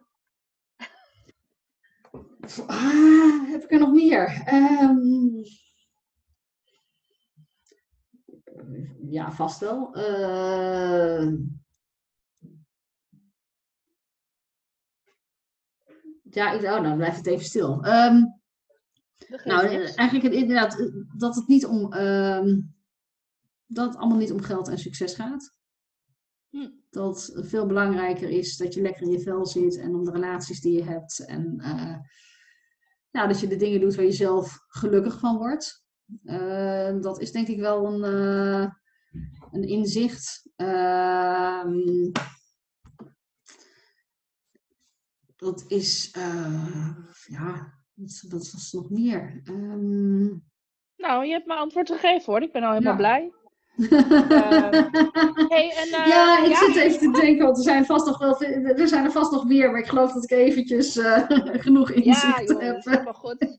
Ah, 2.67 3.49
heb 3.51 3.63
ik 3.63 3.71
er 3.71 3.79
nog 3.79 3.93
meer? 3.93 4.41
Ehm, 4.45 5.43
ja, 9.09 9.31
vast 9.31 9.59
wel. 9.59 9.93
Eh, 9.93 11.27
ja, 16.35 16.51
ik, 16.51 16.61
oh, 16.61 16.69
nou 16.69 16.83
dan 16.83 16.97
blijft 16.97 17.17
het 17.17 17.27
even 17.27 17.45
stil. 17.45 17.83
Ehm, 17.83 18.23
nou, 19.43 19.69
niks. 19.69 19.95
eigenlijk 19.95 20.33
het- 20.33 20.41
inderdaad 20.41 20.79
eh, 20.79 20.87
dat 21.17 21.35
het 21.35 21.47
niet 21.47 21.65
om 21.65 21.93
ehm, 21.93 22.59
dat 23.65 23.87
het 23.87 23.97
allemaal 23.97 24.17
niet 24.17 24.31
om 24.31 24.41
geld 24.41 24.67
en 24.67 24.77
succes 24.77 25.13
gaat. 25.13 25.57
Hm. 26.49 26.69
Dat 26.89 27.31
het 27.33 27.47
veel 27.47 27.65
belangrijker 27.65 28.29
is 28.29 28.57
dat 28.57 28.73
je 28.73 28.81
lekker 28.81 29.03
in 29.03 29.11
je 29.11 29.19
vel 29.19 29.45
zit 29.45 29.77
en 29.77 29.95
om 29.95 30.03
de 30.03 30.11
relaties 30.11 30.61
die 30.61 30.73
je 30.73 30.83
hebt. 30.83 31.25
En 31.25 31.59
eh, 31.59 31.95
ja, 33.09 33.27
dat 33.27 33.39
je 33.39 33.47
de 33.47 33.55
dingen 33.55 33.79
doet 33.79 33.95
waar 33.95 34.05
je 34.05 34.11
zelf 34.11 34.59
gelukkig 34.67 35.19
van 35.19 35.37
wordt. 35.37 35.85
Eh, 36.23 36.99
dat 36.99 37.19
is 37.19 37.31
denk 37.31 37.47
ik 37.47 37.59
wel 37.59 37.85
een, 37.85 38.03
eh, 38.03 38.71
een 39.51 39.63
inzicht. 39.63 40.49
Ehm, 40.55 42.11
dat 45.43 45.63
is, 45.67 46.11
eh, 46.11 46.89
ja, 47.27 47.73
wat, 47.93 48.23
wat 48.29 48.51
was 48.51 48.71
nog 48.71 48.89
meer? 48.89 49.41
Ehm, 49.43 50.27
Nou, 50.97 51.25
je 51.25 51.31
hebt 51.31 51.45
mijn 51.45 51.59
antwoord 51.59 51.91
gegeven 51.91 52.33
hoor. 52.33 52.41
Ik 52.41 52.51
ben 52.51 52.63
al 52.63 52.71
helemaal 52.71 52.91
Ja. 52.91 52.97
blij. 52.97 53.31
Hey, 55.47 55.73
en, 55.75 55.87
eh, 55.91 56.07
ja, 56.07 56.43
ik 56.43 56.49
ja. 56.49 56.55
zit 56.55 56.75
even 56.75 56.99
te 57.13 57.19
denken, 57.21 57.45
want 57.45 57.57
er 57.57 57.63
zijn, 57.63 57.85
vast 57.85 58.05
nog 58.05 58.17
wel, 58.17 58.41
er 58.41 58.87
zijn 58.87 59.05
er 59.05 59.11
vast 59.11 59.31
nog 59.31 59.45
meer, 59.45 59.71
maar 59.71 59.79
ik 59.79 59.87
geloof 59.87 60.13
dat 60.13 60.23
ik 60.23 60.31
eventjes 60.31 60.97
eh, 60.97 61.23
genoeg 61.65 61.89
Ja, 61.93 61.95
inzicht 62.03 62.37
joh, 62.39 62.47
dat 62.47 62.61
heb. 62.61 62.83
helemaal 62.83 63.13
goed. 63.13 63.37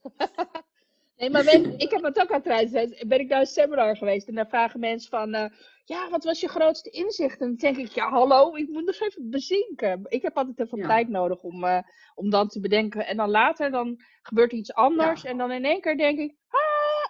nee, 1.33 1.33
maar 1.33 1.45
weet, 1.45 1.83
ik 1.83 1.91
heb 1.91 2.03
het 2.03 2.21
ook 2.21 2.31
altijd 2.31 2.61
gezegd. 2.61 3.09
Ben 3.09 3.21
ik 3.21 3.29
naar 3.29 3.41
een 3.41 3.47
seminar 3.47 3.97
geweest 3.97 4.29
en 4.29 4.35
daar 4.35 4.49
vragen 4.49 4.81
mensen 4.81 5.11
van... 5.11 5.35
eh, 5.35 5.51
ja, 5.85 6.09
wat 6.11 6.25
was 6.25 6.41
je 6.41 6.49
grootste 6.49 6.91
inzicht? 6.91 7.41
En 7.41 7.47
dan 7.47 7.57
denk 7.57 7.77
ik, 7.77 7.87
ja, 7.93 8.09
hallo, 8.09 8.55
ik 8.55 8.69
moet 8.69 8.85
nog 8.85 9.01
even 9.01 9.31
bezinken. 9.31 10.01
Ik 10.09 10.23
heb 10.23 10.37
altijd 10.37 10.61
even 10.61 10.79
Ja. 10.79 10.87
tijd 10.87 11.09
nodig 11.09 11.43
om, 11.43 11.65
eh, 11.65 11.79
om 12.15 12.31
dan 12.31 12.49
te 12.49 12.61
bedenken. 12.61 13.07
En 13.07 13.17
dan 13.17 13.31
later, 13.31 13.71
dan 13.71 14.01
gebeurt 14.23 14.53
er 14.53 14.59
iets 14.59 14.75
anders. 14.75 15.25
En 15.25 15.39
dan 15.39 15.51
in 15.51 15.65
één 15.65 15.81
keer 15.81 15.97
denk 15.97 16.19
ik, 16.19 16.35
ah! 16.49 16.61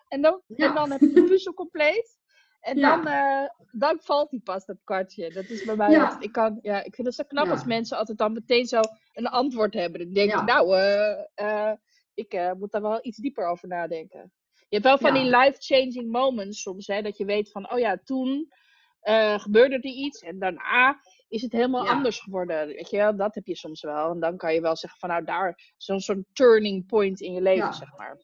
En 0.09 0.23
dan, 0.23 0.43
Ja. 0.47 0.69
en 0.69 0.75
dan 0.75 0.91
heb 0.91 1.01
ik 1.01 1.15
de 1.15 1.25
puzzel 1.25 1.55
compleet. 1.63 2.19
En 2.61 2.81
dan, 2.81 3.07
eh, 3.07 3.49
dan 3.73 3.99
valt 4.03 4.31
die 4.31 4.41
pas, 4.45 4.65
dat 4.67 4.77
kwartje. 4.85 5.31
Dat 5.33 5.49
is 5.49 5.65
bij 5.65 5.77
mij 5.77 5.99
altijd- 6.01 6.23
ik, 6.25 6.33
kan, 6.33 6.59
ja, 6.63 6.83
ik 6.85 6.95
vind 6.95 7.07
het 7.07 7.17
zo 7.17 7.25
knap 7.29 7.49
als 7.49 7.65
mensen 7.65 7.97
altijd 7.97 8.19
dan 8.19 8.33
meteen 8.33 8.67
zo 8.67 8.81
een 9.13 9.27
antwoord 9.27 9.75
hebben. 9.75 10.01
Dan 10.01 10.13
denk 10.13 10.33
ik, 10.35 10.45
nou, 10.45 10.77
eh, 10.77 11.21
eh, 11.35 11.73
ik 12.15 12.33
eh, 12.33 12.53
moet 12.53 12.71
daar 12.73 12.83
wel 12.83 12.99
iets 13.03 13.19
dieper 13.19 13.47
over 13.47 13.69
nadenken. 13.69 14.33
Je 14.69 14.81
hebt 14.81 14.85
wel 14.85 14.99
van 14.99 15.15
Ja. 15.15 15.23
die 15.23 15.37
life-changing 15.37 16.11
moments 16.11 16.63
soms, 16.63 16.87
hè, 16.87 17.03
dat 17.03 17.17
je 17.17 17.25
weet 17.25 17.51
van, 17.51 17.73
oh 17.73 17.79
ja, 17.79 17.99
toen 18.05 18.53
eh, 19.01 19.39
gebeurde 19.39 19.75
er 19.75 19.85
iets 19.85 20.21
en 20.23 20.39
daarna 20.39 21.01
is 21.29 21.43
het 21.43 21.53
helemaal 21.53 21.85
Ja. 21.85 21.91
anders 21.91 22.21
geworden. 22.21 22.67
Weet 22.67 22.91
je 22.91 22.97
wel, 22.97 23.17
dat 23.17 23.35
heb 23.35 23.47
je 23.47 23.57
soms 23.57 23.83
wel. 23.83 24.11
En 24.11 24.21
dan 24.21 24.37
kan 24.37 24.55
je 24.55 24.61
wel 24.61 24.77
zeggen 24.77 24.99
van, 25.01 25.09
nou, 25.09 25.25
daar 25.25 25.73
zo'n 25.77 26.01
soort 26.01 26.19
turning 26.33 26.87
point 26.87 27.21
in 27.21 27.33
je 27.33 27.41
leven, 27.43 27.65
Ja. 27.67 27.73
zeg 27.73 27.97
maar. 27.97 28.23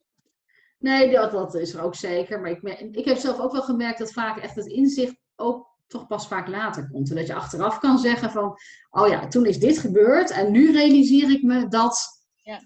Nee, 0.78 1.10
dat, 1.10 1.30
dat 1.30 1.54
is 1.54 1.74
er 1.74 1.82
ook 1.82 1.94
zeker. 1.94 2.40
Maar 2.40 2.50
ik, 2.50 2.62
ik 2.96 3.04
heb 3.04 3.16
zelf 3.16 3.40
ook 3.40 3.52
wel 3.52 3.62
gemerkt 3.62 3.98
dat 3.98 4.12
vaak 4.12 4.38
echt 4.38 4.54
het 4.54 4.66
inzicht 4.66 5.16
ook 5.36 5.68
toch 5.86 6.06
pas 6.06 6.28
vaak 6.28 6.48
later 6.48 6.88
komt. 6.90 7.10
En 7.10 7.16
dat 7.16 7.26
je 7.26 7.34
achteraf 7.34 7.78
kan 7.78 7.98
zeggen 7.98 8.30
van, 8.30 8.56
oh 8.90 9.08
ja, 9.08 9.28
toen 9.28 9.46
is 9.46 9.58
dit 9.58 9.78
gebeurd 9.78 10.30
en 10.30 10.50
nu 10.52 10.72
realiseer 10.72 11.30
ik 11.30 11.42
me 11.42 11.68
dat 11.68 12.08
Ja. 12.42 12.60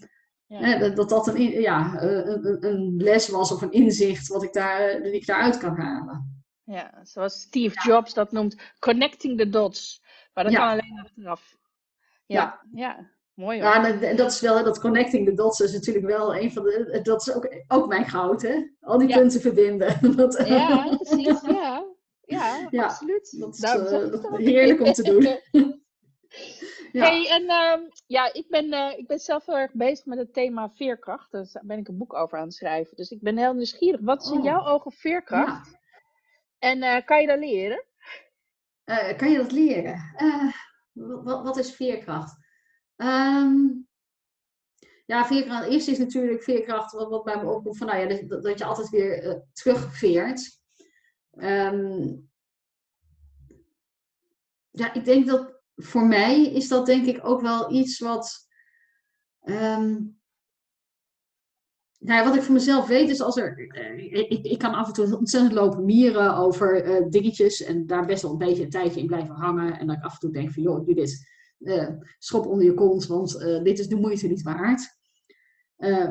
Ja. 0.47 0.79
dat, 0.79 0.97
dat, 0.97 1.09
dat 1.09 1.29
een, 1.29 1.61
ja, 1.61 1.99
eh, 2.01 2.11
een, 2.11 2.47
een- 2.47 2.65
een 2.65 2.95
les 2.97 3.29
was 3.29 3.53
of 3.53 3.63
een 3.63 3.73
inzicht 3.73 4.29
wat 4.29 4.43
ik, 4.43 4.53
daar, 4.53 5.03
dat 5.03 5.13
ik 5.13 5.27
daaruit 5.27 5.59
kan 5.59 5.77
halen. 5.77 6.45
Ja, 6.65 7.01
zoals 7.03 7.41
Steve 7.41 7.81
Jobs 7.89 8.15
dat 8.15 8.33
noemt, 8.33 8.57
connecting 8.79 9.39
the 9.39 9.49
dots. 9.49 10.03
Maar 10.33 10.45
dat 10.45 10.53
Ja. 10.53 10.59
kan 10.59 10.69
alleen 10.69 11.01
achteraf. 11.03 11.57
Ja, 12.27 12.61
ja. 12.73 13.11
mooi 13.35 13.63
hoor. 13.63 13.71
Ja, 13.71 14.01
en 14.01 14.17
dat- 14.17 14.33
is 14.33 14.41
wel, 14.41 14.65
dat 14.65 14.81
connecting 14.81 15.27
the 15.29 15.35
dots 15.35 15.61
is 15.61 15.73
natuurlijk 15.73 16.07
wel 16.07 16.37
een 16.37 16.53
van 16.53 16.63
de, 16.63 17.01
dat 17.03 17.27
is 17.27 17.35
ook, 17.35 17.49
ook 17.69 17.89
mijn 17.89 18.05
goud, 18.09 18.43
hè? 18.43 18.63
Al 18.81 18.99
die 18.99 19.13
punten 19.15 19.41
verbinden. 19.41 19.99
Dat, 20.17 20.43
Ja, 20.47 20.97
precies. 20.97 21.41
Ja, 22.27 22.69
ja, 22.71 22.85
absoluut. 22.85 23.37
dat 23.41 23.55
is 23.55 23.63
eh, 23.63 24.11
dat 24.11 24.37
heerlijk 24.37 24.81
om 24.81 24.93
te 24.93 25.03
doen. 25.03 25.23
Ja. 26.95 27.05
Hey, 27.05 27.29
en 27.29 27.49
ehm, 27.49 27.81
ja, 28.07 28.33
ik 28.33 28.49
ben, 28.49 28.73
eh, 28.73 28.99
ik 28.99 29.07
ben 29.07 29.19
zelf 29.19 29.47
heel 29.47 29.57
erg 29.57 29.73
bezig 29.73 30.05
met 30.07 30.19
het 30.19 30.33
thema 30.33 30.71
veerkracht. 30.71 31.31
Dus 31.31 31.53
daar 31.53 31.67
ben 31.67 31.79
ik 31.79 31.89
een 31.89 31.99
boek 31.99 32.15
over 32.15 32.39
aan 32.39 32.45
het 32.45 32.55
schrijven. 32.55 32.97
Dus 32.97 33.11
ik 33.11 33.21
ben 33.21 33.37
heel 33.37 33.53
nieuwsgierig. 33.53 34.01
Wat 34.01 34.23
is 34.23 34.31
in 34.31 34.39
Oh. 34.39 34.45
jouw 34.45 34.67
ogen 34.67 34.93
veerkracht? 34.93 35.71
Ja. 35.71 35.79
En 36.59 36.83
eh, 36.83 37.05
kan 37.05 37.21
je 37.21 37.27
dat 37.27 37.39
leren? 37.39 37.85
Eh, 38.85 39.17
kan 39.17 39.31
je 39.31 39.37
dat 39.37 39.53
leren? 39.53 40.15
Wat, 40.93 41.43
wat 41.43 41.57
is 41.57 41.75
veerkracht? 41.75 42.37
Ehm, 42.97 43.57
ja, 45.07 45.25
veerkracht. 45.25 45.69
Eerst 45.69 45.89
is 45.89 45.99
natuurlijk 45.99 46.43
veerkracht 46.43 46.93
wat, 46.93 47.09
wat 47.09 47.25
bij 47.25 47.37
me 47.37 47.51
opkomt 47.51 47.77
van, 47.77 47.87
nou 47.87 47.99
ja, 47.99 48.23
dat, 48.27 48.43
dat 48.43 48.59
je 48.59 48.65
altijd 48.65 48.89
weer 48.89 49.43
terugveert. 49.53 50.61
Ehm, 51.31 52.17
ja, 54.71 54.93
ik 54.93 55.05
denk 55.05 55.27
dat 55.27 55.54
voor 55.77 56.07
mij 56.07 56.43
is 56.43 56.69
dat 56.69 56.87
denk 56.87 57.07
ik 57.07 57.27
ook 57.27 57.41
wel 57.41 57.73
iets 57.73 57.99
wat. 57.99 58.49
ehm, 59.41 59.93
nou 61.99 62.19
ja, 62.19 62.25
wat 62.25 62.37
ik 62.37 62.43
voor 62.43 62.55
mezelf 62.55 62.87
weet 62.87 63.11
is 63.11 63.21
als 63.21 63.37
er. 63.37 63.67
eh, 63.69 64.31
ik, 64.31 64.59
kan 64.59 64.75
af 64.75 64.87
en 64.87 64.93
toe 64.93 65.19
ontzettend 65.19 65.55
lopen 65.55 65.85
mieren 65.85 66.37
over 66.37 66.83
eh, 66.83 67.09
dingetjes 67.09 67.63
en 67.63 67.87
daar 67.87 68.07
best 68.07 68.23
wel 68.23 68.31
een 68.31 68.39
beetje 68.39 68.63
een 68.63 68.71
tijdje 68.71 69.01
in 69.01 69.07
blijven 69.07 69.35
hangen. 69.35 69.79
En 69.79 69.87
dat 69.87 69.97
ik 69.97 70.05
af 70.05 70.13
en 70.13 70.19
toe 70.19 70.31
denk 70.31 70.51
van 70.51 70.63
joh, 70.63 70.87
Judith, 70.87 71.29
eh 71.59 71.89
schop 72.19 72.47
onder 72.47 72.65
je 72.65 72.75
kont, 72.75 73.07
want 73.07 73.39
dit 73.63 73.79
is 73.79 73.89
de 73.89 73.97
moeite 73.97 74.27
niet 74.27 74.43
waard. 74.43 74.99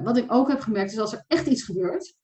Wat 0.03 0.17
ik 0.17 0.31
ook 0.31 0.47
heb 0.47 0.59
gemerkt 0.59 0.91
is 0.91 0.99
als 0.99 1.13
er 1.13 1.23
echt 1.27 1.47
iets 1.47 1.63
gebeurt. 1.63 2.15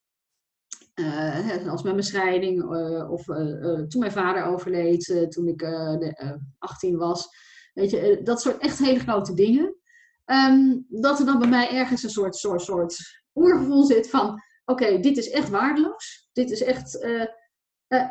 Eh, 1.00 1.70
als 1.70 1.82
met 1.82 1.92
mijn 1.92 2.04
scheiding 2.04 2.62
eh, 2.62 3.10
of 3.10 3.28
eh, 3.28 3.80
toen 3.80 4.00
mijn 4.00 4.12
vader 4.12 4.44
overleed, 4.44 5.26
toen 5.28 5.48
ik 5.48 5.62
eh, 5.62 5.98
de, 5.98 6.14
eh, 6.14 6.32
18 6.58 6.96
was. 6.96 7.28
Weet 7.74 7.90
je, 7.90 8.20
dat 8.22 8.40
soort 8.40 8.58
echt 8.58 8.78
hele 8.78 8.98
grote 8.98 9.34
dingen. 9.34 9.76
Ehm, 10.24 10.78
dat 10.88 11.18
er 11.18 11.26
dan 11.26 11.38
bij 11.38 11.48
mij 11.48 11.70
ergens 11.70 12.02
een 12.02 12.10
soort, 12.10 12.36
soort, 12.36 12.62
soort 12.62 12.98
oergevoel 13.34 13.84
zit 13.84 14.10
van: 14.10 14.42
oké, 14.64 15.00
dit 15.00 15.16
is 15.16 15.30
echt 15.30 15.48
waardeloos. 15.48 16.28
Dit 16.32 16.50
is 16.50 16.62
echt. 16.62 17.08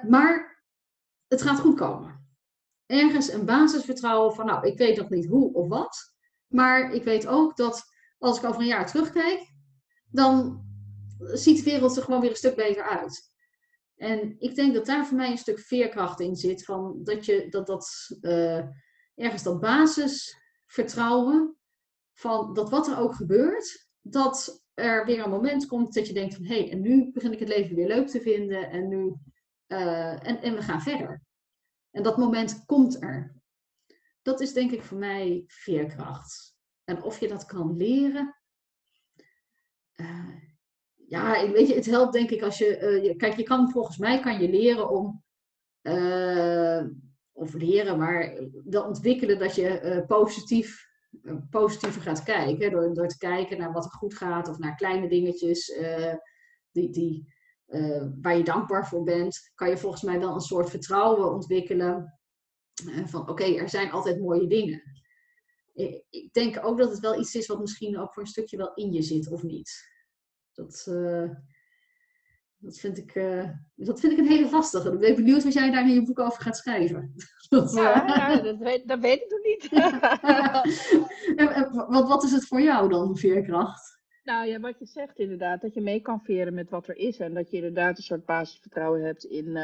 maar 0.08 0.64
het 1.28 1.42
gaat 1.42 1.60
goed 1.60 1.76
komen. 1.76 2.28
Ergens 2.86 3.32
een 3.32 3.46
basisvertrouwen 3.46 4.36
van, 4.36 4.46
nou, 4.46 4.68
ik 4.68 4.78
weet 4.78 4.98
nog 4.98 5.10
niet 5.10 5.28
hoe 5.28 5.54
of 5.54 5.68
wat. 5.68 6.14
Maar 6.48 6.94
ik 6.94 7.04
weet 7.04 7.28
ook 7.28 7.58
dat 7.58 7.84
als 8.18 8.38
ik 8.38 8.46
over 8.46 8.62
een 8.62 8.68
jaar 8.68 8.88
terugkijk, 8.88 9.54
dan 10.12 10.64
ziet 11.20 11.58
de 11.58 11.64
wereld 11.64 11.98
er 11.98 12.04
gewoon 12.04 12.22
weer 12.22 12.30
een 12.30 12.36
stuk 12.36 12.56
beter 12.56 12.84
uit. 12.84 13.32
En 13.96 14.36
ik 14.40 14.56
denk 14.56 14.74
dat 14.74 14.86
daar 14.86 15.06
voor 15.08 15.18
mij 15.18 15.32
een 15.32 15.38
stuk 15.38 15.60
veerkracht 15.60 16.20
in 16.20 16.36
zit. 16.36 16.64
Van 16.66 17.04
dat 17.04 17.26
je 17.26 17.50
dat, 17.50 17.68
dat 17.68 18.18
uh, 18.22 18.64
ergens 19.16 19.44
dat 19.44 19.60
basisvertrouwen. 19.60 21.58
Van 22.14 22.54
dat 22.54 22.70
wat 22.70 22.88
er 22.88 22.98
ook 22.98 23.16
gebeurt, 23.16 23.90
dat 24.02 24.64
er 24.74 25.06
weer 25.06 25.24
een 25.24 25.30
moment 25.30 25.66
komt 25.66 25.94
dat 25.94 26.08
je 26.08 26.14
denkt 26.14 26.36
van 26.36 26.46
hé, 26.46 26.60
hey, 26.60 26.72
en 26.72 26.82
nu 26.82 27.12
begin 27.12 27.34
ik 27.34 27.40
het 27.40 27.48
leven 27.48 27.76
weer 27.76 27.88
leuk 27.88 28.08
te 28.08 28.22
vinden. 28.22 28.70
En 28.70 28.88
nu 28.88 29.16
uh, 29.68 30.28
en, 30.28 30.42
en 30.42 30.56
we 30.56 30.62
gaan 30.62 30.82
verder. 30.82 31.24
En 31.92 32.04
dat 32.04 32.18
moment 32.18 32.66
komt 32.66 33.02
er. 33.02 33.42
Dat 34.22 34.40
is 34.40 34.54
denk 34.54 34.72
ik 34.72 34.84
voor 34.84 34.98
mij 34.98 35.44
veerkracht. 35.48 36.56
En 36.84 37.04
of 37.04 37.20
je 37.20 37.28
dat 37.28 37.46
kan 37.46 37.78
leren. 37.78 38.36
Uh, 39.96 40.49
ja, 41.10 41.52
weet 41.52 41.68
je, 41.68 41.76
het 41.76 41.86
helpt 41.86 42.14
denk 42.14 42.30
ik 42.30 42.42
als 42.42 42.58
je, 42.58 42.80
uh, 42.82 43.04
je, 43.04 43.16
Kijk, 43.16 43.36
je 43.36 43.44
kan 43.44 43.70
volgens 43.72 43.98
mij 43.98 44.20
kan 44.20 44.42
je 44.42 44.50
leren 44.50 44.90
om. 44.90 45.24
Uh, 45.82 46.84
of 47.32 47.54
leren, 47.54 47.98
maar 47.98 48.50
wel 48.66 48.84
ontwikkelen 48.84 49.40
dat 49.40 49.56
je 49.56 50.04
positief, 50.08 50.88
positiever 51.50 52.02
gaat 52.02 52.24
kijken. 52.24 52.72
Door, 52.72 52.94
door 52.94 53.08
te 53.08 53.18
kijken 53.18 53.58
naar 53.58 53.72
wat 53.72 53.86
er 53.86 53.92
goed 53.92 54.14
gaat 54.14 54.48
of 54.50 54.58
naar 54.58 54.76
kleine 54.76 55.10
dingetjes 55.10 55.78
die, 56.72 56.90
die, 56.90 57.34
waar 58.22 58.38
je 58.38 58.44
dankbaar 58.44 58.88
voor 58.88 59.04
bent. 59.04 59.52
Kan 59.56 59.70
je 59.70 59.78
volgens 59.78 60.02
mij 60.02 60.20
dan 60.20 60.34
een 60.34 60.40
soort 60.40 60.70
vertrouwen 60.70 61.34
ontwikkelen. 61.34 62.20
van 63.06 63.30
oké, 63.30 63.44
er 63.44 63.70
zijn 63.70 63.92
altijd 63.92 64.20
mooie 64.20 64.48
dingen 64.48 64.84
ik 66.10 66.34
denk 66.34 66.66
ook 66.66 66.78
dat 66.78 66.90
het 66.90 67.00
wel 67.00 67.20
iets 67.20 67.36
is 67.36 67.48
wat 67.48 67.60
misschien 67.60 68.00
ook 68.00 68.14
voor 68.14 68.24
een 68.24 68.30
stukje 68.30 68.58
wel 68.58 68.74
in 68.74 68.92
je 68.92 69.02
zit, 69.02 69.32
of 69.32 69.44
niet. 69.44 69.98
Dat, 70.60 70.86
uh, 70.90 71.30
dat, 72.58 72.78
vind, 72.78 72.98
ik, 72.98 73.16
uh, 73.16 73.50
dat 73.76 74.00
vind 74.00 74.12
ik 74.12 74.18
een 74.18 74.28
hele 74.28 74.50
lastige. 74.50 74.92
Ik 74.92 75.00
ben 75.00 75.16
benieuwd 75.16 75.44
wat 75.44 75.54
jij 75.54 75.72
daar 75.72 75.88
in 75.88 75.94
je 75.94 76.04
boek 76.04 76.20
over 76.20 76.42
gaat 76.42 76.58
schrijven. 76.58 77.14
Dat, 77.50 77.74
ja, 77.74 78.06
ja 78.08 78.42
dat, 78.42 78.58
weet, 78.58 78.88
dat 78.88 79.00
weet 79.00 79.22
ik 79.22 79.30
nog 79.30 79.44
niet. 79.44 79.70
wat, 81.88 82.08
wat 82.08 82.24
is 82.24 82.32
het 82.32 82.48
voor 82.48 82.62
jou 82.62 82.90
dan, 82.90 83.18
veerkracht? 83.18 84.00
Nou 84.24 84.48
ja, 84.48 84.60
wat 84.60 84.80
je 84.80 84.86
zegt 84.86 85.20
inderdaad, 85.20 85.62
dat 85.62 85.74
je 85.74 85.82
mee 85.82 86.02
kan 86.02 86.22
veren 86.22 86.54
met 86.54 86.70
wat 86.70 86.88
er 86.88 86.98
is. 86.98 87.18
En 87.18 87.34
dat 87.34 87.50
je 87.50 87.58
inderdaad 87.58 87.98
een 87.98 88.04
soort 88.04 88.26
basisvertrouwen 88.26 89.04
hebt 89.04 89.24
in 89.24 89.58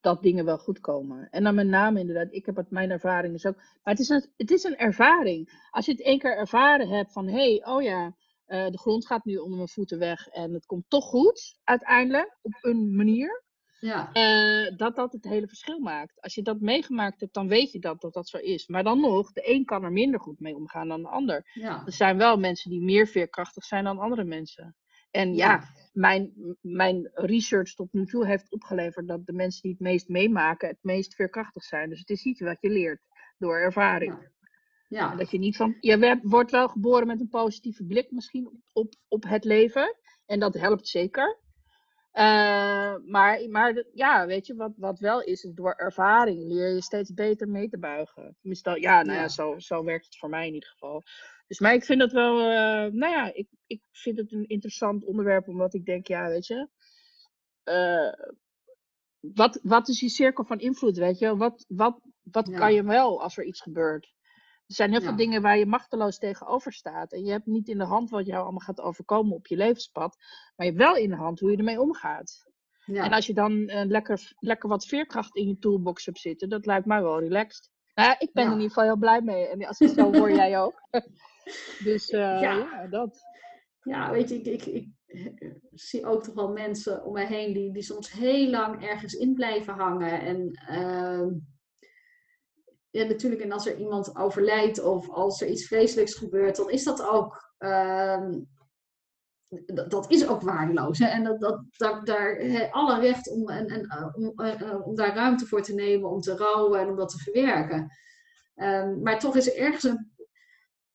dat 0.00 0.22
dingen 0.22 0.44
wel 0.44 0.58
goed 0.58 0.80
komen. 0.80 1.28
En 1.30 1.44
dan 1.44 1.54
met 1.54 1.66
name 1.66 2.00
inderdaad, 2.00 2.32
ik 2.32 2.46
heb 2.46 2.56
het, 2.56 2.70
mijn 2.70 2.90
ervaring 2.90 3.34
is 3.34 3.46
ook. 3.46 3.56
Maar 3.56 3.94
het 3.94 3.98
is, 3.98 4.08
een, 4.08 4.24
het 4.36 4.50
is 4.50 4.64
een 4.64 4.76
ervaring. 4.76 5.66
Als 5.70 5.86
je 5.86 5.92
het 5.92 6.02
één 6.02 6.18
keer 6.18 6.36
ervaren 6.36 6.88
hebt 6.88 7.12
van 7.12 7.26
hé, 7.26 7.32
hey, 7.32 7.64
oh 7.64 7.82
ja, 7.82 8.14
uh, 8.52 8.66
de 8.66 8.78
grond 8.78 9.06
gaat 9.06 9.24
nu 9.24 9.36
onder 9.36 9.56
mijn 9.56 9.68
voeten 9.68 9.98
weg 9.98 10.28
en 10.28 10.52
het 10.52 10.66
komt 10.66 10.84
toch 10.88 11.04
goed 11.04 11.58
uiteindelijk 11.64 12.38
op 12.42 12.58
een 12.60 12.96
manier. 12.96 13.42
Ja. 13.80 14.10
Uh, 14.12 14.76
dat 14.76 14.96
dat 14.96 15.12
het 15.12 15.24
hele 15.24 15.48
verschil 15.48 15.78
maakt. 15.78 16.20
Als 16.20 16.34
je 16.34 16.42
dat 16.42 16.60
meegemaakt 16.60 17.20
hebt, 17.20 17.34
dan 17.34 17.48
weet 17.48 17.72
je 17.72 17.78
dat, 17.78 18.00
dat 18.00 18.12
dat 18.12 18.28
zo 18.28 18.38
is. 18.38 18.66
Maar 18.66 18.82
dan 18.82 19.00
nog, 19.00 19.32
de 19.32 19.50
een 19.50 19.64
kan 19.64 19.84
er 19.84 19.92
minder 19.92 20.20
goed 20.20 20.40
mee 20.40 20.54
omgaan 20.54 20.88
dan 20.88 21.02
de 21.02 21.08
ander. 21.08 21.50
Ja. 21.52 21.82
Er 21.86 21.92
zijn 21.92 22.16
wel 22.16 22.36
mensen 22.36 22.70
die 22.70 22.82
meer 22.82 23.06
veerkrachtig 23.06 23.64
zijn 23.64 23.84
dan 23.84 23.98
andere 23.98 24.24
mensen. 24.24 24.76
En 25.10 25.34
ja, 25.34 25.62
mijn, 25.92 26.32
mijn 26.60 27.10
research 27.12 27.74
tot 27.74 27.92
nu 27.92 28.06
toe 28.06 28.26
heeft 28.26 28.50
opgeleverd 28.50 29.08
dat 29.08 29.26
de 29.26 29.32
mensen 29.32 29.62
die 29.62 29.70
het 29.70 29.80
meest 29.80 30.08
meemaken, 30.08 30.68
het 30.68 30.82
meest 30.82 31.14
veerkrachtig 31.14 31.62
zijn. 31.62 31.88
Dus 31.88 31.98
het 31.98 32.10
is 32.10 32.24
iets 32.24 32.40
wat 32.40 32.58
je 32.60 32.70
leert 32.70 33.00
door 33.38 33.58
ervaring. 33.58 34.31
Ja. 34.92 35.14
dat 35.14 35.30
je 35.30 35.38
niet 35.38 35.56
van. 35.56 35.76
Je 35.80 36.20
wordt 36.22 36.50
wel 36.50 36.68
geboren 36.68 37.06
met 37.06 37.20
een 37.20 37.28
positieve 37.28 37.84
blik 37.84 38.10
misschien 38.10 38.62
op, 38.72 38.94
op, 39.08 39.24
het 39.24 39.44
leven. 39.44 39.96
En 40.26 40.40
dat 40.40 40.54
helpt 40.54 40.88
zeker. 40.88 41.40
Uh, 42.12 42.94
maar, 43.04 43.48
maar 43.48 43.84
ja, 43.92 44.26
weet 44.26 44.46
je, 44.46 44.54
wat, 44.54 44.72
wat 44.76 44.98
wel 44.98 45.22
is, 45.22 45.42
is 45.44 45.54
door 45.54 45.72
ervaring 45.72 46.52
leer 46.52 46.74
je 46.74 46.82
steeds 46.82 47.12
beter 47.12 47.48
mee 47.48 47.68
te 47.68 47.78
buigen. 47.78 48.36
Tenminste, 48.40 48.80
ja, 48.80 49.02
nou 49.02 49.18
ja, 49.18 49.28
zo, 49.28 49.58
zo 49.58 49.84
werkt 49.84 50.04
het 50.04 50.16
voor 50.16 50.28
mij 50.28 50.46
in 50.46 50.54
ieder 50.54 50.68
geval. 50.68 51.02
Dus 51.46 51.60
maar 51.60 51.74
ik 51.74 51.84
vind 51.84 52.00
het 52.00 52.12
wel, 52.12 52.38
uh, 52.38 52.92
nou 52.92 53.12
ja, 53.12 53.34
ik, 53.34 53.48
ik 53.66 53.82
vind 53.90 54.18
het 54.18 54.32
een 54.32 54.46
interessant 54.46 55.04
onderwerp, 55.04 55.48
omdat 55.48 55.74
ik 55.74 55.84
denk, 55.84 56.06
ja, 56.06 56.28
weet 56.28 56.46
je, 56.46 56.68
uh, 57.64 58.30
wat, 59.34 59.60
wat 59.62 59.88
is 59.88 59.98
die 59.98 60.08
cirkel 60.08 60.44
van 60.44 60.58
invloed, 60.58 60.96
weet 60.96 61.18
je? 61.18 61.36
Wat, 61.36 61.64
wat, 61.68 62.00
wat 62.22 62.50
kan 62.50 62.74
je 62.74 62.84
wel 62.84 63.22
als 63.22 63.36
er 63.36 63.44
iets 63.44 63.60
gebeurt? 63.60 64.12
Er 64.72 64.78
zijn 64.78 64.90
heel 64.90 65.00
veel 65.00 65.16
dingen 65.16 65.42
waar 65.42 65.58
je 65.58 65.66
machteloos 65.66 66.18
tegenover 66.18 66.72
staat. 66.72 67.12
En 67.12 67.24
je 67.24 67.30
hebt 67.30 67.46
niet 67.46 67.68
in 67.68 67.78
de 67.78 67.84
hand 67.84 68.10
wat 68.10 68.26
jou 68.26 68.42
allemaal 68.42 68.60
gaat 68.60 68.80
overkomen 68.80 69.34
op 69.34 69.46
je 69.46 69.56
levenspad. 69.56 70.16
Maar 70.56 70.66
je 70.66 70.72
hebt 70.72 70.84
wel 70.84 70.96
in 70.96 71.08
de 71.10 71.16
hand 71.16 71.40
hoe 71.40 71.50
je 71.50 71.56
ermee 71.56 71.80
omgaat. 71.80 72.46
Ja. 72.84 73.04
En 73.04 73.12
als 73.12 73.26
je 73.26 73.34
dan 73.34 73.52
uh, 73.52 73.82
lekker, 73.84 74.32
lekker 74.38 74.68
wat 74.68 74.86
veerkracht 74.86 75.36
in 75.36 75.48
je 75.48 75.58
toolbox 75.58 76.04
hebt 76.04 76.18
zitten, 76.18 76.48
dat 76.48 76.66
lijkt 76.66 76.86
mij 76.86 77.02
wel 77.02 77.20
relaxed. 77.20 77.70
Nou 77.94 78.08
ja, 78.08 78.18
ik 78.18 78.32
ben 78.32 78.44
er 78.44 78.50
in 78.50 78.56
ieder 78.56 78.72
geval 78.72 78.84
heel 78.84 78.96
blij 78.96 79.20
mee. 79.20 79.46
En 79.46 79.66
als 79.66 79.80
ik 79.80 79.88
zo 79.88 80.12
hoor 80.12 80.32
jij 80.42 80.60
ook. 80.60 80.88
dus 81.84 82.10
uh, 82.10 82.40
ja. 82.40 82.86
dat. 82.86 83.20
Ja, 83.82 84.10
weet 84.10 84.28
je, 84.28 84.34
ik, 84.34 84.66
ik, 84.66 84.88
ik, 85.06 85.62
zie 85.70 86.06
ook 86.06 86.22
toch 86.22 86.34
wel 86.34 86.52
mensen 86.52 87.04
om 87.04 87.12
mij 87.12 87.26
heen 87.26 87.52
die, 87.52 87.72
die 87.72 87.82
soms 87.82 88.12
heel 88.12 88.50
lang 88.50 88.84
ergens 88.84 89.14
in 89.14 89.34
blijven 89.34 89.74
hangen. 89.74 90.20
En 90.20 90.58
uh, 90.70 91.26
natuurlijk, 92.92 93.42
en 93.42 93.52
als 93.52 93.66
er 93.66 93.78
iemand 93.78 94.16
overlijdt 94.16 94.82
of 94.82 95.10
als 95.10 95.40
er 95.40 95.48
iets 95.48 95.66
vreselijks 95.66 96.14
gebeurt, 96.14 96.56
dan 96.56 96.70
is 96.70 96.84
dat 96.84 97.02
ook. 97.02 97.54
Uh, 97.58 98.28
dat, 99.88 100.10
is 100.10 100.26
ook 100.26 100.42
waardeloos. 100.42 100.98
Hè? 100.98 101.06
En 101.06 101.24
dat, 101.24 101.40
dat, 101.40 101.62
dat 101.76 102.06
daar 102.06 102.68
alle 102.70 103.00
recht 103.00 103.30
om, 103.30 103.48
en, 103.48 103.66
en, 103.66 103.86
eh, 103.86 104.08
om, 104.12 104.32
uh, 104.36 104.86
om 104.86 104.94
daar 104.94 105.14
ruimte 105.14 105.46
voor 105.46 105.62
te 105.62 105.74
nemen, 105.74 106.10
om 106.10 106.20
te 106.20 106.36
rouwen 106.36 106.80
en 106.80 106.88
om 106.88 106.96
dat 106.96 107.08
te 107.08 107.18
verwerken. 107.18 107.90
Um, 108.54 109.02
maar 109.02 109.18
toch 109.18 109.36
is 109.36 109.46
er 109.46 109.56
ergens 109.56 109.82
een 109.82 110.12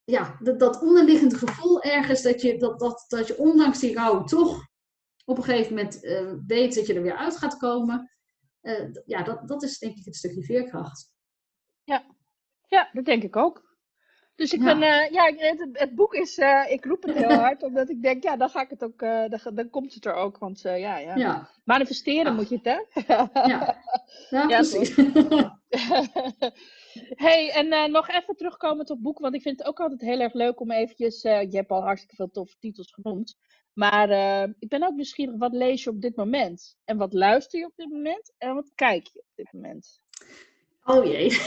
ja, 0.04 0.38
dat, 0.40 0.82
onderliggende 0.82 1.38
gevoel 1.38 1.82
ergens 1.82 2.22
dat 2.22 2.42
je, 2.42 2.58
dat, 2.58 2.80
dat, 2.80 3.06
dat 3.08 3.28
je 3.28 3.38
ondanks 3.38 3.80
die 3.80 3.94
rouw 3.94 4.24
toch 4.24 4.66
op 5.26 5.38
een 5.38 5.44
gegeven 5.44 5.76
moment 5.76 6.00
weet 6.48 6.76
dat 6.76 6.86
je 6.86 6.94
er 6.94 7.02
weer 7.02 7.18
uit 7.18 7.38
gaat 7.38 7.58
komen. 7.58 8.12
Ja, 9.06 9.24
dat, 9.24 9.48
dat 9.48 9.64
is 9.64 9.78
denk 9.78 9.98
ik 9.98 10.06
het 10.06 10.16
stukje 10.16 10.44
veerkracht. 10.44 11.12
Ja, 12.68 12.90
dat 12.94 13.06
denk 13.06 13.24
ik 13.24 13.36
ook. 13.36 13.68
Dus 14.38 14.54
ik 14.54 14.64
ben, 14.64 14.82
uh, 14.82 15.12
ja, 15.12 15.34
het, 15.36 15.68
het, 15.72 15.96
boek 15.96 16.14
is, 16.14 16.38
ik 16.68 16.86
roep 16.86 17.04
het 17.04 17.16
heel 17.16 17.38
hard, 17.46 17.64
omdat 17.64 17.90
ik 17.90 18.02
denk, 18.02 18.24
ja, 18.24 18.38
dan 18.38 18.50
ga 18.50 18.62
ik 18.62 18.70
het 18.70 18.84
ook, 18.84 19.00
dan, 19.00 19.56
dan 19.56 19.70
komt 19.70 19.94
het 19.94 20.06
er 20.06 20.14
ook. 20.14 20.38
Want 20.38 20.62
ja, 20.62 20.76
ja, 20.76 21.16
ja, 21.16 21.50
manifesteren 21.64 22.36
moet 22.36 22.50
je 22.50 22.60
het, 22.62 22.66
hè? 22.66 23.04
ja, 23.14 23.30
ja, 24.30 24.46
precies. 24.58 24.96
hey, 27.26 27.52
en 27.52 27.92
nog 27.92 28.10
even 28.10 28.36
terugkomen 28.36 28.80
op 28.80 28.88
het 28.88 29.02
boek, 29.02 29.20
want 29.20 29.36
ik 29.36 29.42
vind 29.42 29.58
het 29.58 29.68
ook 29.68 29.80
altijd 29.80 30.02
heel 30.02 30.20
erg 30.20 30.34
leuk 30.34 30.60
om 30.60 30.72
eventjes, 30.72 31.22
je 31.22 31.48
hebt 31.52 31.72
al 31.72 31.82
hartstikke 31.82 32.16
veel 32.16 32.32
toffe 32.32 32.56
titels 32.60 32.92
genoemd, 32.92 33.38
maar 33.74 34.10
ik 34.60 34.70
ben 34.70 34.84
ook 34.84 34.96
nieuwsgierig, 34.96 35.36
wat 35.38 35.54
lees 35.54 35.84
je 35.84 35.90
op 35.90 36.02
dit 36.02 36.16
moment? 36.16 36.78
En 36.86 36.98
wat 36.98 37.14
luister 37.14 37.60
je 37.60 37.66
op 37.66 37.76
dit 37.76 37.90
moment? 37.90 38.34
En 38.38 38.56
wat 38.56 38.72
kijk 38.76 39.08
je 39.08 39.20
op 39.20 39.36
dit 39.36 39.54
moment? 39.54 40.02
Oh 40.84 41.06
jee. 41.06 41.38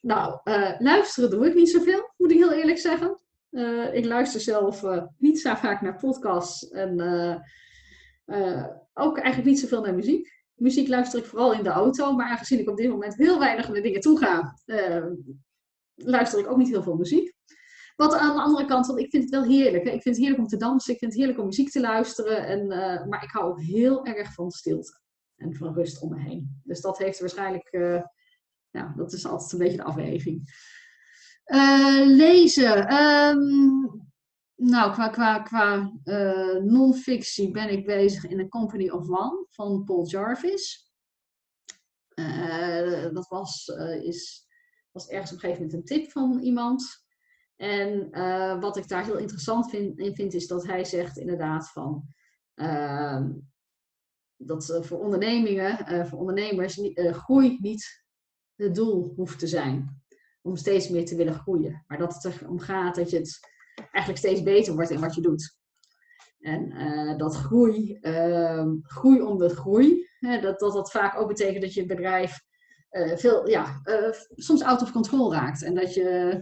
Nou, 0.00 0.40
luisteren 0.78 1.30
doe 1.30 1.46
ik 1.46 1.54
niet 1.54 1.70
zoveel, 1.70 2.12
moet 2.16 2.30
ik 2.30 2.38
heel 2.38 2.52
eerlijk 2.52 2.78
zeggen. 2.78 3.20
ik 3.92 4.04
luister 4.04 4.40
zelf 4.40 4.84
niet 5.18 5.40
zo 5.40 5.54
vaak 5.54 5.80
naar 5.80 5.96
podcasts 5.96 6.68
en 6.68 7.00
ook 8.94 9.18
eigenlijk 9.18 9.48
niet 9.48 9.60
zoveel 9.60 9.82
naar 9.82 9.94
muziek. 9.94 10.38
Muziek 10.54 10.88
luister 10.88 11.18
ik 11.18 11.24
vooral 11.24 11.52
in 11.52 11.62
de 11.62 11.68
auto, 11.68 12.12
maar 12.12 12.30
aangezien 12.30 12.58
ik 12.58 12.70
op 12.70 12.76
dit 12.76 12.90
moment 12.90 13.16
heel 13.16 13.38
weinig 13.38 13.68
naar 13.68 13.82
dingen 13.82 14.00
toe 14.00 14.18
ga, 14.18 14.54
luister 15.94 16.38
ik 16.38 16.50
ook 16.50 16.58
niet 16.58 16.68
heel 16.68 16.82
veel 16.82 16.96
muziek. 16.96 17.38
Wat 17.96 18.14
aan 18.14 18.36
de 18.36 18.42
andere 18.42 18.64
kant, 18.64 18.86
want 18.86 18.98
ik 18.98 19.10
vind 19.10 19.22
het 19.22 19.32
wel 19.32 19.44
heerlijk. 19.44 19.84
Hè? 19.84 19.90
Ik 19.90 20.02
vind 20.02 20.16
het 20.16 20.24
heerlijk 20.24 20.42
om 20.42 20.46
te 20.46 20.56
dansen, 20.56 20.92
ik 20.92 20.98
vind 20.98 21.10
het 21.10 21.20
heerlijk 21.20 21.40
om 21.40 21.46
muziek 21.46 21.70
te 21.70 21.80
luisteren. 21.80 22.46
En, 22.46 22.66
maar 23.08 23.22
ik 23.22 23.30
hou 23.30 23.50
ook 23.50 23.60
heel 23.60 24.04
erg 24.04 24.34
van 24.34 24.50
stilte 24.50 25.00
en 25.36 25.54
van 25.54 25.74
rust 25.74 26.02
om 26.02 26.10
me 26.10 26.20
heen. 26.20 26.60
Dus 26.64 26.80
dat 26.80 26.98
heeft 26.98 27.20
waarschijnlijk, 27.20 27.70
uh, 28.70 28.82
ja, 28.82 28.92
dat 28.96 29.12
is 29.12 29.26
altijd 29.26 29.52
een 29.52 29.58
beetje 29.58 29.76
de 29.76 29.82
afweging. 29.82 30.68
lezen. 32.06 32.94
Um, 32.94 34.08
nou, 34.54 34.92
qua, 34.92 35.08
qua, 35.08 35.38
qua 35.38 35.92
uh, 36.04 36.56
non-fictie 36.56 37.50
ben 37.50 37.70
ik 37.70 37.86
bezig 37.86 38.26
in 38.26 38.38
The 38.38 38.48
Company 38.48 38.88
of 38.88 39.08
One 39.08 39.46
van 39.50 39.84
Paul 39.84 40.06
Jarvis. 40.06 40.92
Uh, 42.14 43.12
dat 43.12 43.28
was, 43.28 43.68
uh, 43.68 44.04
is, 44.04 44.46
was 44.90 45.08
ergens 45.08 45.32
op 45.32 45.36
een 45.36 45.42
gegeven 45.42 45.62
moment 45.64 45.90
een 45.90 45.96
tip 45.96 46.10
van 46.10 46.38
iemand. 46.38 47.08
En 47.56 48.10
wat 48.60 48.76
ik 48.76 48.88
daar 48.88 49.04
heel 49.04 49.18
interessant 49.18 49.70
vind, 49.70 49.98
in 49.98 50.14
vind, 50.14 50.34
is 50.34 50.46
dat 50.46 50.66
hij 50.66 50.84
zegt 50.84 51.16
inderdaad 51.16 51.70
van... 51.70 52.04
Ehm, 52.54 53.30
dat 54.42 54.70
eh, 54.70 54.82
voor 54.82 54.98
ondernemingen, 54.98 55.86
eh, 55.86 56.04
voor 56.06 56.18
ondernemers, 56.18 56.78
eh, 56.80 57.12
groei 57.12 57.58
niet 57.60 58.04
het 58.60 58.74
doel 58.74 59.12
hoeft 59.16 59.38
te 59.38 59.46
zijn. 59.46 60.02
Om 60.42 60.56
steeds 60.56 60.88
meer 60.88 61.04
te 61.04 61.16
willen 61.16 61.34
groeien. 61.34 61.84
Maar 61.86 61.98
dat 61.98 62.14
het 62.14 62.40
erom 62.40 62.58
gaat 62.58 62.94
dat 62.94 63.10
je 63.10 63.16
het 63.16 63.38
eigenlijk 63.74 64.18
steeds 64.18 64.42
beter 64.42 64.74
wordt 64.74 64.90
in 64.90 65.00
wat 65.00 65.14
je 65.14 65.20
doet. 65.20 65.58
En 66.40 66.72
eh, 66.72 67.18
dat 67.18 67.36
groei, 67.36 67.98
ehm, 68.00 68.76
groei 68.82 69.22
om 69.22 69.38
de 69.38 69.48
groei, 69.48 70.08
dat, 70.40 70.58
dat 70.58 70.72
dat 70.72 70.90
vaak 70.90 71.20
ook 71.20 71.28
betekent 71.28 71.62
dat 71.62 71.74
je 71.74 71.86
bedrijf 71.86 72.40
eh, 72.88 73.16
veel, 73.16 73.48
ja, 73.48 73.80
eh, 73.82 74.12
soms 74.30 74.62
out 74.62 74.82
of 74.82 74.92
control 74.92 75.32
raakt. 75.32 75.62
En 75.62 75.74
dat 75.74 75.94
je, 75.94 76.40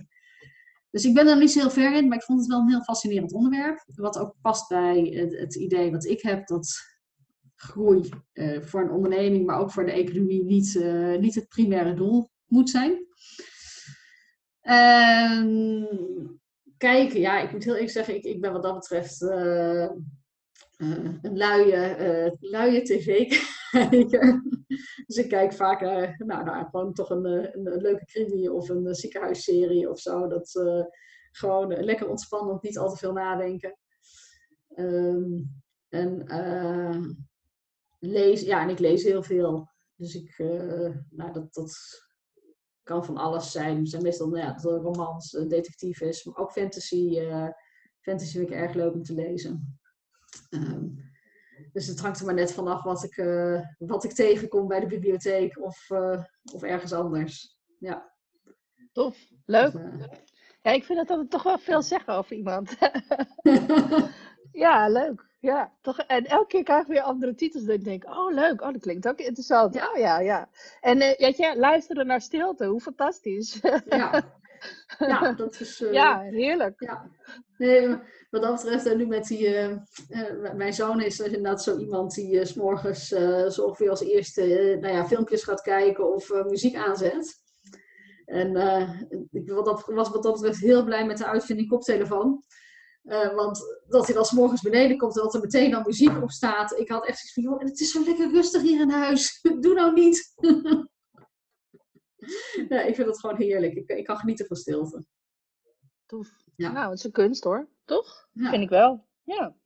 dus 0.90 1.04
ik 1.04 1.14
ben 1.14 1.26
er 1.26 1.38
niet 1.38 1.50
zo 1.50 1.60
heel 1.60 1.70
ver 1.70 1.94
in, 1.96 2.08
maar 2.08 2.16
ik 2.16 2.24
vond 2.24 2.38
het 2.40 2.48
wel 2.48 2.60
een 2.60 2.68
heel 2.68 2.82
fascinerend 2.82 3.32
onderwerp. 3.32 3.84
Wat 3.94 4.18
ook 4.18 4.34
past 4.40 4.68
bij 4.68 5.00
het 5.38 5.54
idee 5.54 5.90
wat 5.90 6.04
ik 6.04 6.22
heb, 6.22 6.46
dat 6.46 6.76
groei 7.58 8.08
eh, 8.32 8.60
voor 8.60 8.80
een 8.80 8.90
onderneming, 8.90 9.46
maar 9.46 9.58
ook 9.58 9.70
voor 9.70 9.84
de 9.84 9.92
economie 9.92 10.44
niet, 10.44 10.76
eh, 10.76 11.16
niet 11.16 11.34
het 11.34 11.48
primaire 11.48 11.94
doel 11.94 12.30
moet 12.46 12.70
zijn. 12.70 13.06
Ehm, 14.60 15.84
kijken, 16.76 17.20
ja, 17.20 17.40
ik 17.40 17.52
moet 17.52 17.64
heel 17.64 17.72
eerlijk 17.72 17.92
zeggen, 17.92 18.14
ik, 18.14 18.24
ik 18.24 18.40
ben 18.40 18.52
wat 18.52 18.62
dat 18.62 18.74
betreft 18.74 19.22
eh, 19.22 19.90
een 20.76 21.36
luie, 21.36 22.36
luie 22.40 22.82
tv-kijker. 22.82 24.42
dus 25.06 25.16
ik 25.16 25.28
kijk 25.28 25.52
vaak 25.52 25.80
nou, 25.80 26.44
nou, 26.44 26.66
gewoon 26.70 26.92
toch 26.92 27.10
een, 27.10 27.24
een, 27.24 27.80
leuke 27.80 28.04
crimi 28.04 28.48
of 28.48 28.68
een 28.68 28.94
ziekenhuisserie 28.94 29.90
of 29.90 29.98
zo. 29.98 30.26
Dat 30.26 30.62
gewoon 31.32 31.84
lekker 31.84 32.08
ontspannend, 32.08 32.62
niet 32.62 32.78
al 32.78 32.90
te 32.90 32.96
veel 32.96 33.12
nadenken. 33.12 33.76
Ehm, 34.68 35.42
en 35.88 36.26
lees, 37.98 38.40
ja, 38.40 38.62
en 38.62 38.68
ik 38.68 38.78
lees 38.78 39.02
heel 39.02 39.22
veel. 39.22 39.68
Dus 39.94 40.14
ik, 40.14 40.34
eh, 40.38 40.94
nou, 41.10 41.32
dat, 41.32 41.54
dat 41.54 41.76
kan 42.82 43.04
van 43.04 43.16
alles 43.16 43.52
zijn. 43.52 43.78
Het 43.78 43.88
zijn 43.88 44.02
meestal 44.02 44.28
nou 44.28 44.42
ja, 44.42 44.56
romans, 44.62 45.34
eh, 45.34 45.48
detectives, 45.48 46.24
maar 46.24 46.36
ook 46.36 46.52
fantasy. 46.52 47.18
eh, 47.18 47.48
fantasy 48.00 48.32
vind 48.32 48.50
ik 48.50 48.56
erg 48.56 48.74
leuk 48.74 48.92
om 48.94 49.02
te 49.02 49.14
lezen. 49.14 49.80
Ehm, 50.48 50.86
dus 51.72 51.86
het 51.86 52.00
hangt 52.00 52.18
er 52.18 52.26
maar 52.26 52.34
net 52.34 52.52
vanaf 52.52 52.82
wat 52.82 53.04
ik, 53.04 53.14
wat 53.78 54.04
ik 54.04 54.12
tegenkom 54.12 54.68
bij 54.68 54.80
de 54.80 54.86
bibliotheek 54.86 55.58
of, 55.58 55.90
of 56.52 56.62
ergens 56.62 56.92
anders. 56.92 57.58
Ja. 57.78 58.14
Tof, 58.92 59.28
leuk. 59.44 59.72
Dus, 59.72 60.06
Ja, 60.62 60.70
ik 60.70 60.84
vind 60.84 60.98
dat 60.98 61.10
altijd 61.10 61.30
toch 61.30 61.42
wel 61.42 61.58
veel 61.58 61.82
zeggen 61.82 62.14
over 62.14 62.36
iemand. 62.36 62.76
ja, 64.58 64.88
leuk. 64.88 65.26
Ja, 65.40 65.72
toch. 65.80 65.98
En 65.98 66.24
elke 66.26 66.46
keer 66.46 66.62
krijg 66.62 66.82
ik 66.82 66.88
weer 66.88 67.02
andere 67.02 67.34
titels. 67.34 67.64
Dat 67.64 67.74
ik 67.74 67.84
denk, 67.84 68.04
oh 68.04 68.32
leuk, 68.32 68.60
oh 68.62 68.72
dat 68.72 68.80
klinkt 68.80 69.08
ook 69.08 69.18
interessant. 69.18 69.74
Ja. 69.74 69.90
Oh 69.90 69.96
ja, 69.98 70.20
ja. 70.20 70.48
En 70.80 71.00
eh, 71.00 71.18
weet 71.18 71.36
je, 71.36 71.54
luisteren 71.56 72.06
naar 72.06 72.20
stilte, 72.20 72.66
hoe 72.66 72.80
fantastisch. 72.80 73.60
ja. 73.84 74.22
ja, 74.98 75.32
dat 75.42 75.60
is. 75.60 75.80
eh, 75.82 75.92
ja, 75.92 76.20
heerlijk. 76.20 76.80
Ja, 76.80 77.10
nee, 77.56 77.88
wat 78.30 78.42
dat 78.42 78.62
betreft, 78.62 78.86
en 78.86 78.96
nu 78.96 79.06
met 79.06 79.24
die. 79.26 79.46
eh, 79.46 79.70
eh, 80.08 80.54
mijn 80.54 80.72
zoon 80.74 81.00
is 81.02 81.16
dus 81.16 81.26
inderdaad 81.26 81.62
zo 81.62 81.78
iemand 81.78 82.14
die 82.14 82.38
eh, 82.40 82.44
s 82.46 82.48
s'morgens 82.50 83.12
eh, 83.12 83.46
zo 83.48 83.62
ongeveer 83.64 83.90
als 83.90 84.02
eerste 84.02 84.42
eh, 84.58 84.80
nou 84.80 84.94
ja, 84.94 85.06
filmpjes 85.06 85.42
gaat 85.42 85.60
kijken 85.60 86.14
of 86.14 86.30
eh, 86.30 86.44
muziek 86.44 86.76
aanzet. 86.76 87.34
En 88.24 88.56
eh, 88.56 89.00
ik 89.30 89.50
wat 89.50 89.64
dat, 89.64 89.84
was 89.86 90.10
wat 90.10 90.22
dat 90.22 90.32
betreft 90.32 90.60
heel 90.60 90.84
blij 90.84 91.06
met 91.06 91.18
de 91.18 91.26
uitvinding 91.26 91.68
koptelefoon. 91.68 92.42
Eh, 93.08 93.34
want 93.34 93.80
dat 93.86 94.06
hij 94.06 94.14
dan 94.14 94.24
's 94.24 94.32
morgens 94.32 94.62
beneden 94.62 94.98
komt 94.98 95.16
en 95.16 95.22
dat 95.22 95.34
er 95.34 95.40
meteen 95.40 95.70
dan 95.70 95.82
muziek 95.86 96.22
op 96.22 96.30
staat. 96.30 96.78
Ik 96.78 96.88
had 96.88 97.06
echt 97.06 97.18
zoiets 97.18 97.32
van, 97.32 97.42
joh, 97.42 97.60
het 97.60 97.80
is 97.80 97.90
zo 97.90 98.04
lekker 98.04 98.30
rustig 98.30 98.62
hier 98.62 98.80
in 98.80 98.90
huis. 98.90 99.40
Doe 99.60 99.74
nou 99.74 99.92
niet. 99.92 100.34
ja, 102.68 102.80
ik 102.80 102.94
vind 102.94 103.06
dat 103.06 103.20
gewoon 103.20 103.36
heerlijk. 103.36 103.74
Ik, 103.74 103.88
ik 103.88 104.04
kan 104.04 104.16
genieten 104.16 104.46
van 104.46 104.56
stilte. 104.56 105.06
Tof. 106.06 106.28
Ja. 106.56 106.72
Nou, 106.72 106.90
het 106.90 106.98
is 106.98 107.04
een 107.04 107.12
kunst 107.12 107.44
hoor. 107.44 107.68
Toch? 107.84 108.28
Ja. 108.32 108.50
Vind 108.50 108.62
ik 108.62 108.68
wel. 108.68 109.06
Ja. 109.22 109.56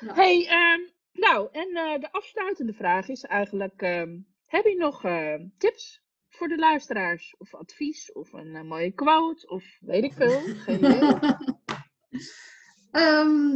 Ja. 0.00 0.14
Hey, 0.14 0.48
ehm, 0.48 0.80
nou, 1.12 1.48
en 1.52 1.68
eh, 1.68 2.00
de 2.00 2.12
afsluitende 2.12 2.72
vraag 2.72 3.08
is 3.08 3.22
eigenlijk: 3.22 3.82
ehm, 3.82 4.18
heb 4.46 4.64
je 4.64 4.76
nog 4.76 5.04
eh, 5.04 5.34
tips 5.58 6.02
voor 6.28 6.48
de 6.48 6.58
luisteraars? 6.58 7.34
Of 7.38 7.54
advies? 7.54 8.12
Of 8.12 8.32
een 8.32 8.66
mooie 8.66 8.92
quote? 8.92 9.48
Of 9.48 9.64
weet 9.80 10.04
ik 10.04 10.12
veel? 10.12 10.40
Geen 10.40 10.84
idee. 10.84 11.00
Ehm, 12.94 13.48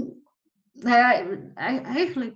nou 0.72 0.96
ja, 0.96 1.12
ei- 1.54 1.78
eigenlijk 1.82 2.34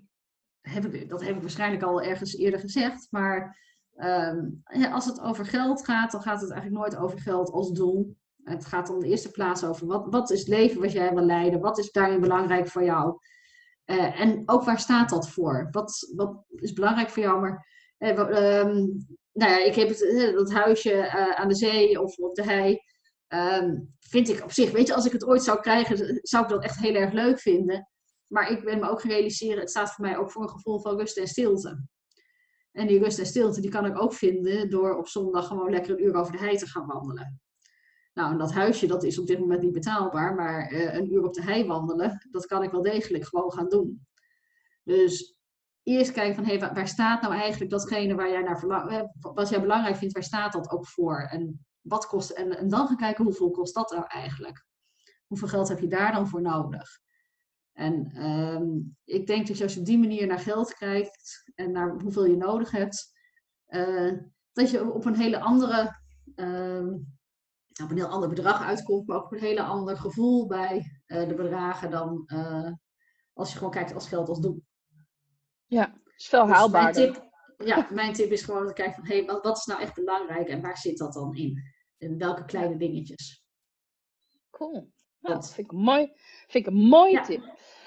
heb 0.60 0.84
ik, 0.84 1.08
dat 1.08 1.20
heb 1.24 1.34
ik 1.36 1.40
waarschijnlijk 1.40 1.82
al 1.82 2.02
ergens 2.02 2.36
eerder 2.36 2.60
gezegd, 2.60 3.06
maar 3.10 3.58
ehm, 3.96 4.46
als 4.92 5.06
het 5.06 5.20
over 5.20 5.46
geld 5.46 5.84
gaat, 5.84 6.10
dan 6.12 6.22
gaat 6.22 6.40
het 6.40 6.50
eigenlijk 6.50 6.80
nooit 6.82 6.96
over 7.04 7.20
geld 7.20 7.50
als 7.50 7.70
doel. 7.72 8.16
Het 8.44 8.64
gaat 8.66 8.90
om 8.90 9.00
de 9.00 9.06
eerste 9.06 9.30
plaats 9.30 9.64
over 9.64 9.86
wat, 9.86 10.06
wat 10.10 10.30
is 10.30 10.38
het 10.38 10.48
leven 10.48 10.80
wat 10.80 10.92
jij 10.92 11.14
wil 11.14 11.24
leiden, 11.24 11.60
wat 11.60 11.78
is 11.78 11.90
daarin 11.92 12.20
belangrijk 12.20 12.68
voor 12.68 12.84
jou. 12.84 13.18
Eh, 13.84 14.20
en 14.20 14.42
ook 14.46 14.64
waar 14.64 14.78
staat 14.78 15.08
dat 15.08 15.28
voor? 15.30 15.68
Wat, 15.70 16.12
wat 16.16 16.44
is 16.48 16.72
belangrijk 16.72 17.10
voor 17.10 17.22
jou? 17.22 17.40
Maar 17.40 17.66
ehm, 17.98 18.76
nou 19.32 19.50
ja, 19.50 19.64
ik 19.64 19.74
heb 19.74 19.88
het, 19.88 20.02
eh, 20.06 20.32
dat 20.34 20.52
huisje 20.52 21.10
aan 21.36 21.48
de 21.48 21.54
zee 21.54 22.00
of 22.02 22.16
op 22.16 22.34
de 22.34 22.42
hei. 22.44 22.78
Ehm, 23.32 23.80
vind 24.00 24.28
ik 24.28 24.42
op 24.42 24.52
zich, 24.52 24.70
weet 24.70 24.86
je, 24.86 24.94
als 24.94 25.06
ik 25.06 25.12
het 25.12 25.24
ooit 25.24 25.42
zou 25.42 25.60
krijgen, 25.60 26.18
zou 26.22 26.42
ik 26.44 26.50
dat 26.50 26.62
echt 26.62 26.78
heel 26.78 26.94
erg 26.94 27.12
leuk 27.12 27.40
vinden. 27.40 27.88
Maar 28.26 28.50
ik 28.50 28.64
ben 28.64 28.78
me 28.78 28.90
ook 28.90 29.02
realiseren, 29.02 29.60
het 29.60 29.70
staat 29.70 29.92
voor 29.92 30.04
mij 30.04 30.18
ook 30.18 30.30
voor 30.30 30.42
een 30.42 30.48
gevoel 30.48 30.80
van 30.80 30.96
rust 30.96 31.16
en 31.16 31.26
stilte. 31.26 31.86
En 32.72 32.86
die 32.86 32.98
rust 32.98 33.18
en 33.18 33.26
stilte, 33.26 33.60
die 33.60 33.70
kan 33.70 33.86
ik 33.86 34.02
ook 34.02 34.12
vinden 34.14 34.70
door 34.70 34.96
op 34.96 35.08
zondag 35.08 35.46
gewoon 35.46 35.70
lekker 35.70 35.92
een 35.92 36.04
uur 36.04 36.14
over 36.14 36.32
de 36.32 36.38
hei 36.38 36.56
te 36.56 36.66
gaan 36.66 36.86
wandelen. 36.86 37.40
Nou, 38.14 38.32
en 38.32 38.38
dat 38.38 38.52
huisje, 38.52 38.86
dat 38.86 39.04
is 39.04 39.18
op 39.18 39.26
dit 39.26 39.38
moment 39.38 39.62
niet 39.62 39.72
betaalbaar, 39.72 40.34
maar 40.34 40.68
eh, 40.68 40.94
een 40.94 41.12
uur 41.12 41.24
op 41.24 41.34
de 41.34 41.42
hei 41.42 41.66
wandelen, 41.66 42.28
dat 42.30 42.46
kan 42.46 42.62
ik 42.62 42.70
wel 42.70 42.82
degelijk 42.82 43.24
gewoon 43.24 43.52
gaan 43.52 43.68
doen. 43.68 44.06
Dus 44.84 45.36
eerst 45.82 46.12
kijken 46.12 46.34
van, 46.34 46.44
hé, 46.44 46.58
waar, 46.58 46.88
staat 46.88 47.22
nou 47.22 47.34
eigenlijk 47.34 47.70
datgene 47.70 48.14
waar 48.14 48.30
jij 48.30 48.42
naar 48.42 48.58
verlang, 48.58 48.90
eh, 48.90 49.02
wat 49.20 49.48
jij 49.48 49.60
belangrijk 49.60 49.96
vindt, 49.96 50.14
waar 50.14 50.22
staat 50.22 50.52
dat 50.52 50.70
ook 50.70 50.86
voor? 50.86 51.28
Wat 51.82 52.06
kost, 52.06 52.30
en, 52.30 52.58
en 52.58 52.68
dan 52.68 52.86
gaan 52.86 52.96
kijken 52.96 53.24
hoeveel 53.24 53.50
kost 53.50 53.74
dat 53.74 53.90
nou 53.90 54.04
eigenlijk? 54.06 54.64
Hoeveel 55.26 55.48
geld 55.48 55.68
heb 55.68 55.78
je 55.78 55.88
daar 55.88 56.12
dan 56.12 56.28
voor 56.28 56.42
nodig? 56.42 57.00
En 57.72 58.10
ehm, 58.14 58.68
ik 59.04 59.26
denk 59.26 59.46
dat 59.46 59.56
je 59.58 59.62
als 59.62 59.74
je 59.74 59.80
op 59.80 59.86
die 59.86 59.98
manier 59.98 60.26
naar 60.26 60.38
geld 60.38 60.74
kijkt 60.74 61.52
en 61.54 61.72
naar 61.72 62.00
hoeveel 62.00 62.24
je 62.24 62.36
nodig 62.36 62.70
hebt, 62.70 63.12
eh, 63.66 64.12
dat 64.52 64.70
je 64.70 64.92
op 64.92 65.04
een 65.04 65.16
hele 65.16 65.40
andere, 65.40 66.00
ehm, 66.34 66.88
op 67.82 67.90
een 67.90 67.96
heel 67.96 68.06
ander 68.06 68.28
bedrag 68.28 68.62
uitkomt, 68.62 69.06
maar 69.06 69.16
ook 69.16 69.24
op 69.24 69.32
een 69.32 69.38
hele 69.38 69.62
ander 69.62 69.96
gevoel 69.96 70.46
bij 70.46 71.00
eh, 71.06 71.28
de 71.28 71.34
bedragen 71.34 71.90
dan 71.90 72.22
eh, 72.26 72.72
als 73.32 73.50
je 73.50 73.56
gewoon 73.56 73.72
kijkt 73.72 73.94
als 73.94 74.08
geld 74.08 74.28
als 74.28 74.40
doel. 74.40 74.62
Ja, 75.66 75.94
is 76.16 76.28
veel 76.28 76.40
Dus 76.40 76.48
mijn 76.48 76.60
haalbaarder. 76.60 77.12
tip, 77.12 77.30
ja, 77.66 77.88
mijn 77.92 78.12
tip 78.12 78.30
is 78.30 78.42
gewoon 78.42 78.66
te 78.66 78.72
kijken 78.72 78.94
van, 78.94 79.06
hé, 79.06 79.16
hey, 79.16 79.26
wat, 79.26 79.42
wat 79.42 79.56
is 79.56 79.64
nou 79.64 79.80
echt 79.80 79.94
belangrijk 79.94 80.48
en 80.48 80.62
waar 80.62 80.78
zit 80.78 80.98
dat 80.98 81.12
dan 81.12 81.34
in? 81.34 81.62
In 82.02 82.18
welke 82.18 82.44
kleine 82.44 82.76
dingetjes? 82.76 83.44
Cool. 84.50 84.92
Nou, 85.18 85.34
Dat. 85.34 85.54
vind 85.54 85.66
ik 85.66 85.72
een 85.72 85.78
mooi, 85.84 86.12
vind 86.48 86.66
ik 86.66 86.72
een 86.72 86.78
mooie 86.88 87.12
Ja. 87.12 87.22
tip. 87.22 87.42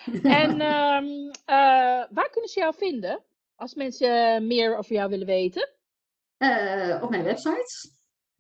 En 0.42 0.62
ehm, 0.62 1.30
eh, 1.46 2.12
waar 2.12 2.30
kunnen 2.32 2.50
ze 2.50 2.60
jou 2.60 2.76
vinden? 2.76 3.24
Als 3.56 3.74
mensen 3.74 4.48
meer 4.48 4.78
over 4.78 4.94
jou 4.96 5.10
willen 5.10 5.26
weten. 5.26 5.70
Eh, 6.38 7.00
op 7.04 7.10
mijn 7.10 7.24
website, 7.24 7.90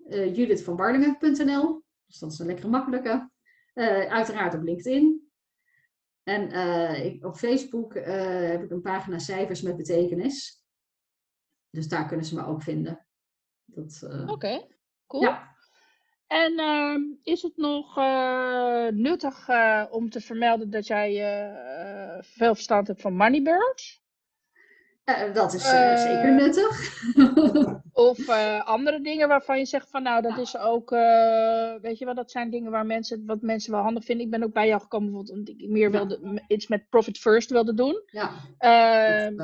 eh 0.09 0.35
judithvanbarlingen.nl. 0.35 1.83
Dus 2.05 2.19
dat 2.19 2.31
is 2.31 2.39
een 2.39 2.45
lekkere 2.45 2.67
makkelijke. 2.67 3.29
Eh, 3.73 4.11
uiteraard 4.11 4.53
op 4.53 4.61
LinkedIn. 4.61 5.31
En 6.23 6.51
eh, 6.51 7.05
ik, 7.05 7.25
op 7.25 7.35
Facebook 7.35 7.93
eh, 7.95 8.49
heb 8.49 8.63
ik 8.63 8.71
een 8.71 8.81
pagina 8.81 9.19
cijfers 9.19 9.61
met 9.61 9.77
betekenis. 9.77 10.63
Dus 11.69 11.87
daar 11.87 12.07
kunnen 12.07 12.25
ze 12.25 12.35
me 12.35 12.45
ook 12.45 12.61
vinden. 12.61 13.07
Eh, 13.75 14.29
Oké, 14.29 14.67
cool. 15.07 15.23
Ja. 15.23 15.54
En 16.27 16.59
ehm, 16.59 17.01
is 17.23 17.41
het 17.41 17.57
nog 17.57 17.97
eh, 17.97 18.87
nuttig 18.87 19.47
eh, 19.47 19.83
om 19.89 20.09
te 20.09 20.21
vermelden 20.21 20.69
dat 20.69 20.87
jij 20.87 21.39
eh, 21.39 22.17
veel 22.21 22.53
verstand 22.55 22.87
hebt 22.87 23.01
van 23.01 23.15
Moneybirds? 23.15 24.03
dat 25.33 25.53
is 25.53 25.69
zeker 26.01 26.33
nuttig. 26.33 27.03
Of 27.93 28.29
andere 28.63 29.01
dingen 29.01 29.27
waarvan 29.27 29.57
je 29.57 29.65
zegt 29.65 29.89
van 29.89 30.03
nou, 30.03 30.21
dat 30.21 30.35
Ja. 30.35 30.41
is 30.41 30.57
ook, 30.57 30.89
weet 31.81 31.97
je 31.97 32.05
wel, 32.05 32.13
dat 32.13 32.31
zijn 32.31 32.49
dingen 32.49 32.71
waar 32.71 32.85
mensen, 32.85 33.25
wat 33.25 33.41
mensen 33.41 33.71
wel 33.71 33.81
handig 33.81 34.03
vinden. 34.05 34.25
Ik 34.25 34.31
ben 34.31 34.43
ook 34.43 34.53
bij 34.53 34.67
jou 34.67 34.81
gekomen 34.81 35.07
bijvoorbeeld 35.11 35.37
omdat 35.37 35.61
ik 35.61 35.69
meer 35.69 35.91
Ja. 35.91 35.97
wilde, 35.97 36.43
iets 36.47 36.67
met 36.67 36.89
Profit 36.89 37.17
First 37.17 37.49
wilde 37.49 37.73
doen. 37.73 38.01
ja, 38.05 38.31
Ehm, 38.57 39.35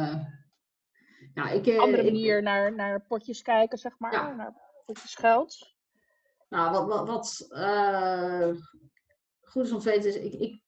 dat, 1.34 1.65
ik, 1.65 1.77
andere 1.77 2.03
ik- 2.03 2.11
manier 2.11 2.41
naar, 2.43 2.75
naar 2.75 3.01
potjes 3.07 3.41
kijken, 3.41 3.77
zeg 3.77 3.99
maar. 3.99 4.11
Ja. 4.13 4.36
Naar 4.36 4.53
potjes 4.86 5.15
geld. 5.15 5.73
Nou, 6.52 6.72
wat, 6.72 6.88
wat, 6.88 7.08
wat 7.08 7.47
eh, 7.49 8.49
goed 9.41 9.66
is 9.66 9.72
om 9.72 9.80
te 9.80 9.89
weten 9.89 10.10
is, 10.10 10.16
ik, 10.16 10.34
ik, 10.34 10.62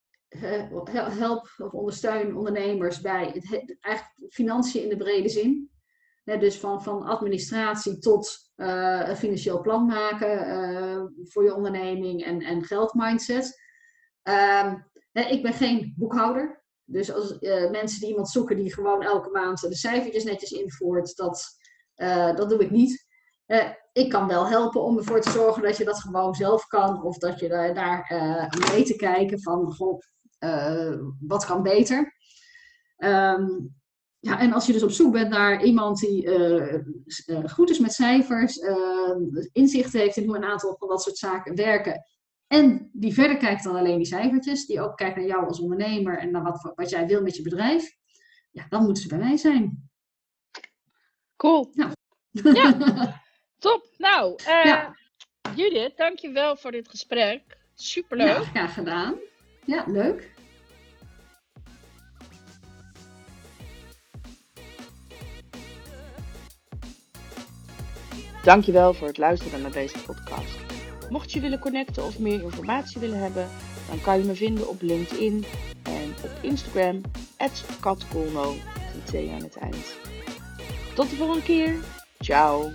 help 0.92 1.54
of 1.58 1.72
ondersteun 1.72 2.36
ondernemers 2.36 3.00
bij 3.00 3.24
het, 3.24 3.76
eigenlijk 3.80 4.32
financiën 4.32 4.82
in 4.82 4.88
de 4.88 4.96
brede 4.96 5.28
zin. 5.28 5.70
dus 6.24 6.58
van, 6.58 6.82
van 6.82 7.02
administratie 7.02 7.98
tot 7.98 8.52
uh, 8.56 9.08
een 9.08 9.16
financieel 9.16 9.60
plan 9.60 9.86
maken 9.86 11.12
voor 11.24 11.44
je 11.44 11.54
onderneming 11.54 12.24
en, 12.24 12.40
en 12.40 12.64
geldmindset. 12.64 13.60
Uh, 14.28 14.74
ik 15.12 15.42
ben 15.42 15.52
geen 15.52 15.94
boekhouder. 15.96 16.62
Dus 16.84 17.12
als 17.12 17.38
mensen 17.70 18.00
die 18.00 18.08
iemand 18.08 18.30
zoeken 18.30 18.56
die 18.56 18.74
gewoon 18.74 19.02
elke 19.02 19.30
maand 19.30 19.60
de 19.60 19.74
cijfertjes 19.74 20.24
netjes 20.24 20.50
invoert, 20.50 21.16
dat, 21.16 21.56
dat 22.36 22.48
doe 22.48 22.58
ik 22.58 22.70
niet. 22.70 23.06
Ik 23.92 24.10
kan 24.10 24.26
wel 24.26 24.46
helpen 24.46 24.82
om 24.82 24.98
ervoor 24.98 25.20
te 25.20 25.30
zorgen 25.30 25.62
dat 25.62 25.76
je 25.76 25.84
dat 25.84 26.00
gewoon 26.00 26.34
zelf 26.34 26.66
kan. 26.66 27.02
Of 27.02 27.18
dat 27.18 27.40
je 27.40 27.48
daar, 27.48 27.74
daar 27.74 28.56
mee 28.72 28.84
te 28.84 28.96
kijken 28.96 29.42
van, 29.42 29.72
goh, 29.72 29.98
wat 31.20 31.44
kan 31.44 31.62
beter. 31.62 32.14
Um, 32.98 33.74
ja, 34.18 34.40
en 34.40 34.52
als 34.52 34.66
je 34.66 34.72
dus 34.72 34.82
op 34.82 34.90
zoek 34.90 35.12
bent 35.12 35.28
naar 35.28 35.64
iemand 35.64 35.98
die 35.98 36.28
goed 37.46 37.70
is 37.70 37.78
met 37.78 37.92
cijfers, 37.92 38.58
inzicht 39.52 39.92
heeft 39.92 40.16
in 40.16 40.26
hoe 40.26 40.36
een 40.36 40.44
aantal 40.44 40.76
van 40.78 40.88
dat 40.88 41.02
soort 41.02 41.18
zaken 41.18 41.54
werken. 41.54 42.04
En 42.46 42.90
die 42.92 43.14
verder 43.14 43.36
kijkt 43.36 43.64
dan 43.64 43.76
alleen 43.76 43.96
die 43.96 44.06
cijfertjes, 44.06 44.66
die 44.66 44.80
ook 44.80 44.96
kijkt 44.96 45.16
naar 45.16 45.26
jou 45.26 45.46
als 45.46 45.60
ondernemer 45.60 46.18
en 46.18 46.30
naar 46.30 46.42
wat, 46.42 46.72
wat 46.74 46.90
jij 46.90 47.06
wil 47.06 47.22
met 47.22 47.36
je 47.36 47.42
bedrijf. 47.42 47.96
Ja, 48.50 48.66
dan 48.68 48.84
moeten 48.84 49.02
ze 49.02 49.08
bij 49.08 49.18
mij 49.18 49.36
zijn. 49.36 49.90
Cool. 51.36 51.70
Nou. 51.72 51.92
Ja, 52.30 52.76
top. 53.64 53.86
Nou, 53.98 54.38
ja. 54.44 54.96
Judith, 55.56 55.96
dankjewel 55.96 56.56
voor 56.56 56.70
dit 56.70 56.88
gesprek. 56.88 57.42
Superleuk. 57.74 58.28
Ja, 58.28 58.42
graag 58.42 58.74
gedaan. 58.74 59.14
Ja, 59.64 59.84
leuk. 59.86 60.32
Dankjewel 68.42 68.94
voor 68.94 69.06
het 69.06 69.18
luisteren 69.18 69.62
naar 69.62 69.72
deze 69.72 69.98
podcast. 69.98 70.56
Mocht 71.08 71.32
je 71.32 71.40
willen 71.40 71.58
connecten 71.58 72.04
of 72.04 72.18
meer 72.18 72.42
informatie 72.42 73.00
willen 73.00 73.18
hebben, 73.18 73.48
dan 73.88 74.00
kan 74.00 74.18
je 74.18 74.24
me 74.24 74.34
vinden 74.34 74.68
op 74.68 74.82
LinkedIn 74.82 75.44
en 75.82 76.14
op 76.24 76.30
Instagram, 76.40 77.00
katkolno, 77.80 78.54
aan 79.12 79.42
het 79.42 79.56
eind. 79.56 79.96
Tot 80.94 81.10
de 81.10 81.16
volgende 81.16 81.42
keer. 81.42 81.74
Ciao. 82.18 82.72